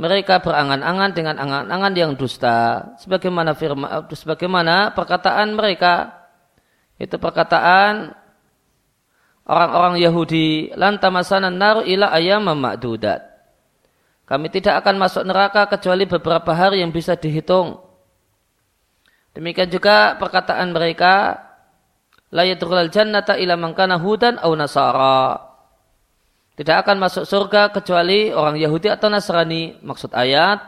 Mereka 0.00 0.40
berangan-angan 0.40 1.10
dengan 1.12 1.36
angan-angan 1.36 1.92
yang 1.92 2.12
dusta. 2.16 2.90
Sebagaimana 3.04 3.52
firma, 3.52 4.06
sebagaimana 4.10 4.96
perkataan 4.96 5.52
mereka. 5.52 6.24
Itu 6.96 7.20
perkataan 7.20 8.14
orang-orang 9.44 10.00
Yahudi. 10.00 10.72
Lantamasana 10.72 11.52
naru 11.52 11.84
ila 11.84 12.10
ayam 12.16 12.48
ma'dudat. 12.48 13.30
Kami 14.24 14.46
tidak 14.48 14.86
akan 14.86 14.94
masuk 14.96 15.26
neraka 15.26 15.66
kecuali 15.66 16.06
beberapa 16.06 16.54
hari 16.54 16.86
yang 16.86 16.94
bisa 16.94 17.18
dihitung. 17.18 17.82
Demikian 19.34 19.68
juga 19.68 20.14
perkataan 20.16 20.70
mereka. 20.70 21.49
La 22.30 22.46
yadrulal 22.46 22.94
jannata 22.94 23.34
ila 23.38 23.58
mangkana 23.58 23.98
hudan 23.98 24.38
au 24.38 24.54
nasara 24.54 25.50
tidak 26.60 26.84
akan 26.84 27.00
masuk 27.00 27.24
surga 27.24 27.72
kecuali 27.72 28.36
orang 28.36 28.60
Yahudi 28.60 28.92
atau 28.92 29.08
Nasrani. 29.08 29.80
Maksud 29.80 30.12
ayat, 30.12 30.60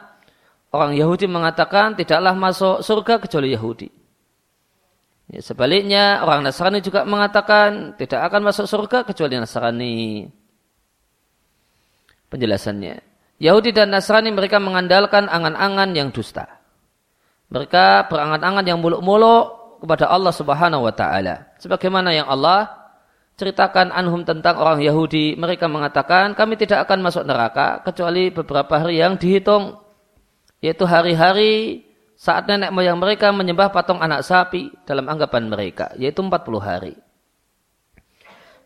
orang 0.72 0.96
Yahudi 0.96 1.28
mengatakan 1.28 1.92
tidaklah 1.92 2.32
masuk 2.32 2.80
surga 2.80 3.20
kecuali 3.20 3.52
Yahudi. 3.52 3.92
Ya, 5.36 5.44
sebaliknya 5.44 6.24
orang 6.24 6.48
Nasrani 6.48 6.80
juga 6.80 7.04
mengatakan 7.04 7.92
tidak 8.00 8.24
akan 8.24 8.40
masuk 8.40 8.64
surga 8.64 9.04
kecuali 9.04 9.36
Nasrani. 9.36 10.32
Penjelasannya. 12.32 13.04
Yahudi 13.36 13.76
dan 13.76 13.92
Nasrani 13.92 14.32
mereka 14.32 14.56
mengandalkan 14.64 15.28
angan-angan 15.28 15.92
yang 15.92 16.08
dusta. 16.08 16.56
Mereka 17.52 18.08
berangan-angan 18.08 18.64
yang 18.64 18.80
muluk-muluk 18.80 19.61
kepada 19.82 20.06
Allah 20.06 20.30
Subhanahu 20.30 20.86
wa 20.86 20.94
taala. 20.94 21.50
Sebagaimana 21.58 22.14
yang 22.14 22.30
Allah 22.30 22.70
ceritakan 23.34 23.90
anhum 23.90 24.22
tentang 24.22 24.62
orang 24.62 24.78
Yahudi, 24.78 25.34
mereka 25.34 25.66
mengatakan 25.66 26.38
kami 26.38 26.54
tidak 26.54 26.86
akan 26.86 27.02
masuk 27.02 27.26
neraka 27.26 27.82
kecuali 27.82 28.30
beberapa 28.30 28.78
hari 28.78 29.02
yang 29.02 29.18
dihitung 29.18 29.82
yaitu 30.62 30.86
hari-hari 30.86 31.82
saat 32.14 32.46
nenek 32.46 32.70
moyang 32.70 33.02
mereka 33.02 33.34
menyembah 33.34 33.74
patung 33.74 33.98
anak 33.98 34.22
sapi 34.22 34.70
dalam 34.86 35.10
anggapan 35.10 35.50
mereka, 35.50 35.90
yaitu 35.98 36.22
40 36.22 36.38
hari. 36.62 36.94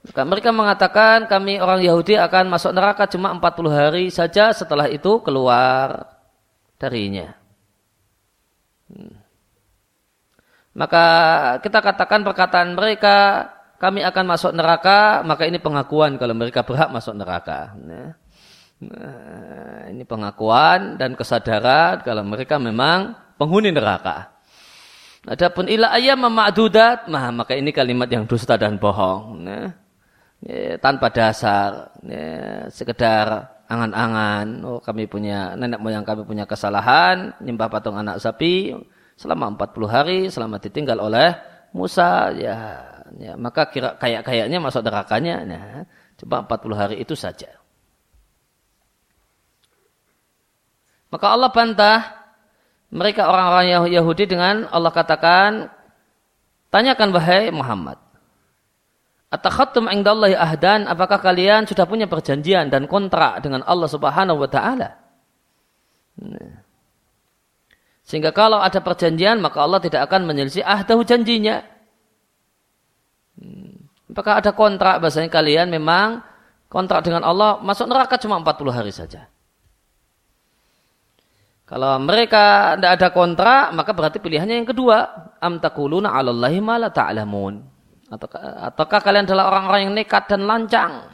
Maka 0.05 0.23
mereka 0.29 0.53
mengatakan 0.53 1.25
kami 1.25 1.57
orang 1.57 1.81
Yahudi 1.81 2.21
akan 2.21 2.53
masuk 2.53 2.77
neraka 2.77 3.09
cuma 3.09 3.33
40 3.33 3.73
hari 3.73 4.05
saja 4.13 4.53
setelah 4.53 4.93
itu 4.93 5.25
keluar 5.25 6.05
darinya. 6.77 7.33
Hmm. 8.93 9.16
Maka 10.77 11.05
kita 11.65 11.81
katakan 11.81 12.21
perkataan 12.21 12.77
mereka 12.77 13.49
kami 13.81 14.05
akan 14.05 14.25
masuk 14.29 14.53
neraka, 14.53 15.25
maka 15.25 15.49
ini 15.49 15.57
pengakuan 15.57 16.21
kalau 16.21 16.37
mereka 16.37 16.69
berhak 16.69 16.93
masuk 16.93 17.17
neraka. 17.17 17.73
Nah, 17.81 18.13
ini 19.89 20.05
pengakuan 20.05 21.01
dan 21.01 21.17
kesadaran 21.17 22.05
kalau 22.05 22.21
mereka 22.29 22.61
memang 22.61 23.17
penghuni 23.41 23.73
neraka. 23.73 24.37
Adapun 25.25 25.67
ila 25.67 25.97
ayam 25.97 26.29
ma'dudat, 26.29 27.09
mah 27.09 27.33
maka 27.33 27.57
ini 27.57 27.73
kalimat 27.73 28.07
yang 28.13 28.29
dusta 28.29 28.61
dan 28.61 28.77
bohong. 28.77 29.43
Nah, 29.49 29.73
ya, 30.45 30.77
tanpa 30.77 31.09
dasar, 31.09 31.89
ya, 32.05 32.69
sekedar 32.69 33.49
angan-angan. 33.67 34.61
Oh, 34.63 34.79
kami 34.85 35.09
punya 35.09 35.57
nenek 35.57 35.81
moyang 35.81 36.05
kami 36.05 36.23
punya 36.23 36.45
kesalahan, 36.45 37.33
nyembah 37.41 37.69
patung 37.73 37.97
anak 37.97 38.21
sapi 38.21 38.77
selama 39.17 39.57
40 39.57 39.89
hari, 39.89 40.19
selama 40.29 40.61
ditinggal 40.61 41.01
oleh 41.01 41.33
Musa, 41.73 42.31
ya, 42.37 42.57
ya 43.17 43.33
maka 43.35 43.69
kira 43.73 43.97
kayak-kayaknya 43.97 44.61
masuk 44.61 44.85
nerakanya. 44.85 45.37
Nah, 45.45 45.65
coba 46.21 46.45
40 46.45 46.77
hari 46.77 46.97
itu 47.01 47.17
saja. 47.17 47.49
Maka 51.09 51.27
Allah 51.33 51.49
bantah 51.49 52.01
mereka 52.93 53.27
orang-orang 53.27 53.89
Yahudi 53.89 54.29
dengan 54.29 54.69
Allah 54.69 54.93
katakan, 54.93 55.73
tanyakan 56.69 57.11
wahai 57.17 57.49
Muhammad. 57.49 57.99
Atakhattum 59.33 59.91
ingdallahi 59.91 60.39
ahdan, 60.39 60.87
apakah 60.87 61.19
kalian 61.19 61.67
sudah 61.67 61.83
punya 61.89 62.07
perjanjian 62.07 62.71
dan 62.71 62.87
kontrak 62.87 63.43
dengan 63.43 63.67
Allah 63.67 63.89
subhanahu 63.91 64.39
wa 64.45 64.49
ta'ala? 64.49 64.89
Nah. 66.21 66.66
Sehingga 68.07 68.31
kalau 68.31 68.63
ada 68.63 68.79
perjanjian, 68.79 69.43
maka 69.43 69.59
Allah 69.67 69.83
tidak 69.83 70.07
akan 70.07 70.31
menyelisih 70.31 70.63
ahdahu 70.63 71.03
janjinya. 71.03 71.67
Hmm. 73.35 73.91
Apakah 74.15 74.39
ada 74.39 74.55
kontrak 74.55 75.03
bahasanya 75.03 75.29
kalian 75.29 75.69
memang 75.69 76.23
kontrak 76.71 77.03
dengan 77.03 77.27
Allah 77.27 77.59
masuk 77.61 77.91
neraka 77.91 78.15
cuma 78.17 78.39
40 78.39 78.71
hari 78.71 78.95
saja. 78.95 79.27
Kalau 81.67 81.99
mereka 81.99 82.79
tidak 82.79 82.93
ada 82.95 83.09
kontrak, 83.11 83.75
maka 83.75 83.91
berarti 83.91 84.23
pilihannya 84.23 84.63
yang 84.63 84.71
kedua. 84.71 85.11
Am 85.43 85.59
takuluna 85.59 86.15
'alallahi 86.15 86.63
ma 86.63 86.79
la 86.79 86.95
ta'lamun. 86.95 87.59
Ataukah, 88.07 88.71
ataukah 88.71 89.01
kalian 89.03 89.27
adalah 89.27 89.51
orang-orang 89.51 89.91
yang 89.91 89.95
nekat 89.99 90.31
dan 90.31 90.47
lancang 90.47 91.11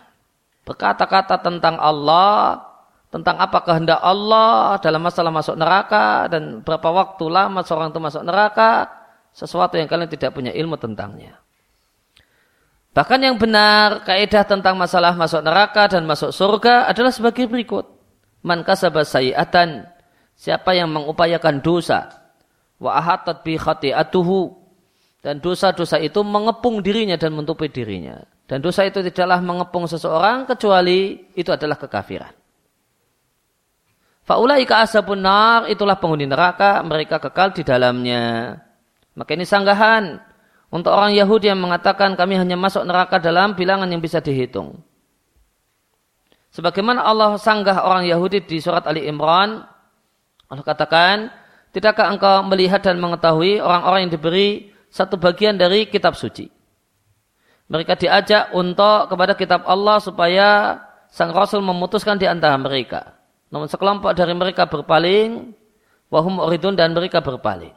berkata-kata 0.63 1.43
tentang 1.43 1.79
Allah, 1.79 2.63
tentang 3.13 3.37
apa 3.37 3.61
kehendak 3.61 4.01
Allah 4.01 4.81
dalam 4.81 5.05
masalah 5.05 5.29
masuk 5.29 5.53
neraka 5.61 6.33
dan 6.33 6.65
berapa 6.65 6.89
waktu 6.89 7.25
lama 7.29 7.61
seorang 7.61 7.93
itu 7.93 8.01
masuk 8.01 8.25
neraka, 8.25 8.89
sesuatu 9.37 9.77
yang 9.77 9.85
kalian 9.85 10.09
tidak 10.09 10.33
punya 10.33 10.49
ilmu 10.57 10.81
tentangnya. 10.81 11.37
Bahkan 12.97 13.21
yang 13.21 13.37
benar, 13.37 14.05
kaidah 14.09 14.49
tentang 14.49 14.81
masalah 14.81 15.13
masuk 15.13 15.45
neraka 15.45 15.93
dan 15.93 16.09
masuk 16.09 16.33
surga 16.33 16.89
adalah 16.89 17.13
sebagai 17.13 17.45
berikut. 17.49 17.85
Man 18.43 18.65
kasaba 18.65 19.07
sayi'atan 19.07 19.93
Siapa 20.43 20.75
yang 20.75 20.91
mengupayakan 20.91 21.63
dosa 21.63 22.11
wa 22.83 22.99
ahatat 22.99 23.47
bi 23.47 23.55
khati'atuhu 23.55 24.59
dan 25.23 25.39
dosa-dosa 25.39 26.03
itu 26.03 26.19
mengepung 26.27 26.83
dirinya 26.83 27.15
dan 27.15 27.31
menutupi 27.37 27.71
dirinya. 27.71 28.19
Dan 28.51 28.59
dosa 28.59 28.83
itu 28.83 29.01
tidaklah 29.07 29.39
mengepung 29.39 29.87
seseorang 29.87 30.51
kecuali 30.51 31.31
itu 31.39 31.47
adalah 31.55 31.79
kekafiran. 31.79 32.42
Faulaika 34.23 34.87
asabun 34.87 35.19
nar 35.19 35.67
itulah 35.67 35.99
penghuni 35.99 36.31
neraka, 36.31 36.79
mereka 36.87 37.19
kekal 37.19 37.51
di 37.51 37.67
dalamnya. 37.67 38.55
Maka 39.19 39.35
ini 39.35 39.43
sanggahan 39.43 40.23
untuk 40.71 40.95
orang 40.95 41.13
Yahudi 41.13 41.51
yang 41.51 41.59
mengatakan 41.59 42.15
kami 42.15 42.39
hanya 42.39 42.55
masuk 42.55 42.87
neraka 42.87 43.19
dalam 43.19 43.59
bilangan 43.59 43.91
yang 43.91 43.99
bisa 43.99 44.23
dihitung. 44.23 44.79
Sebagaimana 46.55 47.03
Allah 47.03 47.35
sanggah 47.41 47.83
orang 47.83 48.07
Yahudi 48.07 48.45
di 48.45 48.61
surat 48.61 48.85
Ali 48.87 49.09
Imran 49.09 49.65
Allah 50.53 50.69
katakan, 50.69 51.33
tidakkah 51.73 52.13
engkau 52.13 52.45
melihat 52.45 52.85
dan 52.85 53.01
mengetahui 53.01 53.57
orang-orang 53.57 54.05
yang 54.05 54.13
diberi 54.13 54.69
satu 54.93 55.17
bagian 55.17 55.57
dari 55.57 55.89
kitab 55.89 56.13
suci? 56.13 56.45
Mereka 57.73 57.97
diajak 57.97 58.53
untuk 58.53 59.09
kepada 59.09 59.33
kitab 59.33 59.65
Allah 59.65 59.97
supaya 59.97 60.77
sang 61.09 61.33
Rasul 61.33 61.65
memutuskan 61.65 62.21
di 62.21 62.29
antara 62.29 62.61
mereka. 62.61 63.17
Namun 63.53 63.69
sekelompok 63.69 64.17
dari 64.17 64.33
mereka 64.33 64.65
berpaling, 64.65 65.53
wahum 66.09 66.41
oridun 66.41 66.73
dan 66.73 66.97
mereka 66.97 67.21
berpaling. 67.21 67.77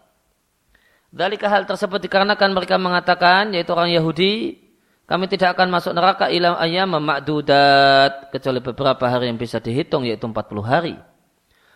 Dari 1.11 1.35
hal 1.39 1.67
tersebut 1.67 1.99
dikarenakan 1.99 2.55
mereka 2.55 2.79
mengatakan, 2.79 3.51
yaitu 3.51 3.75
orang 3.75 3.91
Yahudi, 3.91 4.55
kami 5.03 5.27
tidak 5.27 5.59
akan 5.59 5.69
masuk 5.69 5.91
neraka 5.91 6.31
ilam 6.31 6.55
ayam 6.55 6.95
memakdudat, 6.95 8.31
kecuali 8.31 8.63
beberapa 8.63 9.03
hari 9.05 9.27
yang 9.27 9.37
bisa 9.37 9.59
dihitung, 9.59 10.07
yaitu 10.07 10.23
40 10.25 10.63
hari. 10.63 10.95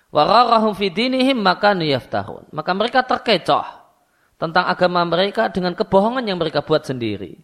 Wararahum 0.09 0.73
fi 0.73 0.89
dinihim 0.89 1.37
maka 1.37 1.77
nuyaftahun. 1.77 2.49
Maka 2.49 2.71
mereka 2.73 3.05
terkecoh 3.05 3.67
tentang 4.41 4.65
agama 4.65 5.05
mereka 5.05 5.51
dengan 5.53 5.77
kebohongan 5.77 6.25
yang 6.25 6.41
mereka 6.41 6.65
buat 6.65 6.87
sendiri. 6.87 7.37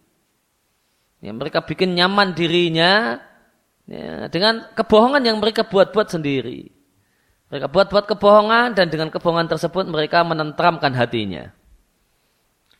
Ya, 1.21 1.29
mereka 1.35 1.61
bikin 1.61 1.93
nyaman 1.93 2.33
dirinya 2.33 3.21
ya, 3.89 4.29
dengan 4.29 4.69
kebohongan 4.73 5.23
yang 5.25 5.37
mereka 5.41 5.65
buat-buat 5.65 6.11
sendiri. 6.11 6.69
Mereka 7.49 7.69
buat-buat 7.69 8.05
kebohongan 8.09 8.73
dan 8.73 8.89
dengan 8.89 9.13
kebohongan 9.13 9.47
tersebut 9.47 9.85
mereka 9.85 10.25
menentramkan 10.25 10.91
hatinya. 10.97 11.53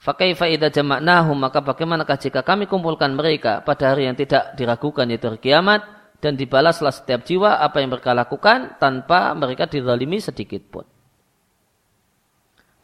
Fakaifa 0.01 0.45
idza 0.45 0.69
jama'nahum 0.69 1.37
maka 1.37 1.65
bagaimanakah 1.65 2.17
jika 2.21 2.45
kami 2.45 2.69
kumpulkan 2.69 3.17
mereka 3.17 3.65
pada 3.65 3.93
hari 3.93 4.05
yang 4.05 4.13
tidak 4.13 4.53
diragukan 4.53 5.09
yaitu 5.09 5.33
hari 5.33 5.41
kiamat 5.41 5.81
dan 6.21 6.37
dibalaslah 6.37 6.93
setiap 6.93 7.25
jiwa 7.25 7.57
apa 7.57 7.81
yang 7.81 7.89
mereka 7.93 8.13
lakukan 8.13 8.77
tanpa 8.77 9.33
mereka 9.33 9.65
dizalimi 9.65 10.21
sedikit 10.21 10.61
pun. 10.69 10.85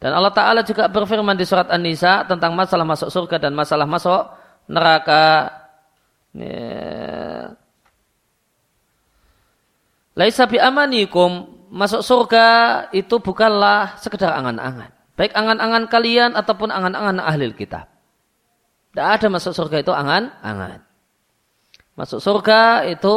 Dan 0.02 0.18
Allah 0.18 0.34
Ta'ala 0.34 0.66
juga 0.66 0.90
berfirman 0.90 1.38
di 1.38 1.46
surat 1.46 1.70
An-Nisa 1.70 2.26
tentang 2.26 2.58
masalah 2.58 2.82
masuk 2.82 3.06
surga 3.06 3.38
dan 3.38 3.54
masalah 3.54 3.86
masuk 3.86 4.34
neraka. 4.66 5.46
Ya. 6.34 7.54
Laisa 10.12 10.44
bi 10.44 10.60
amanikum 10.60 11.48
masuk 11.72 12.04
surga 12.04 12.46
itu 12.92 13.16
bukanlah 13.16 13.96
sekedar 13.96 14.36
angan-angan. 14.36 14.92
Baik 15.16 15.32
angan-angan 15.32 15.88
kalian 15.88 16.36
ataupun 16.36 16.68
angan-angan 16.68 17.20
ahli 17.20 17.52
kitab. 17.56 17.88
Tidak 18.92 19.06
ada 19.08 19.26
masuk 19.32 19.56
surga 19.56 19.80
itu 19.80 19.92
angan-angan. 19.92 20.84
Masuk 21.96 22.20
surga 22.20 22.88
itu 22.88 23.16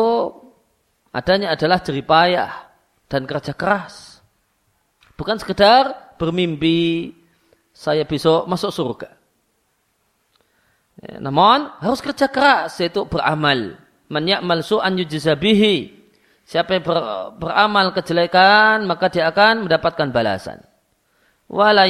adanya 1.11 1.55
adalah 1.55 1.83
jeripayah 1.83 2.51
dan 3.11 3.27
kerja 3.27 3.51
keras. 3.51 4.23
Bukan 5.15 5.39
sekedar 5.39 6.15
bermimpi 6.19 7.11
saya 7.75 8.07
besok 8.07 8.47
masuk 8.47 8.71
surga. 8.71 9.09
Ya, 11.03 11.19
namun 11.19 11.67
harus 11.83 11.99
kerja 11.99 12.31
keras 12.31 12.79
yaitu 12.79 13.03
beramal. 13.03 13.75
Man 14.07 14.23
ya'mal 14.27 14.63
su'an 14.63 14.95
yujzabihi. 14.95 16.04
Siapa 16.45 16.77
yang 16.77 16.85
ber, 16.85 16.97
beramal 17.41 17.89
kejelekan 17.89 18.85
maka 18.85 19.09
dia 19.09 19.25
akan 19.33 19.65
mendapatkan 19.65 20.13
balasan. 20.13 20.61
Wala 21.49 21.85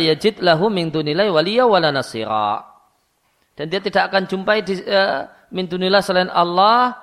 yajid 0.00 0.40
lahu 0.40 0.72
min 0.72 0.88
dunilai 0.88 1.28
waliya 1.28 1.68
wala 1.68 1.92
nasira. 1.92 2.64
Dan 3.52 3.68
dia 3.68 3.80
tidak 3.84 4.08
akan 4.08 4.24
jumpai 4.24 4.64
di, 4.64 4.80
uh, 4.88 5.28
min 5.52 5.68
dunillah 5.68 6.00
selain 6.00 6.30
Allah, 6.30 6.96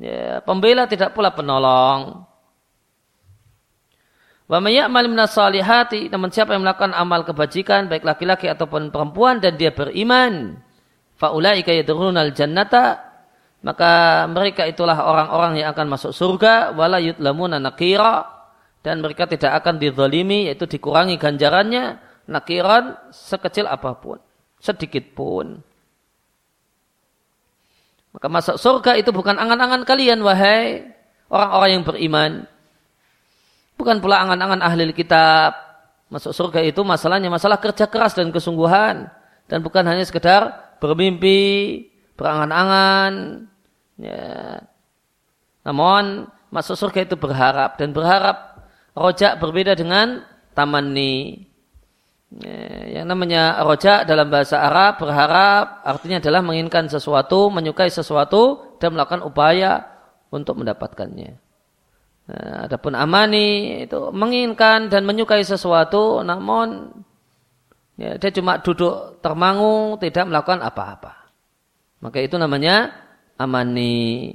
ya, 0.00 0.42
pembela 0.42 0.90
tidak 0.90 1.14
pula 1.14 1.30
penolong. 1.30 2.26
Wa 4.48 4.58
may 4.64 4.80
ya'mal 4.80 5.04
salihati 5.28 6.08
namun 6.08 6.32
siapa 6.32 6.56
yang 6.56 6.64
melakukan 6.64 6.96
amal 6.96 7.20
kebajikan 7.28 7.84
baik 7.92 8.00
laki-laki 8.00 8.48
ataupun 8.48 8.88
perempuan 8.88 9.44
dan 9.44 9.60
dia 9.60 9.76
beriman 9.76 10.56
faulaika 11.20 11.68
yadkhulunal 11.68 12.32
jannata 12.32 13.07
maka 13.58 14.24
mereka 14.30 14.66
itulah 14.66 14.94
orang-orang 14.94 15.62
yang 15.62 15.74
akan 15.74 15.86
masuk 15.90 16.12
surga 16.14 16.74
wala 16.78 17.02
yutlamuna 17.02 17.58
nakira 17.58 18.26
dan 18.82 19.02
mereka 19.02 19.26
tidak 19.26 19.58
akan 19.62 19.82
dizalimi 19.82 20.46
yaitu 20.46 20.64
dikurangi 20.70 21.18
ganjarannya 21.18 21.98
nakiran 22.30 22.94
sekecil 23.10 23.66
apa 23.66 23.98
pun 23.98 24.22
sedikit 24.62 25.10
pun 25.12 25.58
maka 28.14 28.26
masuk 28.30 28.56
surga 28.56 28.94
itu 28.98 29.10
bukan 29.10 29.34
angan-angan 29.34 29.82
kalian 29.82 30.22
wahai 30.22 30.86
orang-orang 31.28 31.70
yang 31.74 31.84
beriman 31.84 32.32
Bukan 33.78 34.02
pula 34.02 34.18
angan-angan 34.26 34.58
ahli 34.58 34.90
kitab. 34.90 35.54
Masuk 36.10 36.34
surga 36.34 36.66
itu 36.66 36.82
masalahnya 36.82 37.30
masalah 37.30 37.62
kerja 37.62 37.86
keras 37.86 38.18
dan 38.18 38.34
kesungguhan. 38.34 39.06
Dan 39.46 39.62
bukan 39.62 39.86
hanya 39.86 40.02
sekedar 40.02 40.74
bermimpi, 40.82 41.86
berangan-angan. 42.18 43.46
Ya. 43.96 44.66
Namun 45.62 46.26
masuk 46.50 46.74
surga 46.74 47.06
itu 47.06 47.14
berharap. 47.14 47.78
Dan 47.78 47.94
berharap 47.94 48.66
rojak 48.98 49.38
berbeda 49.38 49.78
dengan 49.78 50.26
tamanni. 50.58 51.46
Ya, 52.28 53.00
yang 53.00 53.06
namanya 53.08 53.64
rojak 53.64 54.04
dalam 54.04 54.28
bahasa 54.28 54.60
Arab 54.60 55.00
berharap 55.00 55.80
artinya 55.80 56.20
adalah 56.20 56.44
menginginkan 56.44 56.84
sesuatu, 56.92 57.48
menyukai 57.48 57.88
sesuatu 57.88 58.76
dan 58.76 58.92
melakukan 58.92 59.24
upaya 59.24 59.88
untuk 60.28 60.60
mendapatkannya. 60.60 61.40
Nah, 62.28 62.68
adapun 62.68 62.92
amani 62.92 63.80
itu 63.88 64.12
menginginkan 64.12 64.92
dan 64.92 65.08
menyukai 65.08 65.40
sesuatu 65.40 66.20
namun 66.20 66.92
ya, 67.96 68.20
dia 68.20 68.28
cuma 68.28 68.60
duduk 68.60 69.24
termangu 69.24 69.96
tidak 69.96 70.28
melakukan 70.28 70.60
apa-apa. 70.60 71.17
Maka 71.98 72.22
itu 72.22 72.38
namanya 72.38 72.94
amani. 73.38 74.34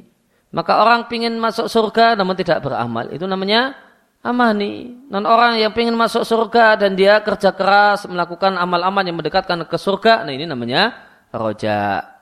Maka 0.53 0.83
orang 0.83 1.09
ingin 1.09 1.39
masuk 1.39 1.65
surga 1.71 2.13
namun 2.13 2.35
tidak 2.37 2.61
beramal. 2.61 3.09
Itu 3.09 3.25
namanya 3.25 3.73
amani. 4.21 4.93
Non 5.09 5.25
orang 5.25 5.59
yang 5.59 5.73
ingin 5.73 5.97
masuk 5.97 6.23
surga 6.23 6.77
dan 6.79 6.93
dia 6.93 7.19
kerja 7.23 7.51
keras 7.55 8.05
melakukan 8.05 8.55
amal-amal 8.55 9.03
yang 9.03 9.17
mendekatkan 9.17 9.65
ke 9.65 9.77
surga. 9.79 10.23
Nah 10.27 10.33
ini 10.35 10.45
namanya 10.45 10.93
roja. 11.33 12.13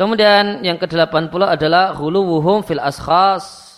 Kemudian 0.00 0.64
yang 0.64 0.80
ke-80 0.80 1.28
adalah 1.44 1.92
huluwuhum 1.92 2.64
fil 2.64 2.80
askhas. 2.80 3.68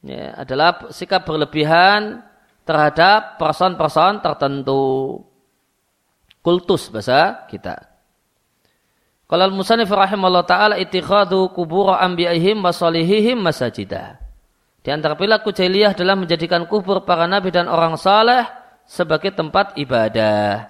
Ya, 0.00 0.32
adalah 0.40 0.88
sikap 0.88 1.28
berlebihan 1.28 2.24
terhadap 2.64 3.36
person-person 3.36 4.24
tertentu. 4.24 5.20
Kultus 6.44 6.92
bahasa 6.92 7.48
kita. 7.48 7.88
Kalau 9.24 9.48
al-musannif 9.48 9.88
rahimahullah 9.88 10.44
ta'ala 10.44 10.74
itikhadu 10.76 11.56
kubur 11.56 11.96
anbiya'ihim 11.96 12.60
wa 12.60 12.68
salihihim 12.68 13.40
masajidah. 13.40 14.20
Di 14.84 14.92
antara 14.92 15.16
perilaku 15.16 15.48
jahiliyah 15.48 15.96
adalah 15.96 16.12
menjadikan 16.12 16.68
kubur 16.68 17.08
para 17.08 17.24
nabi 17.24 17.48
dan 17.48 17.64
orang 17.64 17.96
saleh 17.96 18.44
sebagai 18.84 19.32
tempat 19.32 19.72
ibadah. 19.80 20.68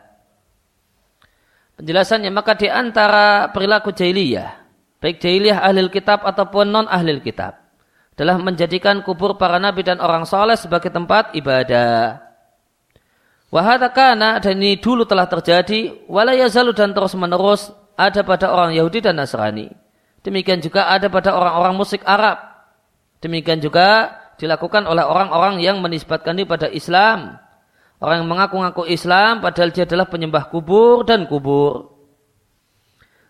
Penjelasannya 1.74 2.30
maka 2.30 2.54
di 2.54 2.70
antara 2.70 3.50
perilaku 3.50 3.90
jahiliyah 3.90 4.64
baik 5.04 5.20
jahiliyah 5.20 5.60
ahli 5.60 5.84
kitab 5.92 6.24
ataupun 6.24 6.64
non 6.72 6.86
ahli 6.88 7.20
kitab 7.20 7.60
adalah 8.16 8.40
menjadikan 8.40 9.04
kubur 9.04 9.36
para 9.36 9.60
nabi 9.60 9.84
dan 9.84 10.00
orang 10.00 10.24
soleh 10.24 10.56
sebagai 10.56 10.88
tempat 10.88 11.36
ibadah. 11.36 12.23
Wahadakana 13.54 14.42
dan 14.42 14.58
ini 14.58 14.82
dulu 14.82 15.06
telah 15.06 15.30
terjadi 15.30 16.10
walayazalu 16.10 16.74
dan 16.74 16.90
terus 16.90 17.14
menerus 17.14 17.70
ada 17.94 18.26
pada 18.26 18.50
orang 18.50 18.74
Yahudi 18.74 18.98
dan 18.98 19.14
Nasrani. 19.14 19.70
Demikian 20.26 20.58
juga 20.58 20.90
ada 20.90 21.06
pada 21.06 21.38
orang-orang 21.38 21.78
musik 21.78 22.02
Arab. 22.02 22.34
Demikian 23.22 23.62
juga 23.62 24.10
dilakukan 24.42 24.90
oleh 24.90 25.06
orang-orang 25.06 25.62
yang 25.62 25.78
menisbatkan 25.78 26.34
diri 26.34 26.50
pada 26.50 26.66
Islam. 26.66 27.38
Orang 28.02 28.26
yang 28.26 28.28
mengaku-ngaku 28.34 28.90
Islam 28.90 29.38
padahal 29.38 29.70
dia 29.70 29.86
adalah 29.86 30.10
penyembah 30.10 30.50
kubur 30.50 31.06
dan 31.06 31.30
kubur. 31.30 31.94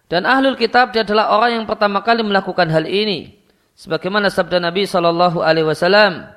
Dan 0.09 0.25
ahlul 0.25 0.57
kitab 0.57 0.97
dia 0.97 1.05
adalah 1.05 1.37
orang 1.37 1.61
yang 1.61 1.65
pertama 1.69 2.01
kali 2.01 2.25
melakukan 2.25 2.73
hal 2.73 2.89
ini. 2.89 3.45
Sebagaimana 3.77 4.33
sabda 4.33 4.57
Nabi 4.57 4.89
Shallallahu 4.89 5.45
Alaihi 5.45 5.69
Wasallam, 5.69 6.33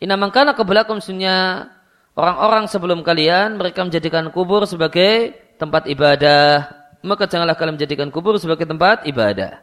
Ina 0.00 0.14
mangkana 0.16 0.56
kebelakum 0.56 0.96
sunya 1.02 1.68
orang-orang 2.14 2.66
sebelum 2.70 3.00
kalian 3.04 3.58
mereka 3.58 3.86
menjadikan 3.86 4.30
kubur 4.30 4.66
sebagai 4.66 5.36
tempat 5.60 5.86
ibadah. 5.86 6.70
Maka 7.00 7.24
janganlah 7.24 7.56
kalian 7.56 7.80
menjadikan 7.80 8.08
kubur 8.12 8.36
sebagai 8.36 8.68
tempat 8.68 9.08
ibadah. 9.08 9.60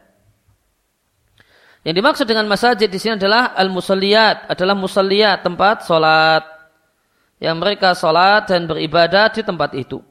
Yang 1.86 1.94
dimaksud 2.02 2.26
dengan 2.26 2.50
masjid 2.50 2.90
di 2.90 2.98
sini 2.98 3.14
adalah 3.14 3.54
al-musalliyat, 3.54 4.50
adalah 4.50 4.74
musalliyat, 4.74 5.46
tempat 5.46 5.86
solat. 5.86 6.42
Yang 7.38 7.56
mereka 7.62 7.94
solat 7.94 8.50
dan 8.50 8.66
beribadah 8.66 9.30
di 9.30 9.46
tempat 9.46 9.70
itu. 9.78 10.02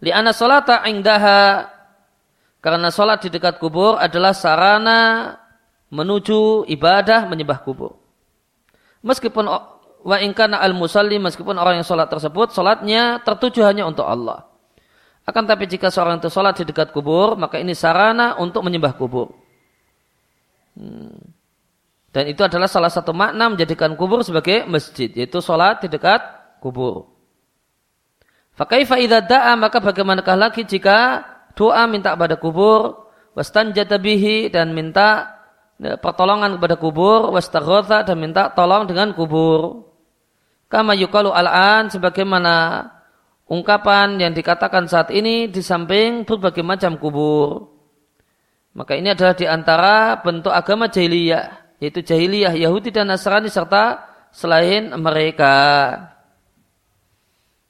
Li'ana 0.00 0.32
solata 0.32 0.86
ingdaha 0.88 1.68
karena 2.64 2.88
solat 2.88 3.22
di 3.22 3.28
dekat 3.28 3.60
kubur 3.60 4.00
adalah 4.00 4.32
sarana 4.32 5.34
menuju 5.92 6.64
ibadah 6.66 7.28
menyembah 7.28 7.60
kubur. 7.60 8.00
Meskipun 9.04 9.46
wa 10.04 10.16
ingkana 10.22 10.62
al 10.62 10.74
musalli 10.74 11.18
meskipun 11.18 11.58
orang 11.58 11.82
yang 11.82 11.86
solat 11.86 12.10
tersebut 12.10 12.54
solatnya 12.54 13.22
tertuju 13.22 13.64
hanya 13.66 13.86
untuk 13.86 14.06
Allah. 14.06 14.46
Akan 15.28 15.44
tapi 15.44 15.68
jika 15.68 15.92
seorang 15.92 16.22
itu 16.22 16.32
solat 16.32 16.56
di 16.56 16.64
dekat 16.64 16.94
kubur 16.94 17.36
maka 17.36 17.60
ini 17.60 17.76
sarana 17.76 18.38
untuk 18.40 18.64
menyembah 18.64 18.96
kubur. 18.96 19.34
Hmm. 20.78 21.34
Dan 22.08 22.24
itu 22.32 22.40
adalah 22.40 22.66
salah 22.70 22.88
satu 22.88 23.12
makna 23.12 23.52
menjadikan 23.52 23.92
kubur 23.94 24.24
sebagai 24.24 24.64
masjid 24.64 25.12
yaitu 25.12 25.44
solat 25.44 25.84
di 25.84 25.92
dekat 25.92 26.24
kubur. 26.64 27.12
Fakaifa 28.58 28.98
idza 28.98 29.54
maka 29.54 29.78
bagaimanakah 29.78 30.34
lagi 30.34 30.66
jika 30.66 31.22
doa 31.54 31.86
minta 31.86 32.18
pada 32.18 32.34
kubur 32.34 33.06
wastanjata 33.38 34.02
bihi 34.02 34.50
dan 34.50 34.74
minta 34.74 35.38
ya, 35.78 35.94
pertolongan 35.94 36.58
kepada 36.58 36.74
kubur 36.74 37.30
wastaghatha 37.30 38.02
dan 38.02 38.18
minta 38.18 38.50
tolong 38.50 38.90
dengan 38.90 39.14
kubur. 39.14 39.87
Kama 40.68 40.92
yukalu 40.92 41.32
al-an 41.32 41.88
sebagaimana 41.88 42.84
ungkapan 43.48 44.20
yang 44.20 44.36
dikatakan 44.36 44.84
saat 44.84 45.08
ini 45.08 45.48
di 45.48 45.64
samping 45.64 46.28
berbagai 46.28 46.60
macam 46.60 47.00
kubur. 47.00 47.72
Maka 48.76 48.94
ini 48.94 49.10
adalah 49.10 49.32
di 49.32 49.48
antara 49.48 50.20
bentuk 50.20 50.52
agama 50.52 50.92
jahiliyah, 50.92 51.80
yaitu 51.80 52.04
jahiliyah 52.04 52.52
Yahudi 52.52 52.92
dan 52.92 53.08
Nasrani 53.08 53.48
serta 53.48 54.04
selain 54.30 54.92
mereka. 55.00 55.56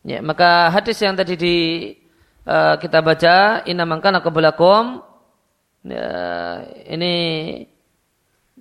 Ya, 0.02 0.18
maka 0.18 0.68
hadis 0.74 0.98
yang 0.98 1.14
tadi 1.14 1.38
di 1.38 1.56
uh, 2.44 2.74
kita 2.82 2.98
baca 2.98 3.62
inna 3.68 3.86
mangkana 3.86 4.18
qablakum 4.20 5.04
ya, 5.86 6.10
ini 6.90 7.14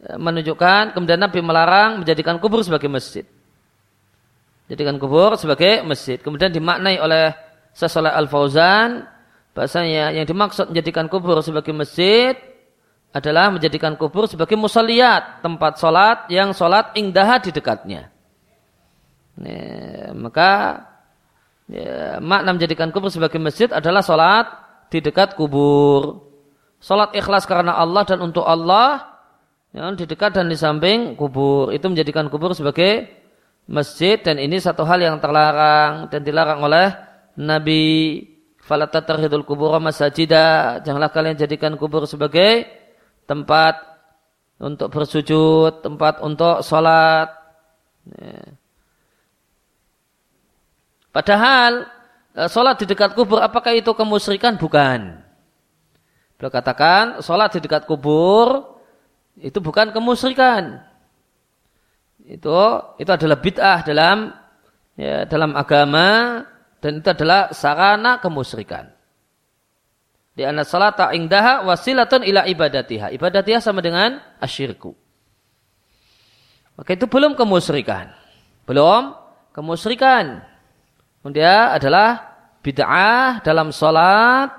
uh, 0.06 0.18
menunjukkan 0.22 0.94
kemudian 0.94 1.20
Nabi 1.20 1.40
melarang 1.42 2.06
menjadikan 2.06 2.38
kubur 2.38 2.62
sebagai 2.62 2.88
masjid. 2.88 3.26
Jadikan 4.68 5.00
kubur 5.00 5.40
sebagai 5.40 5.84
masjid. 5.88 6.20
Kemudian 6.20 6.52
dimaknai 6.52 7.00
oleh 7.00 7.32
Sesoleh 7.72 8.10
Al-Fauzan 8.10 9.06
bahasanya 9.54 10.14
yang 10.14 10.26
dimaksud 10.26 10.70
menjadikan 10.70 11.10
kubur 11.10 11.42
sebagai 11.42 11.74
masjid 11.74 12.38
adalah 13.14 13.50
menjadikan 13.50 13.98
kubur 13.98 14.30
sebagai 14.30 14.54
musalliyat, 14.54 15.42
tempat 15.42 15.82
solat 15.82 16.30
yang 16.30 16.54
solat 16.54 16.94
ingdaha 16.94 17.42
di 17.42 17.50
dekatnya. 17.50 18.14
Nah, 19.38 20.14
maka 20.14 20.50
ya, 21.70 22.22
makna 22.22 22.54
menjadikan 22.54 22.94
kubur 22.94 23.10
sebagai 23.10 23.42
masjid 23.42 23.70
adalah 23.74 24.06
sholat 24.06 24.46
di 24.94 25.02
dekat 25.02 25.34
kubur. 25.34 26.30
Sholat 26.78 27.18
ikhlas 27.18 27.50
karena 27.50 27.74
Allah 27.74 28.06
dan 28.06 28.22
untuk 28.22 28.46
Allah 28.46 29.18
ya, 29.74 29.90
di 29.98 30.06
dekat 30.06 30.38
dan 30.38 30.46
di 30.50 30.58
samping 30.58 31.18
kubur. 31.18 31.74
Itu 31.74 31.90
menjadikan 31.90 32.30
kubur 32.30 32.54
sebagai 32.54 33.17
masjid 33.68 34.16
dan 34.18 34.40
ini 34.40 34.58
satu 34.58 34.88
hal 34.88 35.04
yang 35.04 35.20
terlarang 35.20 36.08
dan 36.08 36.24
dilarang 36.24 36.64
oleh 36.64 36.96
Nabi 37.38 37.84
Falata 38.68 39.00
terhidul 39.00 39.48
kubur 39.48 39.72
masajida. 39.80 40.80
Janganlah 40.84 41.08
kalian 41.08 41.40
jadikan 41.40 41.80
kubur 41.80 42.04
sebagai 42.04 42.68
tempat 43.24 43.80
untuk 44.60 44.92
bersujud, 44.92 45.80
tempat 45.80 46.20
untuk 46.20 46.60
sholat. 46.68 47.32
Ya. 48.12 48.58
Padahal 51.16 51.88
e, 52.36 52.42
sholat 52.52 52.76
di 52.84 52.86
dekat 52.92 53.16
kubur 53.16 53.40
apakah 53.40 53.72
itu 53.72 53.90
kemusyrikan? 53.96 54.60
Bukan. 54.60 55.24
Beliau 56.36 56.52
katakan 56.52 57.24
sholat 57.24 57.56
di 57.56 57.64
dekat 57.64 57.88
kubur 57.88 58.78
itu 59.40 59.64
bukan 59.64 59.96
kemusyrikan. 59.96 60.84
Itu 62.28 62.60
itu 63.00 63.08
adalah 63.08 63.40
bid'ah 63.40 63.80
dalam 63.88 64.36
ya, 65.00 65.24
dalam 65.24 65.56
agama 65.56 66.44
dan 66.84 67.00
itu 67.00 67.08
adalah 67.08 67.56
sarana 67.56 68.20
kemusyrikan. 68.20 68.92
Di 70.38 70.46
anna 70.46 70.62
salata 70.68 71.16
indaha 71.16 71.66
wasilatun 71.66 72.22
ila 72.28 72.46
ibadatiha. 72.46 73.10
Ibadatiha 73.16 73.58
sama 73.58 73.82
dengan 73.82 74.22
asyirku. 74.38 74.94
Maka 76.78 76.94
itu 76.94 77.10
belum 77.10 77.34
kemusyrikan. 77.34 78.14
Belum 78.70 79.18
kemusyrikan. 79.56 80.46
Kemudian 81.24 81.74
adalah 81.74 82.38
bid'ah 82.62 83.42
dalam 83.42 83.74
sholat. 83.74 84.54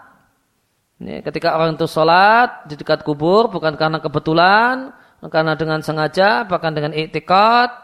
Ketika 0.98 1.54
orang 1.54 1.78
itu 1.78 1.86
sholat 1.86 2.66
di 2.66 2.74
dekat 2.74 3.06
kubur 3.06 3.46
bukan 3.46 3.78
karena 3.78 4.02
kebetulan, 4.02 4.90
karena 5.26 5.58
dengan 5.58 5.82
sengaja, 5.82 6.46
bahkan 6.46 6.70
dengan 6.70 6.94
iktikat, 6.94 7.74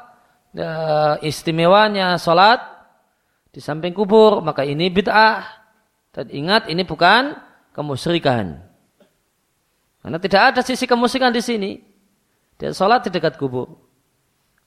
ya, 0.55 0.73
istimewanya 1.19 2.15
sholat 2.15 2.63
di 3.51 3.59
samping 3.59 3.91
kubur, 3.91 4.39
maka 4.39 4.63
ini 4.63 4.87
bid'ah. 4.87 5.43
Dan 6.15 6.31
ingat 6.31 6.71
ini 6.71 6.87
bukan 6.87 7.35
kemusyrikan. 7.75 8.63
Karena 9.99 10.19
tidak 10.23 10.43
ada 10.55 10.61
sisi 10.63 10.87
kemusyrikan 10.87 11.35
di 11.35 11.43
sini. 11.43 11.73
Dia 12.55 12.71
sholat 12.71 13.03
di 13.03 13.11
dekat 13.11 13.35
kubur. 13.35 13.67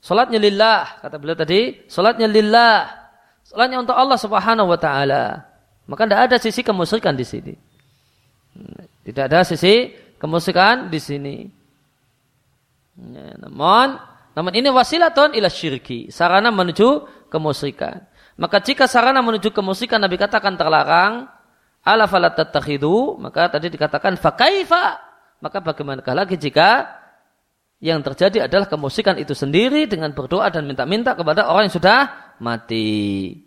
Salatnya 0.04 0.38
lillah, 0.38 1.02
kata 1.02 1.16
beliau 1.18 1.40
tadi, 1.40 1.88
salatnya 1.88 2.28
lillah. 2.30 2.86
Salatnya 3.48 3.80
untuk 3.80 3.96
Allah 3.96 4.20
Subhanahu 4.20 4.70
wa 4.70 4.80
taala. 4.80 5.48
Maka 5.88 6.04
tidak 6.04 6.22
ada 6.28 6.38
sisi 6.38 6.62
kemusyrikan 6.68 7.16
di 7.16 7.24
sini. 7.24 7.54
Tidak 9.08 9.24
ada 9.24 9.48
sisi 9.48 9.96
kemusyrikan 10.20 10.92
di 10.92 11.00
sini. 11.00 11.36
Ya, 12.98 13.38
namun, 13.38 14.02
namun 14.34 14.52
ini 14.58 14.74
wasilatun 14.74 15.38
ila 15.38 15.50
syirki, 15.54 16.10
sarana 16.10 16.50
menuju 16.50 17.06
kemusyrikan. 17.30 18.02
Maka 18.38 18.62
jika 18.62 18.90
sarana 18.90 19.22
menuju 19.22 19.54
kemusyrikan 19.54 20.02
Nabi 20.02 20.18
katakan 20.18 20.58
terlarang, 20.58 21.30
ala 21.86 22.06
falat 22.10 22.38
maka 23.22 23.54
tadi 23.54 23.70
dikatakan 23.70 24.18
fakaifa, 24.18 24.98
maka 25.42 25.58
bagaimanakah 25.62 26.14
lagi 26.18 26.36
jika 26.42 26.90
yang 27.78 28.02
terjadi 28.02 28.50
adalah 28.50 28.66
kemusikan 28.66 29.22
itu 29.22 29.38
sendiri 29.38 29.86
dengan 29.86 30.10
berdoa 30.10 30.50
dan 30.50 30.66
minta-minta 30.66 31.14
kepada 31.14 31.46
orang 31.46 31.70
yang 31.70 31.76
sudah 31.78 32.00
mati. 32.42 33.38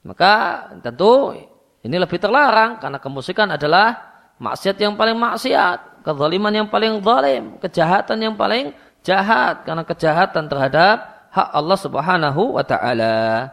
Maka 0.00 0.64
tentu 0.80 1.36
ini 1.84 1.96
lebih 2.00 2.16
terlarang 2.16 2.80
karena 2.80 2.96
kemusikan 2.96 3.52
adalah 3.52 4.00
maksiat 4.40 4.76
yang 4.80 4.96
paling 4.96 5.16
maksiat, 5.16 5.95
kezaliman 6.06 6.54
yang 6.54 6.68
paling 6.70 7.02
zalim, 7.02 7.58
kejahatan 7.58 8.18
yang 8.22 8.34
paling 8.38 8.70
jahat. 9.02 9.66
Karena 9.66 9.82
kejahatan 9.82 10.46
terhadap 10.46 11.26
hak 11.34 11.48
Allah 11.50 11.78
Subhanahu 11.78 12.54
wa 12.54 12.62
taala. 12.62 13.50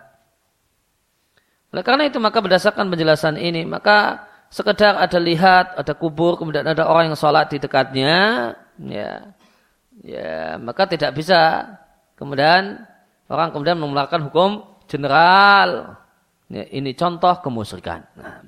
Oleh 1.74 1.82
karena 1.82 2.06
itu 2.06 2.22
maka 2.22 2.38
berdasarkan 2.38 2.86
penjelasan 2.94 3.42
ini 3.42 3.66
maka 3.66 4.30
sekedar 4.54 4.94
ada 4.94 5.18
lihat 5.18 5.74
ada 5.74 5.98
kubur 5.98 6.38
kemudian 6.38 6.62
ada 6.70 6.86
orang 6.86 7.10
yang 7.10 7.18
sholat 7.18 7.50
di 7.50 7.58
dekatnya 7.58 8.54
ya 8.78 9.34
ya 10.06 10.62
maka 10.62 10.86
tidak 10.86 11.18
bisa 11.18 11.66
kemudian 12.14 12.78
orang 13.26 13.50
kemudian 13.50 13.82
mengeluarkan 13.82 14.30
hukum 14.30 14.50
general. 14.86 15.98
Ya, 16.54 16.70
ini 16.70 16.94
contoh 16.94 17.34
kemusyrikan. 17.42 18.06
Nah, 18.14 18.46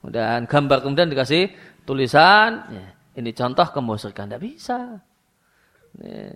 kemudian 0.00 0.48
gambar 0.48 0.78
kemudian 0.80 1.12
dikasih 1.12 1.52
tulisan 1.84 2.72
ya, 2.72 2.86
ini 3.18 3.30
contoh 3.36 3.66
kemusyrikan 3.72 4.28
tidak 4.28 4.42
bisa 4.42 5.00
ya. 6.00 6.32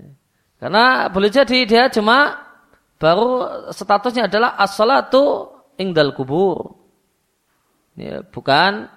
karena 0.61 1.09
boleh 1.09 1.31
jadi 1.33 1.59
dia 1.65 1.85
cuma 1.89 2.37
baru 2.97 3.29
statusnya 3.73 4.29
adalah 4.29 4.57
as-salatu 4.61 5.53
ingdal 5.77 6.13
kubur 6.17 6.77
ya, 7.97 8.25
bukan 8.29 8.89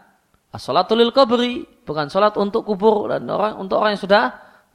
as-salatu 0.51 0.95
lil 0.95 1.11
kubri 1.11 1.79
bukan 1.89 2.05
salat 2.05 2.37
untuk 2.37 2.69
kubur 2.69 3.09
dan 3.09 3.25
orang 3.25 3.57
untuk 3.57 3.81
orang 3.81 3.97
yang 3.97 4.03
sudah 4.05 4.25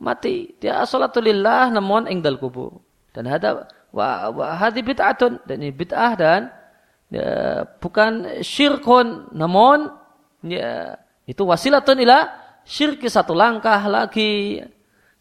mati. 0.02 0.50
Dia 0.58 0.82
salatulillah 0.82 1.70
namun 1.70 2.10
ingdal 2.10 2.42
kubur. 2.42 2.82
Dan 3.14 3.30
ada 3.30 3.70
wa, 3.94 4.34
wa 4.34 4.58
hadi 4.58 4.82
bid'atun 4.82 5.46
dan 5.46 5.62
ini 5.62 5.70
bid'ah 5.70 6.12
dan 6.18 6.50
ya, 7.14 7.62
bukan 7.78 8.42
syirkun 8.42 9.30
namun 9.30 9.94
ya, 10.42 10.98
itu 11.30 11.46
wasilatun 11.46 12.02
ila 12.02 12.26
syirki 12.64 13.08
satu 13.08 13.32
langkah 13.36 13.80
lagi 13.86 14.60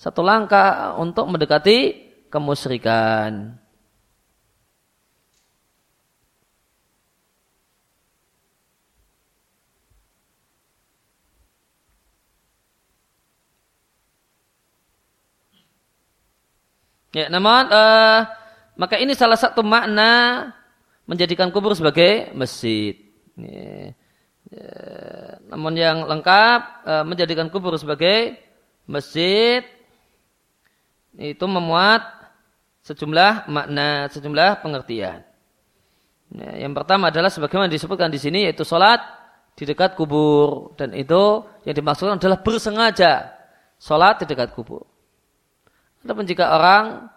satu 0.04 0.20
langkah 0.20 1.00
untuk 1.00 1.32
mendekati 1.32 2.12
kemusyrikan. 2.28 3.56
Ya, 17.14 17.30
namun 17.30 17.70
uh, 17.70 18.26
maka 18.74 18.98
ini 18.98 19.14
salah 19.14 19.38
satu 19.38 19.62
makna 19.62 20.50
menjadikan 21.06 21.54
kubur 21.54 21.78
sebagai 21.78 22.34
masjid. 22.34 22.98
Ya, 23.38 23.94
ya, 24.50 25.33
namun 25.50 25.76
yang 25.76 26.08
lengkap 26.08 26.60
uh, 26.88 27.04
menjadikan 27.04 27.52
kubur 27.52 27.76
sebagai 27.76 28.40
masjid 28.88 29.64
itu 31.20 31.46
memuat 31.46 32.04
sejumlah 32.84 33.48
makna, 33.48 34.12
sejumlah 34.12 34.60
pengertian. 34.60 35.24
Ya, 36.34 36.66
yang 36.66 36.74
pertama 36.74 37.14
adalah 37.14 37.30
sebagaimana 37.30 37.70
disebutkan 37.70 38.10
di 38.10 38.18
sini 38.18 38.50
yaitu 38.50 38.66
sholat 38.66 39.00
di 39.54 39.70
dekat 39.70 39.94
kubur 39.94 40.74
dan 40.74 40.90
itu 40.98 41.46
yang 41.64 41.76
dimaksudkan 41.78 42.18
adalah 42.18 42.42
bersengaja 42.42 43.30
sholat 43.78 44.24
di 44.24 44.26
dekat 44.26 44.52
kubur. 44.58 44.84
Adapun 46.02 46.26
jika 46.26 46.58
orang 46.58 47.08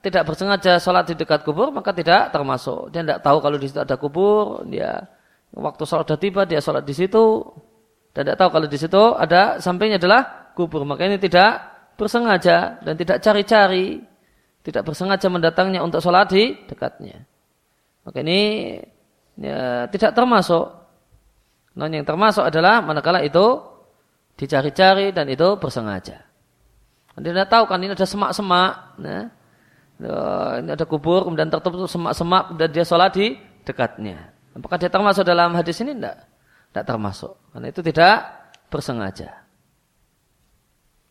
tidak 0.00 0.24
bersengaja 0.24 0.80
sholat 0.80 1.04
di 1.04 1.14
dekat 1.14 1.44
kubur 1.44 1.68
maka 1.68 1.92
tidak 1.92 2.32
termasuk. 2.32 2.88
Dia 2.90 3.04
tidak 3.04 3.20
tahu 3.20 3.38
kalau 3.44 3.56
di 3.60 3.68
situ 3.68 3.80
ada 3.84 3.96
kubur, 4.00 4.64
dia 4.64 5.04
waktu 5.52 5.82
sholat 5.84 6.08
sudah 6.08 6.20
tiba 6.20 6.42
dia 6.48 6.64
sholat 6.64 6.82
di 6.88 6.96
situ 6.96 7.44
dan 8.12 8.28
tidak 8.28 8.38
tahu 8.40 8.50
kalau 8.52 8.66
di 8.68 8.78
situ 8.78 9.02
ada 9.16 9.56
sampingnya 9.56 9.96
adalah 9.96 10.52
kubur. 10.52 10.84
Maka 10.84 11.08
ini 11.08 11.16
tidak 11.16 11.64
bersengaja 11.96 12.80
dan 12.84 12.94
tidak 12.96 13.24
cari-cari, 13.24 14.04
tidak 14.60 14.84
bersengaja 14.84 15.26
mendatangnya 15.32 15.80
untuk 15.80 16.04
sholat 16.04 16.28
di 16.28 16.52
dekatnya. 16.68 17.24
Maka 18.04 18.18
ini 18.20 18.40
ya, 19.40 19.88
tidak 19.88 20.12
termasuk. 20.12 20.66
Non 21.72 21.88
yang 21.88 22.04
termasuk 22.04 22.44
adalah 22.44 22.84
manakala 22.84 23.24
itu 23.24 23.64
dicari-cari 24.36 25.16
dan 25.16 25.24
itu 25.32 25.56
bersengaja. 25.56 26.20
Anda 27.16 27.28
tidak 27.32 27.48
tahu 27.48 27.64
kan 27.64 27.80
ini 27.80 27.96
ada 27.96 28.04
semak-semak. 28.04 28.72
Nah, 29.00 29.24
ini 30.60 30.68
ada 30.68 30.84
kubur, 30.84 31.24
kemudian 31.24 31.48
tertutup 31.48 31.88
semak-semak, 31.88 32.56
dan 32.60 32.68
dia 32.72 32.84
sholat 32.84 33.12
di 33.12 33.36
dekatnya. 33.64 34.32
Apakah 34.52 34.76
dia 34.76 34.92
termasuk 34.92 35.24
dalam 35.24 35.56
hadis 35.56 35.80
ini? 35.80 35.96
Tidak. 35.96 36.31
Tidak 36.72 36.88
termasuk. 36.88 37.36
Karena 37.52 37.68
itu 37.68 37.84
tidak 37.84 38.16
bersengaja. 38.72 39.44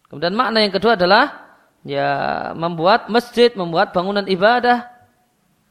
Kemudian 0.10 0.34
makna 0.34 0.66
yang 0.66 0.74
kedua 0.74 0.98
adalah 0.98 1.54
ya 1.86 2.10
membuat 2.58 3.08
masjid, 3.14 3.54
membuat 3.54 3.94
bangunan 3.94 4.26
ibadah 4.26 4.90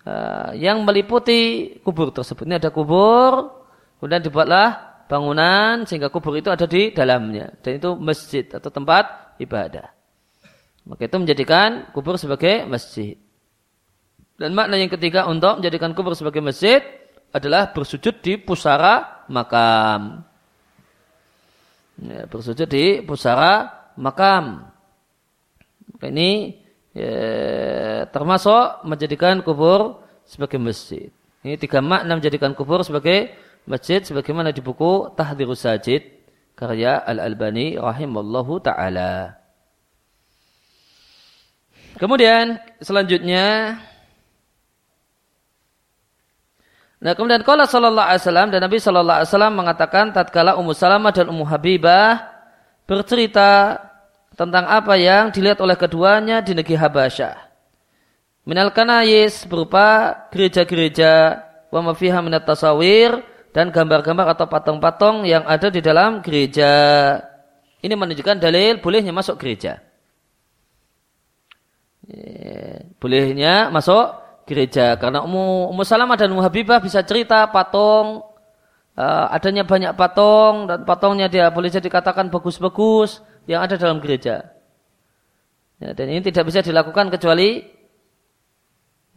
uh, 0.07 0.55
yang 0.55 0.81
meliputi 0.87 1.75
kubur 1.83 2.15
tersebut. 2.15 2.47
Ini 2.47 2.63
ada 2.63 2.71
kubur, 2.71 3.51
kemudian 3.99 4.23
dibuatlah 4.23 5.03
bangunan 5.11 5.85
sehingga 5.85 6.09
kubur 6.09 6.39
itu 6.39 6.49
ada 6.49 6.65
di 6.71 6.95
dalamnya. 6.95 7.51
Dan 7.61 7.83
itu 7.83 7.99
masjid 7.99 8.47
atau 8.47 8.71
tempat 8.71 9.37
ibadah. 9.43 9.91
Maka 10.87 11.05
itu 11.05 11.17
menjadikan 11.21 11.91
kubur 11.93 12.17
sebagai 12.17 12.65
masjid. 12.65 13.19
Dan 14.41 14.57
makna 14.57 14.81
yang 14.81 14.89
ketiga 14.89 15.29
untuk 15.29 15.61
menjadikan 15.61 15.93
kubur 15.93 16.17
sebagai 16.17 16.41
masjid 16.41 16.81
adalah 17.29 17.77
bersujud 17.77 18.25
di 18.25 18.41
pusara 18.41 19.20
makam. 19.31 20.27
Ya, 22.03 22.27
bersujud 22.27 22.67
di 22.67 23.01
pusara 23.07 23.71
makam. 23.95 24.67
Maka 25.95 26.07
ini 26.11 26.59
ya, 26.91 27.15
termasuk 28.11 28.83
menjadikan 28.83 29.39
kubur 29.47 30.03
sebagai 30.27 30.59
masjid. 30.59 31.15
Ini 31.47 31.57
tiga 31.57 31.79
makna 31.81 32.19
menjadikan 32.19 32.53
kubur 32.53 32.83
sebagai 32.83 33.33
masjid 33.65 34.03
sebagaimana 34.03 34.51
di 34.51 34.61
buku 34.61 35.15
Tahdirus 35.15 35.63
Sajid 35.65 36.03
karya 36.59 37.01
Al-Albani 37.01 37.81
rahimallahu 37.81 38.61
taala. 38.61 39.41
Kemudian 41.97 42.57
selanjutnya 42.81 43.77
Nah 47.01 47.17
kemudian 47.17 47.41
kalau 47.41 47.65
Sallallahu 47.65 48.05
Alaihi 48.05 48.53
dan 48.53 48.61
Nabi 48.61 48.77
Sallallahu 48.77 49.19
Alaihi 49.25 49.31
Wasallam 49.33 49.55
mengatakan 49.57 50.13
tatkala 50.13 50.61
Ummu 50.61 50.77
Salamah 50.77 51.13
dan 51.17 51.33
Ummu 51.33 51.49
Habibah 51.49 52.29
bercerita 52.85 53.81
tentang 54.37 54.69
apa 54.69 55.01
yang 55.01 55.33
dilihat 55.33 55.65
oleh 55.65 55.81
keduanya 55.81 56.45
di 56.45 56.53
negeri 56.53 56.77
Habasyah. 56.77 57.49
Minal 58.45 58.73
kanayis 58.77 59.49
berupa 59.49 60.13
gereja-gereja 60.29 61.41
wa 61.73 61.81
mafiha 61.93 62.21
minat 62.21 62.45
tasawir 62.45 63.25
dan 63.57 63.73
gambar-gambar 63.73 64.37
atau 64.37 64.47
patung-patung 64.49 65.25
yang 65.25 65.49
ada 65.49 65.73
di 65.73 65.81
dalam 65.81 66.21
gereja. 66.21 66.73
Ini 67.81 67.97
menunjukkan 67.97 68.37
dalil 68.37 68.77
bolehnya 68.85 69.17
masuk 69.17 69.41
gereja. 69.41 69.81
Bolehnya 73.01 73.73
masuk 73.73 74.20
gereja 74.51 74.99
karena 74.99 75.23
Ummu, 75.23 75.71
Ummu 75.71 75.83
Salamah 75.87 76.19
dan 76.19 76.35
Ummu 76.35 76.43
Habibah 76.43 76.83
bisa 76.83 77.07
cerita 77.07 77.47
patung 77.55 78.27
uh, 78.99 79.27
adanya 79.31 79.63
banyak 79.63 79.95
patung 79.95 80.67
dan 80.67 80.83
patungnya 80.83 81.31
dia 81.31 81.47
boleh 81.55 81.71
jadi 81.71 81.87
dikatakan 81.87 82.29
bagus-bagus 82.35 83.23
yang 83.47 83.63
ada 83.63 83.79
dalam 83.79 84.03
gereja. 84.03 84.51
Ya, 85.81 85.97
dan 85.97 86.13
ini 86.13 86.21
tidak 86.21 86.51
bisa 86.51 86.61
dilakukan 86.61 87.09
kecuali 87.09 87.65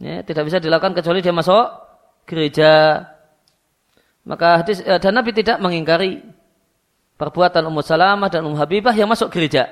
ya, 0.00 0.24
tidak 0.24 0.48
bisa 0.48 0.62
dilakukan 0.62 0.94
kecuali 0.96 1.18
dia 1.20 1.34
masuk 1.34 1.66
gereja. 2.24 3.04
Maka 4.24 4.64
hadis 4.64 4.80
eh, 4.80 4.96
dan 4.96 5.12
Nabi 5.12 5.36
tidak 5.36 5.60
mengingkari 5.60 6.24
perbuatan 7.20 7.68
Ummu 7.68 7.82
Salamah 7.84 8.32
dan 8.32 8.46
Ummu 8.48 8.56
Habibah 8.56 8.96
yang 8.96 9.10
masuk 9.10 9.28
gereja. 9.28 9.68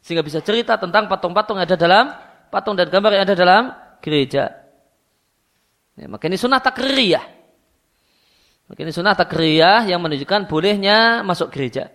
Sehingga 0.00 0.24
bisa 0.24 0.40
cerita 0.40 0.78
tentang 0.80 1.10
patung-patung 1.10 1.60
yang 1.60 1.66
ada 1.68 1.76
dalam 1.76 2.04
patung 2.48 2.78
dan 2.78 2.88
gambar 2.88 3.10
yang 3.12 3.24
ada 3.28 3.36
dalam 3.36 3.62
gereja. 4.00 4.65
Ya, 5.96 6.06
maka 6.12 6.28
ini 6.28 6.36
sunnah 6.36 6.60
takriyah. 6.60 7.24
Maka 8.68 8.78
ini 8.84 8.92
sunnah 8.92 9.16
takriyah 9.16 9.88
yang 9.88 10.04
menunjukkan 10.04 10.44
bolehnya 10.44 11.24
masuk 11.24 11.48
gereja. 11.48 11.88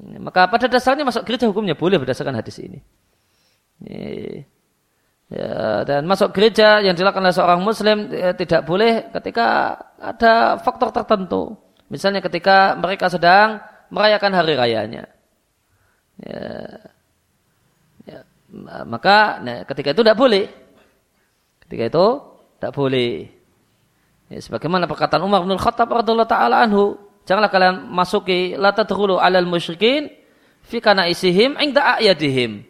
Maka 0.00 0.48
pada 0.48 0.68
dasarnya 0.68 1.04
masuk 1.04 1.24
gereja 1.24 1.48
hukumnya 1.48 1.76
boleh 1.76 1.96
berdasarkan 2.00 2.36
hadis 2.36 2.60
ini. 2.60 2.80
Ya, 5.30 5.86
dan 5.86 6.04
masuk 6.10 6.34
gereja 6.34 6.82
yang 6.82 6.98
dilakukan 6.98 7.22
oleh 7.22 7.36
seorang 7.36 7.60
muslim 7.62 8.10
ya, 8.10 8.34
tidak 8.34 8.66
boleh 8.66 9.08
ketika 9.14 9.78
ada 9.96 10.58
faktor 10.60 10.90
tertentu. 10.90 11.54
Misalnya 11.86 12.20
ketika 12.20 12.74
mereka 12.74 13.06
sedang 13.06 13.62
merayakan 13.94 14.32
hari 14.34 14.54
rayanya. 14.58 15.04
Ya, 16.20 16.50
ya, 18.04 18.18
maka 18.84 19.38
nah, 19.40 19.62
ketika 19.64 19.94
itu 19.94 20.02
tidak 20.02 20.18
boleh. 20.18 20.50
Ketika 21.62 21.82
itu 21.86 22.06
tidak 22.60 22.76
boleh. 22.76 23.32
Ya, 24.28 24.38
sebagaimana 24.38 24.84
perkataan 24.84 25.24
Umar 25.24 25.42
bin 25.42 25.56
Khattab 25.56 25.88
radhiyallahu 25.88 26.28
taala 26.28 26.60
anhu, 26.60 27.00
Janganlah 27.30 27.52
kalian 27.52 27.76
masuki 27.94 28.58
la 28.58 28.74
tadkhulu 28.74 29.20
alal 29.20 29.46
musyrikin 29.46 30.10
fi 30.64 30.82
isihim 30.82 31.54
inda 31.62 32.00
ayadihim. 32.00 32.64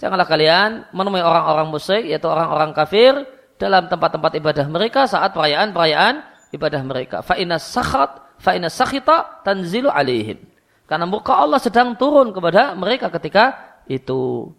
Janganlah 0.00 0.24
kalian 0.24 0.70
menemui 0.96 1.22
orang-orang 1.22 1.68
musyrik 1.70 2.08
yaitu 2.08 2.24
orang-orang 2.24 2.72
kafir 2.74 3.12
dalam 3.60 3.86
tempat-tempat 3.86 4.32
ibadah 4.40 4.66
mereka 4.66 5.06
saat 5.06 5.30
perayaan-perayaan 5.36 6.24
ibadah 6.56 6.80
mereka. 6.82 7.16
Fa 7.22 7.38
inna 7.38 7.60
sakhat 7.60 8.40
fa 8.40 8.56
inna 8.56 8.72
sakhita 8.72 9.44
tanzilu 9.46 9.92
alaihim. 9.92 10.40
Karena 10.88 11.06
muka 11.06 11.36
Allah 11.36 11.62
sedang 11.62 11.94
turun 11.94 12.34
kepada 12.34 12.74
mereka 12.74 13.12
ketika 13.12 13.76
itu. 13.86 14.50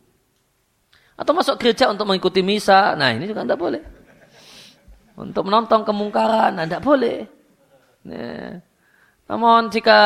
Atau 1.13 1.33
masuk 1.33 1.57
gereja 1.57 1.91
untuk 1.91 2.05
mengikuti 2.05 2.45
misa. 2.45 2.93
Nah 2.93 3.11
ini 3.17 3.27
juga 3.27 3.43
tidak 3.45 3.59
boleh. 3.59 3.81
Untuk 5.13 5.45
menonton 5.45 5.85
kemungkaran, 5.85 6.57
tidak 6.57 6.81
boleh. 6.81 7.29
Nah. 8.09 8.57
Namun 9.23 9.71
jika 9.71 9.99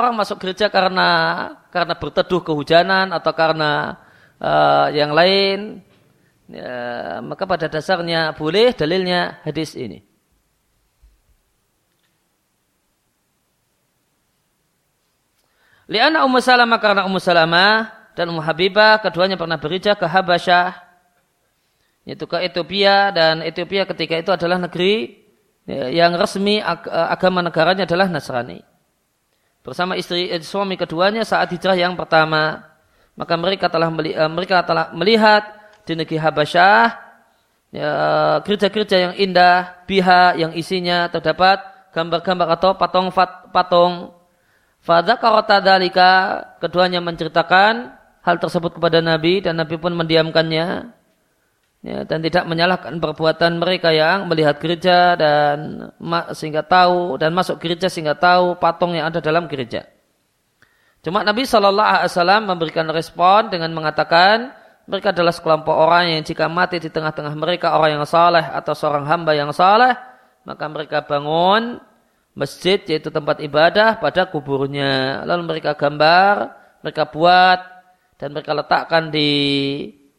orang 0.00 0.18
masuk 0.18 0.42
gereja 0.42 0.66
karena 0.66 1.08
karena 1.70 1.94
berteduh 1.94 2.42
kehujanan 2.42 3.14
atau 3.14 3.30
karena 3.30 3.94
uh, 4.42 4.90
yang 4.90 5.14
lain, 5.14 5.80
ya, 6.50 7.22
maka 7.22 7.46
pada 7.46 7.70
dasarnya 7.70 8.34
boleh 8.34 8.74
dalilnya 8.74 9.38
hadis 9.46 9.78
ini. 9.78 10.02
Liana 15.86 16.26
Ummu 16.26 16.42
Salamah 16.42 16.82
karena 16.82 17.06
Ummu 17.06 17.22
Salamah 17.22 17.94
dan 18.18 18.26
Ummu 18.34 18.42
Habibah 18.42 18.98
keduanya 18.98 19.38
pernah 19.38 19.54
berhijrah 19.54 19.94
ke 19.94 20.02
Habasyah 20.10 20.85
yaitu 22.06 22.24
ke 22.30 22.38
Ethiopia 22.38 23.10
dan 23.10 23.42
Ethiopia 23.42 23.82
ketika 23.84 24.14
itu 24.16 24.30
adalah 24.30 24.62
negeri 24.62 25.26
Ya, 25.66 25.90
yang 25.90 26.14
resmi 26.14 26.62
eh, 26.62 27.08
agama 27.10 27.42
negaranya 27.42 27.82
adalah 27.82 28.06
Nasrani. 28.06 28.62
Bersama 29.66 29.98
istri 29.98 30.30
eh, 30.30 30.38
suami 30.38 30.78
keduanya 30.78 31.26
saat 31.26 31.50
hijrah 31.50 31.74
yang 31.74 31.98
pertama, 31.98 32.62
maka 33.18 33.34
mereka 33.34 33.66
telah 33.66 33.90
meli 33.90 34.14
eh, 34.14 34.30
mereka 34.30 34.62
telah 34.62 34.94
melihat 34.94 35.42
di 35.82 35.98
negeri 35.98 36.22
Habasyah 36.22 36.82
ya, 37.74 37.90
gereja-gereja 38.46 39.10
yang 39.10 39.14
indah, 39.18 39.82
biha 39.90 40.38
yang 40.38 40.54
isinya 40.54 41.10
terdapat 41.10 41.58
gambar-gambar 41.90 42.48
atau 42.54 42.70
patung 42.78 43.10
fat, 43.10 43.50
patung. 43.50 44.14
Fadzakara 44.86 45.42
dalika 45.58 46.46
keduanya 46.62 47.02
menceritakan 47.02 47.90
hal 48.22 48.38
tersebut 48.38 48.78
kepada 48.78 49.02
Nabi 49.02 49.42
dan 49.42 49.58
Nabi 49.58 49.82
pun 49.82 49.90
mendiamkannya 49.98 50.94
ya, 51.86 52.02
dan 52.02 52.18
tidak 52.18 52.42
menyalahkan 52.50 52.98
perbuatan 52.98 53.62
mereka 53.62 53.94
yang 53.94 54.26
melihat 54.26 54.58
gereja 54.58 55.14
dan 55.14 55.88
sehingga 56.34 56.66
tahu 56.66 57.14
dan 57.22 57.30
masuk 57.30 57.62
gereja 57.62 57.86
sehingga 57.86 58.18
tahu 58.18 58.58
patung 58.58 58.98
yang 58.98 59.06
ada 59.06 59.22
dalam 59.22 59.46
gereja. 59.46 59.86
Cuma 61.06 61.22
Nabi 61.22 61.46
Shallallahu 61.46 61.86
Alaihi 61.86 62.10
Wasallam 62.10 62.42
memberikan 62.50 62.90
respon 62.90 63.46
dengan 63.54 63.70
mengatakan 63.70 64.50
mereka 64.90 65.14
adalah 65.14 65.30
sekelompok 65.30 65.70
orang 65.70 66.18
yang 66.18 66.22
jika 66.26 66.50
mati 66.50 66.82
di 66.82 66.90
tengah-tengah 66.90 67.34
mereka 67.38 67.78
orang 67.78 68.02
yang 68.02 68.06
saleh 68.06 68.42
atau 68.42 68.74
seorang 68.74 69.06
hamba 69.06 69.38
yang 69.38 69.54
saleh 69.54 69.94
maka 70.42 70.66
mereka 70.66 71.06
bangun 71.06 71.78
masjid 72.34 72.78
yaitu 72.86 73.10
tempat 73.10 73.38
ibadah 73.42 73.98
pada 73.98 74.30
kuburnya 74.30 75.22
lalu 75.26 75.54
mereka 75.54 75.78
gambar 75.78 76.54
mereka 76.82 77.02
buat 77.10 77.60
dan 78.16 78.28
mereka 78.32 78.52
letakkan 78.54 79.10
di 79.10 79.30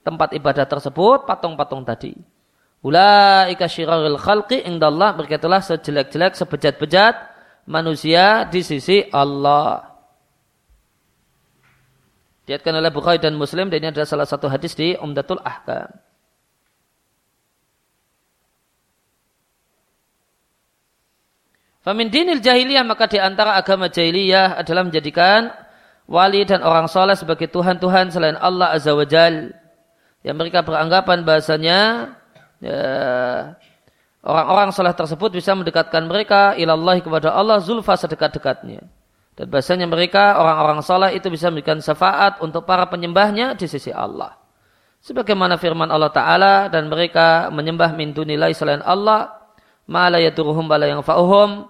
tempat 0.08 0.32
ibadah 0.32 0.64
tersebut 0.64 1.28
patung-patung 1.28 1.84
tadi. 1.84 2.16
Ulaika 2.80 3.68
syirarul 3.68 4.16
khalqi 4.16 4.64
indallah 4.64 5.20
mereka 5.20 5.36
telah 5.36 5.60
sejelek-jelek 5.60 6.40
sebejat-bejat 6.40 7.16
manusia 7.68 8.48
di 8.48 8.64
sisi 8.64 9.04
Allah. 9.12 9.84
Diatkan 12.48 12.80
oleh 12.80 12.88
Bukhari 12.88 13.20
dan 13.20 13.36
Muslim 13.36 13.68
dan 13.68 13.84
ini 13.84 13.92
adalah 13.92 14.08
salah 14.08 14.24
satu 14.24 14.48
hadis 14.48 14.72
di 14.72 14.96
Umdatul 14.96 15.44
Ahkam. 15.44 15.92
Famin 21.84 22.08
dinil 22.08 22.40
jahiliyah 22.40 22.88
maka 22.88 23.12
di 23.12 23.20
antara 23.20 23.60
agama 23.60 23.92
jahiliyah 23.92 24.64
adalah 24.64 24.88
menjadikan 24.88 25.52
wali 26.08 26.48
dan 26.48 26.64
orang 26.64 26.88
soleh 26.88 27.20
sebagai 27.20 27.52
Tuhan-Tuhan 27.52 28.16
selain 28.16 28.40
Allah 28.40 28.72
Azza 28.76 28.96
wa 28.96 29.04
Jalla 29.04 29.67
yang 30.26 30.36
mereka 30.38 30.66
beranggapan 30.66 31.22
bahasanya 31.26 31.80
ya, 32.64 32.82
orang-orang 34.26 34.74
salah 34.74 34.94
tersebut 34.98 35.34
bisa 35.34 35.54
mendekatkan 35.54 36.06
mereka 36.06 36.58
ilallah 36.58 36.98
kepada 37.02 37.34
Allah 37.34 37.62
zulfa 37.62 37.94
sedekat-dekatnya. 37.98 38.86
Dan 39.38 39.54
bahasanya 39.54 39.86
mereka 39.86 40.42
orang-orang 40.42 40.82
salah 40.82 41.14
itu 41.14 41.30
bisa 41.30 41.54
memberikan 41.54 41.78
syafaat 41.78 42.42
untuk 42.42 42.66
para 42.66 42.90
penyembahnya 42.90 43.54
di 43.54 43.70
sisi 43.70 43.94
Allah. 43.94 44.34
Sebagaimana 44.98 45.62
firman 45.62 45.94
Allah 45.94 46.10
Ta'ala 46.10 46.54
dan 46.74 46.90
mereka 46.90 47.54
menyembah 47.54 47.94
min 47.94 48.18
dunilai 48.18 48.50
selain 48.58 48.82
Allah 48.82 49.38
ma'ala 49.88 50.18
yaduruhum 50.20 50.66
bala 50.66 50.90
yang 50.90 51.06
fa'uhum 51.06 51.70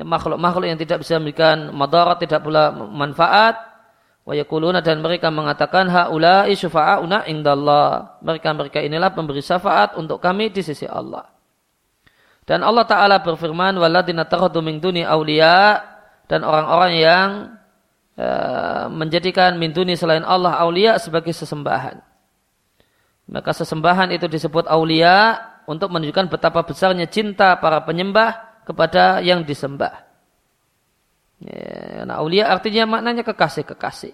makhluk-makhluk 0.00 0.66
yang 0.70 0.80
tidak 0.80 1.04
bisa 1.04 1.20
memberikan 1.20 1.74
madarat 1.76 2.16
tidak 2.24 2.40
pula 2.40 2.72
manfaat 2.72 3.69
Wa 4.24 4.36
yakuluna 4.36 4.84
dan 4.84 5.00
mereka 5.00 5.32
mengatakan 5.32 5.88
haula'i 5.88 6.52
syufa'auna 6.52 7.24
indallah. 7.26 8.20
Mereka-mereka 8.20 8.84
inilah 8.84 9.10
pemberi 9.16 9.40
syafaat 9.40 9.96
untuk 9.96 10.20
kami 10.20 10.52
di 10.52 10.60
sisi 10.60 10.84
Allah. 10.84 11.24
Dan 12.44 12.66
Allah 12.66 12.82
Ta'ala 12.82 13.22
berfirman, 13.22 13.78
Waladina 13.78 14.26
tarhadu 14.26 14.58
min 14.58 14.82
duni 14.82 15.06
awliya, 15.06 15.78
dan 16.26 16.42
orang-orang 16.42 16.92
yang 16.98 17.28
uh, 18.18 18.90
menjadikan 18.90 19.54
min 19.54 19.70
duni 19.70 19.94
selain 19.94 20.26
Allah 20.26 20.58
awliya 20.58 20.98
sebagai 20.98 21.30
sesembahan. 21.30 22.02
Maka 23.30 23.54
sesembahan 23.54 24.10
itu 24.10 24.26
disebut 24.26 24.66
awliya 24.66 25.38
untuk 25.70 25.94
menunjukkan 25.94 26.26
betapa 26.26 26.66
besarnya 26.66 27.06
cinta 27.06 27.54
para 27.62 27.78
penyembah 27.86 28.62
kepada 28.66 29.22
yang 29.22 29.46
disembah. 29.46 30.09
Ya, 31.40 32.04
nah, 32.04 32.20
aulia 32.20 32.52
artinya 32.52 32.84
maknanya 32.98 33.24
kekasih-kekasih. 33.24 34.12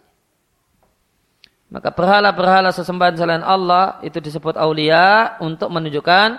Maka 1.66 1.90
berhala-berhala 1.90 2.70
sesembahan 2.70 3.18
selain 3.18 3.42
Allah 3.42 3.98
itu 4.06 4.22
disebut 4.22 4.54
aulia 4.54 5.34
untuk 5.42 5.66
menunjukkan 5.74 6.38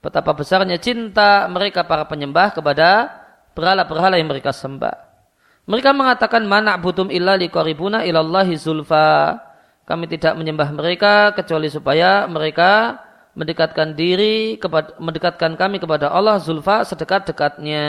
Betapa 0.00 0.32
besarnya 0.32 0.80
cinta 0.80 1.44
mereka 1.52 1.84
para 1.84 2.08
penyembah 2.08 2.56
kepada 2.56 3.12
berhala-berhala 3.52 4.16
yang 4.16 4.32
mereka 4.32 4.48
sembah. 4.48 4.96
Mereka 5.68 5.92
mengatakan 5.92 6.48
mana 6.48 6.80
butum 6.80 7.12
illa 7.12 7.36
liqaribuna 7.36 8.08
ilallahi 8.08 8.56
zulfa. 8.56 9.36
Kami 9.84 10.08
tidak 10.08 10.40
menyembah 10.40 10.72
mereka 10.72 11.36
kecuali 11.36 11.68
supaya 11.68 12.24
mereka 12.24 12.96
mendekatkan 13.36 13.92
diri 13.92 14.56
kepada 14.56 14.96
mendekatkan 14.96 15.52
kami 15.60 15.76
kepada 15.76 16.08
Allah 16.08 16.40
zulfa 16.40 16.80
sedekat-dekatnya. 16.88 17.84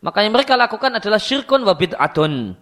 Maka 0.00 0.24
yang 0.24 0.32
mereka 0.32 0.56
lakukan 0.56 0.96
adalah 0.96 1.20
syirkun 1.20 1.60
wa 1.60 1.76
bid'atun. 1.76 2.56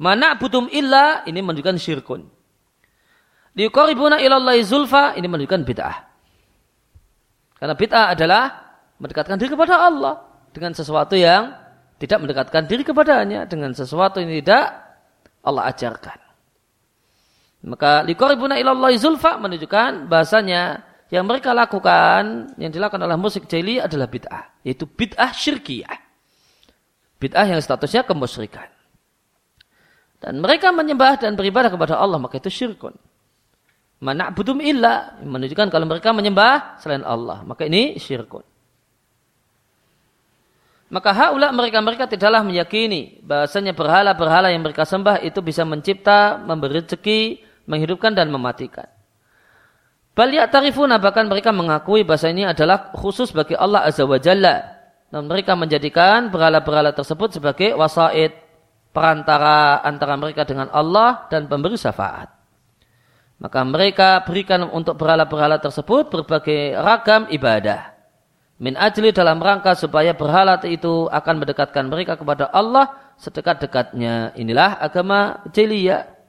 Mana 0.00 0.38
butum 0.38 0.70
illa 0.70 1.26
ini 1.26 1.42
menunjukkan 1.42 1.76
syirkun. 1.76 2.24
Liqaribuna 3.58 4.22
ilallahi 4.22 4.62
zulfa 4.62 5.18
ini 5.18 5.26
menunjukkan 5.26 5.62
bid'ah. 5.66 5.96
Karena 7.58 7.74
bid'ah 7.76 8.06
adalah 8.14 8.42
mendekatkan 9.02 9.36
diri 9.36 9.52
kepada 9.52 9.90
Allah 9.90 10.22
dengan 10.54 10.72
sesuatu 10.72 11.18
yang 11.18 11.52
tidak 12.00 12.24
mendekatkan 12.24 12.64
diri 12.64 12.86
kepadanya 12.86 13.44
dengan 13.44 13.76
sesuatu 13.76 14.22
yang 14.24 14.32
tidak 14.40 14.72
Allah 15.44 15.68
ajarkan. 15.68 16.18
Maka 17.60 18.00
liqaribuna 18.08 18.56
ilallahi 18.56 18.96
zulfa 18.96 19.36
menunjukkan 19.36 20.08
bahasanya 20.08 20.80
yang 21.12 21.28
mereka 21.28 21.52
lakukan 21.52 22.56
yang 22.56 22.72
dilakukan 22.72 23.04
oleh 23.04 23.20
musik 23.20 23.44
jahili 23.44 23.76
adalah 23.76 24.08
bid'ah, 24.08 24.64
yaitu 24.64 24.88
bid'ah 24.88 25.36
syirkiyah. 25.36 25.99
Bid'ah 27.20 27.44
yang 27.44 27.60
statusnya 27.60 28.02
kemusyrikan. 28.02 28.66
Dan 30.20 30.40
mereka 30.40 30.72
menyembah 30.72 31.20
dan 31.20 31.36
beribadah 31.36 31.68
kepada 31.68 32.00
Allah 32.00 32.16
maka 32.16 32.40
itu 32.40 32.48
syirkun. 32.48 32.96
Mana 34.00 34.32
budum 34.32 34.64
illa 34.64 35.20
menunjukkan 35.20 35.68
kalau 35.68 35.84
mereka 35.84 36.16
menyembah 36.16 36.80
selain 36.80 37.04
Allah 37.04 37.44
maka 37.44 37.68
ini 37.68 38.00
syirkun. 38.00 38.44
Maka 40.90 41.14
haula 41.14 41.54
mereka-mereka 41.54 42.10
tidaklah 42.10 42.42
meyakini 42.42 43.22
bahasanya 43.22 43.76
berhala-berhala 43.76 44.50
yang 44.50 44.66
mereka 44.66 44.82
sembah 44.82 45.22
itu 45.22 45.38
bisa 45.38 45.62
mencipta, 45.62 46.34
memberi 46.42 46.82
rezeki, 46.82 47.46
menghidupkan 47.70 48.10
dan 48.10 48.26
mematikan. 48.26 48.90
Baliak 50.18 50.50
tarifuna 50.50 50.98
bahkan 50.98 51.30
mereka 51.30 51.54
mengakui 51.54 52.02
bahasa 52.02 52.34
ini 52.34 52.42
adalah 52.42 52.90
khusus 52.90 53.30
bagi 53.30 53.54
Allah 53.54 53.86
Azza 53.86 54.02
wa 54.02 54.18
Jalla. 54.18 54.79
Dan 55.10 55.26
mereka 55.26 55.58
menjadikan 55.58 56.30
berhala-berhala 56.30 56.94
tersebut 56.94 57.34
sebagai 57.34 57.74
wasaid 57.74 58.30
perantara 58.94 59.82
antara 59.82 60.14
mereka 60.14 60.46
dengan 60.46 60.70
Allah 60.70 61.26
dan 61.26 61.50
pemberi 61.50 61.74
syafaat. 61.74 62.30
Maka 63.42 63.60
mereka 63.66 64.22
berikan 64.22 64.70
untuk 64.70 64.94
berhala-berhala 65.00 65.58
tersebut 65.58 66.12
berbagai 66.12 66.78
ragam 66.78 67.26
ibadah 67.32 68.00
min 68.60 68.76
ajli 68.76 69.10
dalam 69.10 69.40
rangka 69.40 69.72
supaya 69.72 70.12
berhala 70.12 70.60
itu 70.68 71.08
akan 71.08 71.34
mendekatkan 71.40 71.88
mereka 71.88 72.20
kepada 72.20 72.52
Allah 72.52 72.92
sedekat-dekatnya. 73.16 74.36
Inilah 74.36 74.76
agama 74.76 75.40
jeliyah. 75.48 76.20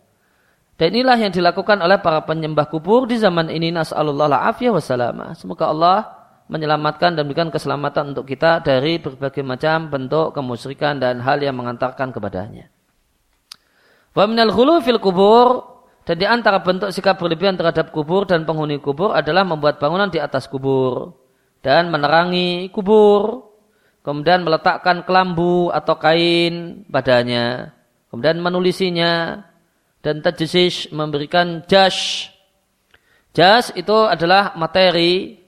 Dan 0.80 0.98
inilah 0.98 1.20
yang 1.20 1.30
dilakukan 1.30 1.78
oleh 1.78 2.02
para 2.02 2.26
penyembah 2.26 2.66
kubur 2.66 3.06
di 3.06 3.20
zaman 3.20 3.52
ini. 3.54 3.70
Nas'alullah 3.70 4.32
la'afiyah 4.32 4.74
wassalamah. 4.74 5.38
Semoga 5.38 5.70
Allah 5.70 5.98
menyelamatkan 6.52 7.16
dan 7.16 7.24
memberikan 7.24 7.48
keselamatan 7.48 8.12
untuk 8.12 8.28
kita 8.28 8.60
dari 8.60 9.00
berbagai 9.00 9.40
macam 9.40 9.88
bentuk 9.88 10.36
kemusyrikan 10.36 11.00
dan 11.00 11.24
hal 11.24 11.40
yang 11.40 11.56
mengantarkan 11.56 12.12
kepadanya. 12.12 12.68
Wa 14.12 14.28
minal 14.28 14.52
ghulu 14.52 14.84
fil 14.84 15.00
kubur 15.00 15.64
dan 16.04 16.20
di 16.20 16.28
antara 16.28 16.60
bentuk 16.60 16.92
sikap 16.92 17.16
berlebihan 17.16 17.56
terhadap 17.56 17.96
kubur 17.96 18.28
dan 18.28 18.44
penghuni 18.44 18.84
kubur 18.84 19.16
adalah 19.16 19.48
membuat 19.48 19.80
bangunan 19.80 20.12
di 20.12 20.20
atas 20.20 20.52
kubur 20.52 21.16
dan 21.64 21.88
menerangi 21.88 22.68
kubur, 22.76 23.48
kemudian 24.04 24.44
meletakkan 24.44 25.08
kelambu 25.08 25.72
atau 25.72 25.96
kain 25.96 26.84
padanya, 26.92 27.72
kemudian 28.12 28.44
menulisinya, 28.44 29.46
dan 30.04 30.20
tajsis 30.20 30.90
memberikan 30.92 31.64
jas. 31.70 32.28
Jas 33.32 33.72
itu 33.78 33.96
adalah 33.96 34.58
materi 34.60 35.41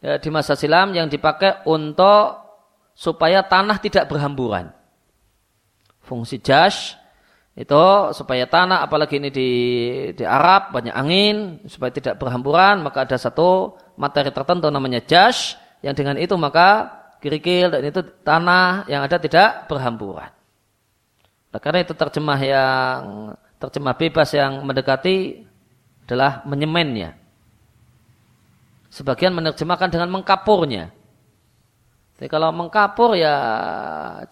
ya, 0.00 0.16
di 0.20 0.28
masa 0.32 0.56
silam 0.56 0.92
yang 0.92 1.06
dipakai 1.06 1.64
untuk 1.68 2.42
supaya 2.96 3.44
tanah 3.44 3.76
tidak 3.80 4.08
berhamburan. 4.08 4.72
Fungsi 6.00 6.40
jas 6.40 6.96
itu 7.56 7.84
supaya 8.12 8.44
tanah 8.44 8.84
apalagi 8.84 9.16
ini 9.16 9.32
di 9.32 9.50
di 10.12 10.24
Arab 10.28 10.76
banyak 10.76 10.92
angin 10.92 11.36
supaya 11.64 11.88
tidak 11.88 12.20
berhamburan 12.20 12.84
maka 12.84 13.08
ada 13.08 13.16
satu 13.16 13.80
materi 13.96 14.28
tertentu 14.28 14.68
namanya 14.68 15.00
jas 15.00 15.56
yang 15.80 15.96
dengan 15.96 16.20
itu 16.20 16.36
maka 16.36 16.92
kerikil 17.20 17.72
dan 17.72 17.82
itu 17.82 18.04
tanah 18.22 18.84
yang 18.86 19.02
ada 19.02 19.16
tidak 19.16 19.66
berhamburan. 19.66 20.30
Nah, 21.50 21.60
karena 21.60 21.82
itu 21.82 21.96
terjemah 21.96 22.40
yang 22.44 23.00
terjemah 23.56 23.96
bebas 23.96 24.28
yang 24.36 24.60
mendekati 24.60 25.48
adalah 26.04 26.44
menyemennya. 26.44 27.25
Sebagian 28.96 29.36
menerjemahkan 29.36 29.92
dengan 29.92 30.08
mengkapurnya. 30.08 30.88
Jadi 32.16 32.32
kalau 32.32 32.48
mengkapur 32.48 33.12
ya 33.12 33.36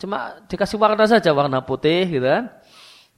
cuma 0.01 0.41
dikasih 0.49 0.81
warna 0.81 1.05
saja 1.05 1.36
warna 1.36 1.61
putih 1.61 2.09
gitu 2.09 2.24
kan. 2.24 2.49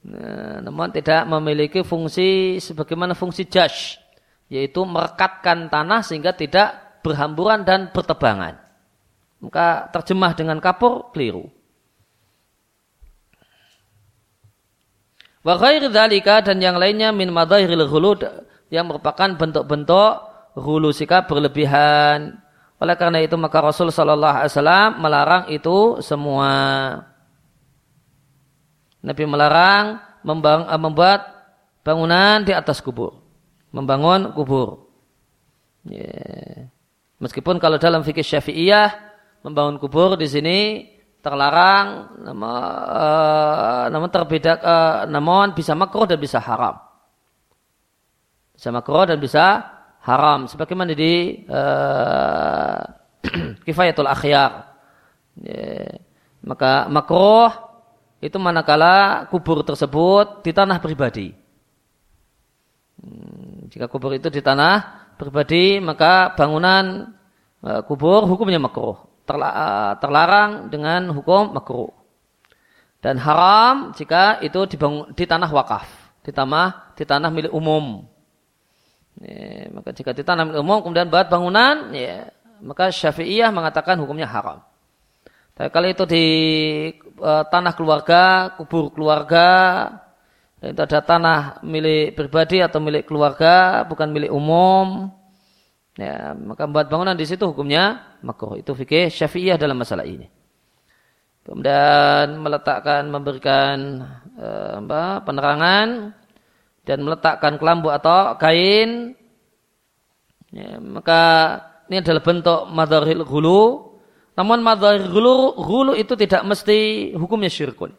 Nah, 0.03 0.59
namun 0.59 0.91
tidak 0.91 1.23
memiliki 1.23 1.87
fungsi 1.87 2.59
sebagaimana 2.59 3.15
fungsi 3.15 3.47
jas 3.47 3.95
yaitu 4.51 4.83
merekatkan 4.83 5.71
tanah 5.71 6.03
sehingga 6.03 6.35
tidak 6.35 6.99
berhamburan 6.99 7.63
dan 7.63 7.95
bertebangan. 7.95 8.59
Maka 9.39 9.87
terjemah 9.95 10.35
dengan 10.35 10.59
kapur 10.59 11.15
keliru. 11.15 11.47
Wa 15.47 15.55
dan 16.43 16.59
yang 16.59 16.75
lainnya 16.75 17.15
min 17.15 17.31
madahiril 17.31 17.87
yang 18.67 18.83
merupakan 18.91 19.31
bentuk-bentuk 19.31 20.36
hulu 20.57 20.89
sikap 20.89 21.29
berlebihan. 21.29 22.41
Oleh 22.77 22.93
karena 22.97 23.21
itu 23.21 23.37
maka 23.37 23.61
Rasul 23.61 23.93
Shallallahu 23.93 24.35
Alaihi 24.41 24.53
Wasallam 24.53 24.89
melarang 25.01 25.43
itu 25.53 26.01
semua. 26.01 26.53
Nabi 29.05 29.23
melarang 29.29 30.01
membuat 30.77 31.25
bangunan 31.85 32.41
di 32.43 32.51
atas 32.51 32.81
kubur 32.81 33.27
membangun 33.71 34.33
kubur. 34.33 34.89
Yeah. 35.87 36.71
Meskipun 37.17 37.57
kalau 37.57 37.81
dalam 37.81 38.05
fikih 38.05 38.25
syafi'iyah 38.25 38.93
membangun 39.41 39.81
kubur 39.81 40.17
di 40.19 40.29
sini 40.29 40.59
terlarang, 41.21 42.13
namun 43.89 44.09
terbeda, 44.13 44.53
uh, 44.61 44.97
namun 45.09 45.57
bisa 45.57 45.73
makruh 45.73 46.05
dan 46.05 46.21
bisa 46.21 46.37
haram. 46.37 46.77
Bisa 48.53 48.69
makruh 48.69 49.05
dan 49.09 49.17
bisa 49.17 49.65
haram. 50.07 50.47
Sebagaimana 50.47 50.95
di 50.95 51.43
uh, 51.51 52.81
kifayatul 53.67 54.07
akhyar. 54.07 54.71
Yeah. 55.43 55.99
Maka 56.41 56.87
makruh 56.87 57.51
itu 58.23 58.39
manakala 58.39 59.27
kubur 59.27 59.61
tersebut 59.67 60.41
di 60.47 60.55
tanah 60.55 60.79
pribadi. 60.79 61.35
Hmm 62.97 63.47
jika 63.67 63.85
kubur 63.91 64.15
itu 64.15 64.31
di 64.31 64.39
tanah 64.39 65.05
pribadi, 65.19 65.77
maka 65.83 66.33
bangunan 66.33 67.13
e, 67.59 67.83
kubur 67.85 68.23
hukumnya 68.25 68.57
makruh. 68.57 69.05
Terla, 69.27 69.49
e, 69.51 69.67
terlarang 69.99 70.71
dengan 70.71 71.11
hukum 71.11 71.51
makruh. 71.51 71.91
Dan 73.03 73.19
haram 73.21 73.93
jika 73.93 74.41
itu 74.41 74.65
dibangun, 74.65 75.13
di 75.13 75.25
tanah 75.27 75.51
wakaf, 75.51 75.87
di 76.23 76.31
tanah 76.33 76.95
di 76.97 77.03
tanah 77.05 77.29
milik 77.29 77.53
umum. 77.53 78.07
Ya, 79.17 79.65
maka 79.73 79.89
jika 79.93 80.13
di 80.13 80.21
tanah 80.21 80.45
milik 80.45 80.61
umum 80.61 80.85
kemudian 80.85 81.09
buat 81.09 81.25
bangunan, 81.25 81.89
ya, 81.89 82.29
maka 82.61 82.93
Syafi'iyah 82.93 83.49
mengatakan 83.49 83.97
hukumnya 83.97 84.29
haram. 84.29 84.61
Tapi 85.57 85.73
kalau 85.73 85.87
itu 85.89 86.05
di 86.05 86.25
uh, 87.17 87.43
tanah 87.49 87.73
keluarga, 87.73 88.53
kubur 88.61 88.93
keluarga, 88.93 89.45
itu 90.61 90.77
ada 90.77 91.01
tanah 91.01 91.39
milik 91.65 92.13
pribadi 92.13 92.61
atau 92.61 92.77
milik 92.77 93.09
keluarga, 93.09 93.81
bukan 93.89 94.09
milik 94.13 94.29
umum. 94.29 95.09
Ya, 95.97 96.37
maka 96.37 96.69
buat 96.69 96.85
bangunan 96.85 97.17
di 97.17 97.25
situ 97.25 97.41
hukumnya 97.49 98.17
makruh. 98.21 98.53
Itu 98.53 98.77
fikih 98.77 99.09
Syafi'iyah 99.09 99.57
dalam 99.57 99.81
masalah 99.81 100.05
ini. 100.05 100.29
Kemudian 101.41 102.37
meletakkan 102.37 103.07
memberikan 103.09 104.03
eh, 104.37 104.77
apa, 104.77 105.23
penerangan 105.25 106.11
dan 106.87 107.03
meletakkan 107.03 107.59
kelambu 107.59 107.91
atau 107.91 108.39
kain 108.39 109.11
ya, 110.55 110.79
maka 110.79 111.21
ini 111.91 111.99
adalah 111.99 112.23
bentuk 112.23 112.61
madharil 112.71 113.27
hulu. 113.27 113.63
Namun 114.39 114.63
madharil 114.63 115.11
hulu, 115.11 115.35
hulu 115.59 115.91
itu 115.99 116.15
tidak 116.15 116.47
mesti 116.47 117.11
hukumnya 117.19 117.51
syirkun. 117.51 117.91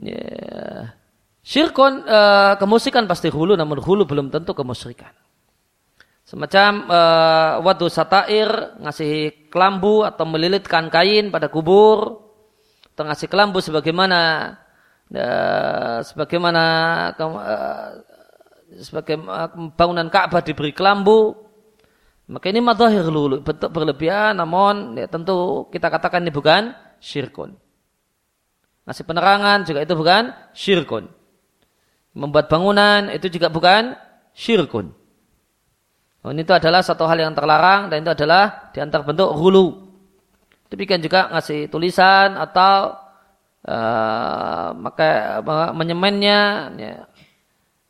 Ya. 0.00 0.96
Syirkon 1.46 2.02
uh, 2.08 2.58
kemusikan 2.58 3.06
pasti 3.06 3.28
hulu 3.30 3.54
namun 3.54 3.78
hulu 3.78 4.08
belum 4.08 4.32
tentu 4.32 4.56
kemusyrikan. 4.56 5.12
Semacam 6.26 6.90
uh, 6.90 7.62
wadu 7.62 7.86
satair, 7.86 8.74
ngasih 8.82 9.46
kelambu 9.46 10.02
atau 10.02 10.26
melilitkan 10.26 10.90
kain 10.90 11.30
pada 11.30 11.46
kubur, 11.46 12.18
atau 12.90 13.02
ngasih 13.06 13.30
kelambu 13.30 13.62
sebagaimana 13.62 14.50
uh, 15.14 15.98
sebagaimana 16.02 16.64
uh, 17.18 17.88
sebagai 18.82 19.20
bangunan 19.78 20.10
Ka'bah 20.10 20.42
diberi 20.42 20.74
kelambu, 20.74 21.34
maka 22.26 22.50
ini 22.50 22.58
madhahir 22.58 23.06
lulu, 23.06 23.38
bentuk 23.46 23.70
berlebihan, 23.70 24.34
namun 24.34 24.98
ya, 24.98 25.06
tentu 25.06 25.70
kita 25.70 25.86
katakan 25.86 26.26
ini 26.26 26.34
bukan 26.34 26.74
syirkun. 26.98 27.54
Ngasih 28.86 29.06
penerangan 29.06 29.66
juga 29.66 29.82
itu 29.86 29.94
bukan 29.94 30.34
syirkun. 30.50 31.06
Membuat 32.16 32.50
bangunan 32.50 33.10
itu 33.14 33.30
juga 33.30 33.46
bukan 33.46 33.94
syirkun. 34.34 34.90
Oh, 36.26 36.34
ini 36.34 36.42
itu 36.42 36.50
adalah 36.50 36.82
satu 36.82 37.06
hal 37.06 37.22
yang 37.22 37.34
terlarang 37.38 37.86
dan 37.86 38.02
itu 38.02 38.10
adalah 38.10 38.74
di 38.74 38.82
antara 38.82 39.06
bentuk 39.06 39.30
hulu. 39.30 39.86
Demikian 40.66 40.98
juga 40.98 41.30
ngasih 41.30 41.70
tulisan 41.70 42.34
atau 42.34 42.98
uh, 43.66 44.72
maka 44.78 45.42
menyemennya. 45.74 46.40
Ya. 46.78 46.96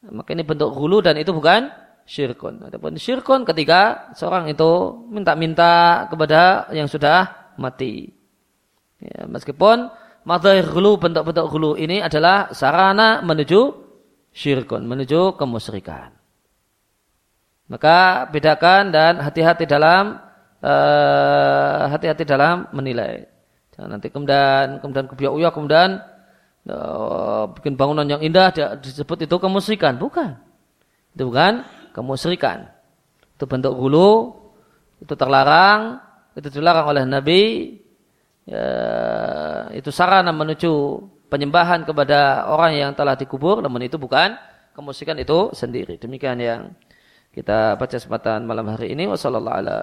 Maka 0.06 0.32
ini 0.32 0.42
bentuk 0.46 0.72
hulu 0.72 1.04
dan 1.04 1.20
itu 1.20 1.30
bukan 1.30 1.70
syirkun. 2.06 2.62
Adapun 2.66 2.96
syirkun 2.96 3.42
ketika 3.44 4.10
seorang 4.14 4.48
itu 4.48 4.94
minta-minta 5.10 6.06
kepada 6.08 6.70
yang 6.72 6.86
sudah 6.86 7.52
mati. 7.58 8.14
Ya, 9.02 9.28
meskipun 9.28 9.92
madhahir 10.24 10.64
hulu, 10.72 10.96
bentuk-bentuk 10.96 11.46
hulu 11.52 11.70
ini 11.76 12.00
adalah 12.00 12.54
sarana 12.56 13.20
menuju 13.20 13.74
syirkun, 14.32 14.86
menuju 14.86 15.36
kemusyrikan. 15.36 16.16
Maka 17.66 18.30
bedakan 18.30 18.94
dan 18.94 19.18
hati-hati 19.18 19.66
dalam 19.66 20.22
eh, 20.62 21.82
hati-hati 21.90 22.22
uh, 22.22 22.30
dalam 22.30 22.56
menilai. 22.70 23.26
Jangan 23.76 23.88
nanti 23.92 24.08
kemudian 24.08 24.80
kemudian 24.80 25.06
kebiak 25.06 25.32
uya 25.36 25.48
kemudian 25.52 26.00
uh, 26.68 27.44
bikin 27.52 27.76
bangunan 27.76 28.08
yang 28.08 28.24
indah 28.24 28.48
disebut 28.80 29.28
itu 29.28 29.36
kemusyrikan, 29.36 30.00
bukan. 30.00 30.40
Itu 31.12 31.28
bukan 31.28 31.62
kemusyrikan. 31.92 32.72
Itu 33.36 33.44
bentuk 33.44 33.76
hulu, 33.76 34.32
itu 35.04 35.12
terlarang, 35.12 36.00
itu 36.32 36.48
dilarang 36.48 36.86
oleh 36.88 37.04
Nabi. 37.04 37.42
Ya, 38.46 38.64
itu 39.74 39.90
sarana 39.90 40.30
menuju 40.30 41.02
penyembahan 41.26 41.82
kepada 41.82 42.46
orang 42.46 42.78
yang 42.78 42.90
telah 42.94 43.18
dikubur, 43.18 43.58
namun 43.58 43.82
itu 43.82 43.98
bukan 43.98 44.38
kemusyrikan 44.72 45.18
itu 45.18 45.50
sendiri. 45.52 45.98
Demikian 45.98 46.38
yang 46.38 46.72
kita 47.34 47.76
baca 47.76 47.92
kesempatan 47.92 48.48
malam 48.48 48.72
hari 48.72 48.96
ini 48.96 49.04
wasallallahu 49.10 49.56
ala 49.60 49.76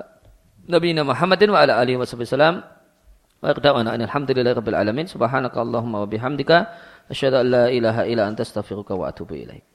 nabiyina 0.66 1.06
Muhammadin 1.06 1.54
wa 1.54 1.62
ala 1.62 1.78
alihi 1.78 2.02
wasallam 2.02 2.66
wa 3.44 3.52
iqda'ana 3.52 3.92
alhamdulillahi 4.00 4.56
rabbil 4.56 4.78
alamin 4.80 5.06
subhanaka 5.12 5.60
allahumma 5.60 5.98
wa 6.04 6.08
bihamdika 6.08 6.72
asyhadu 7.12 7.44
an 7.44 7.48
la 7.52 7.66
ilaha 7.68 8.08
illa 8.08 8.24
anta 8.32 8.48
astaghfiruka 8.48 8.96
wa 8.96 9.12
atubu 9.12 9.36
ilaik 9.36 9.68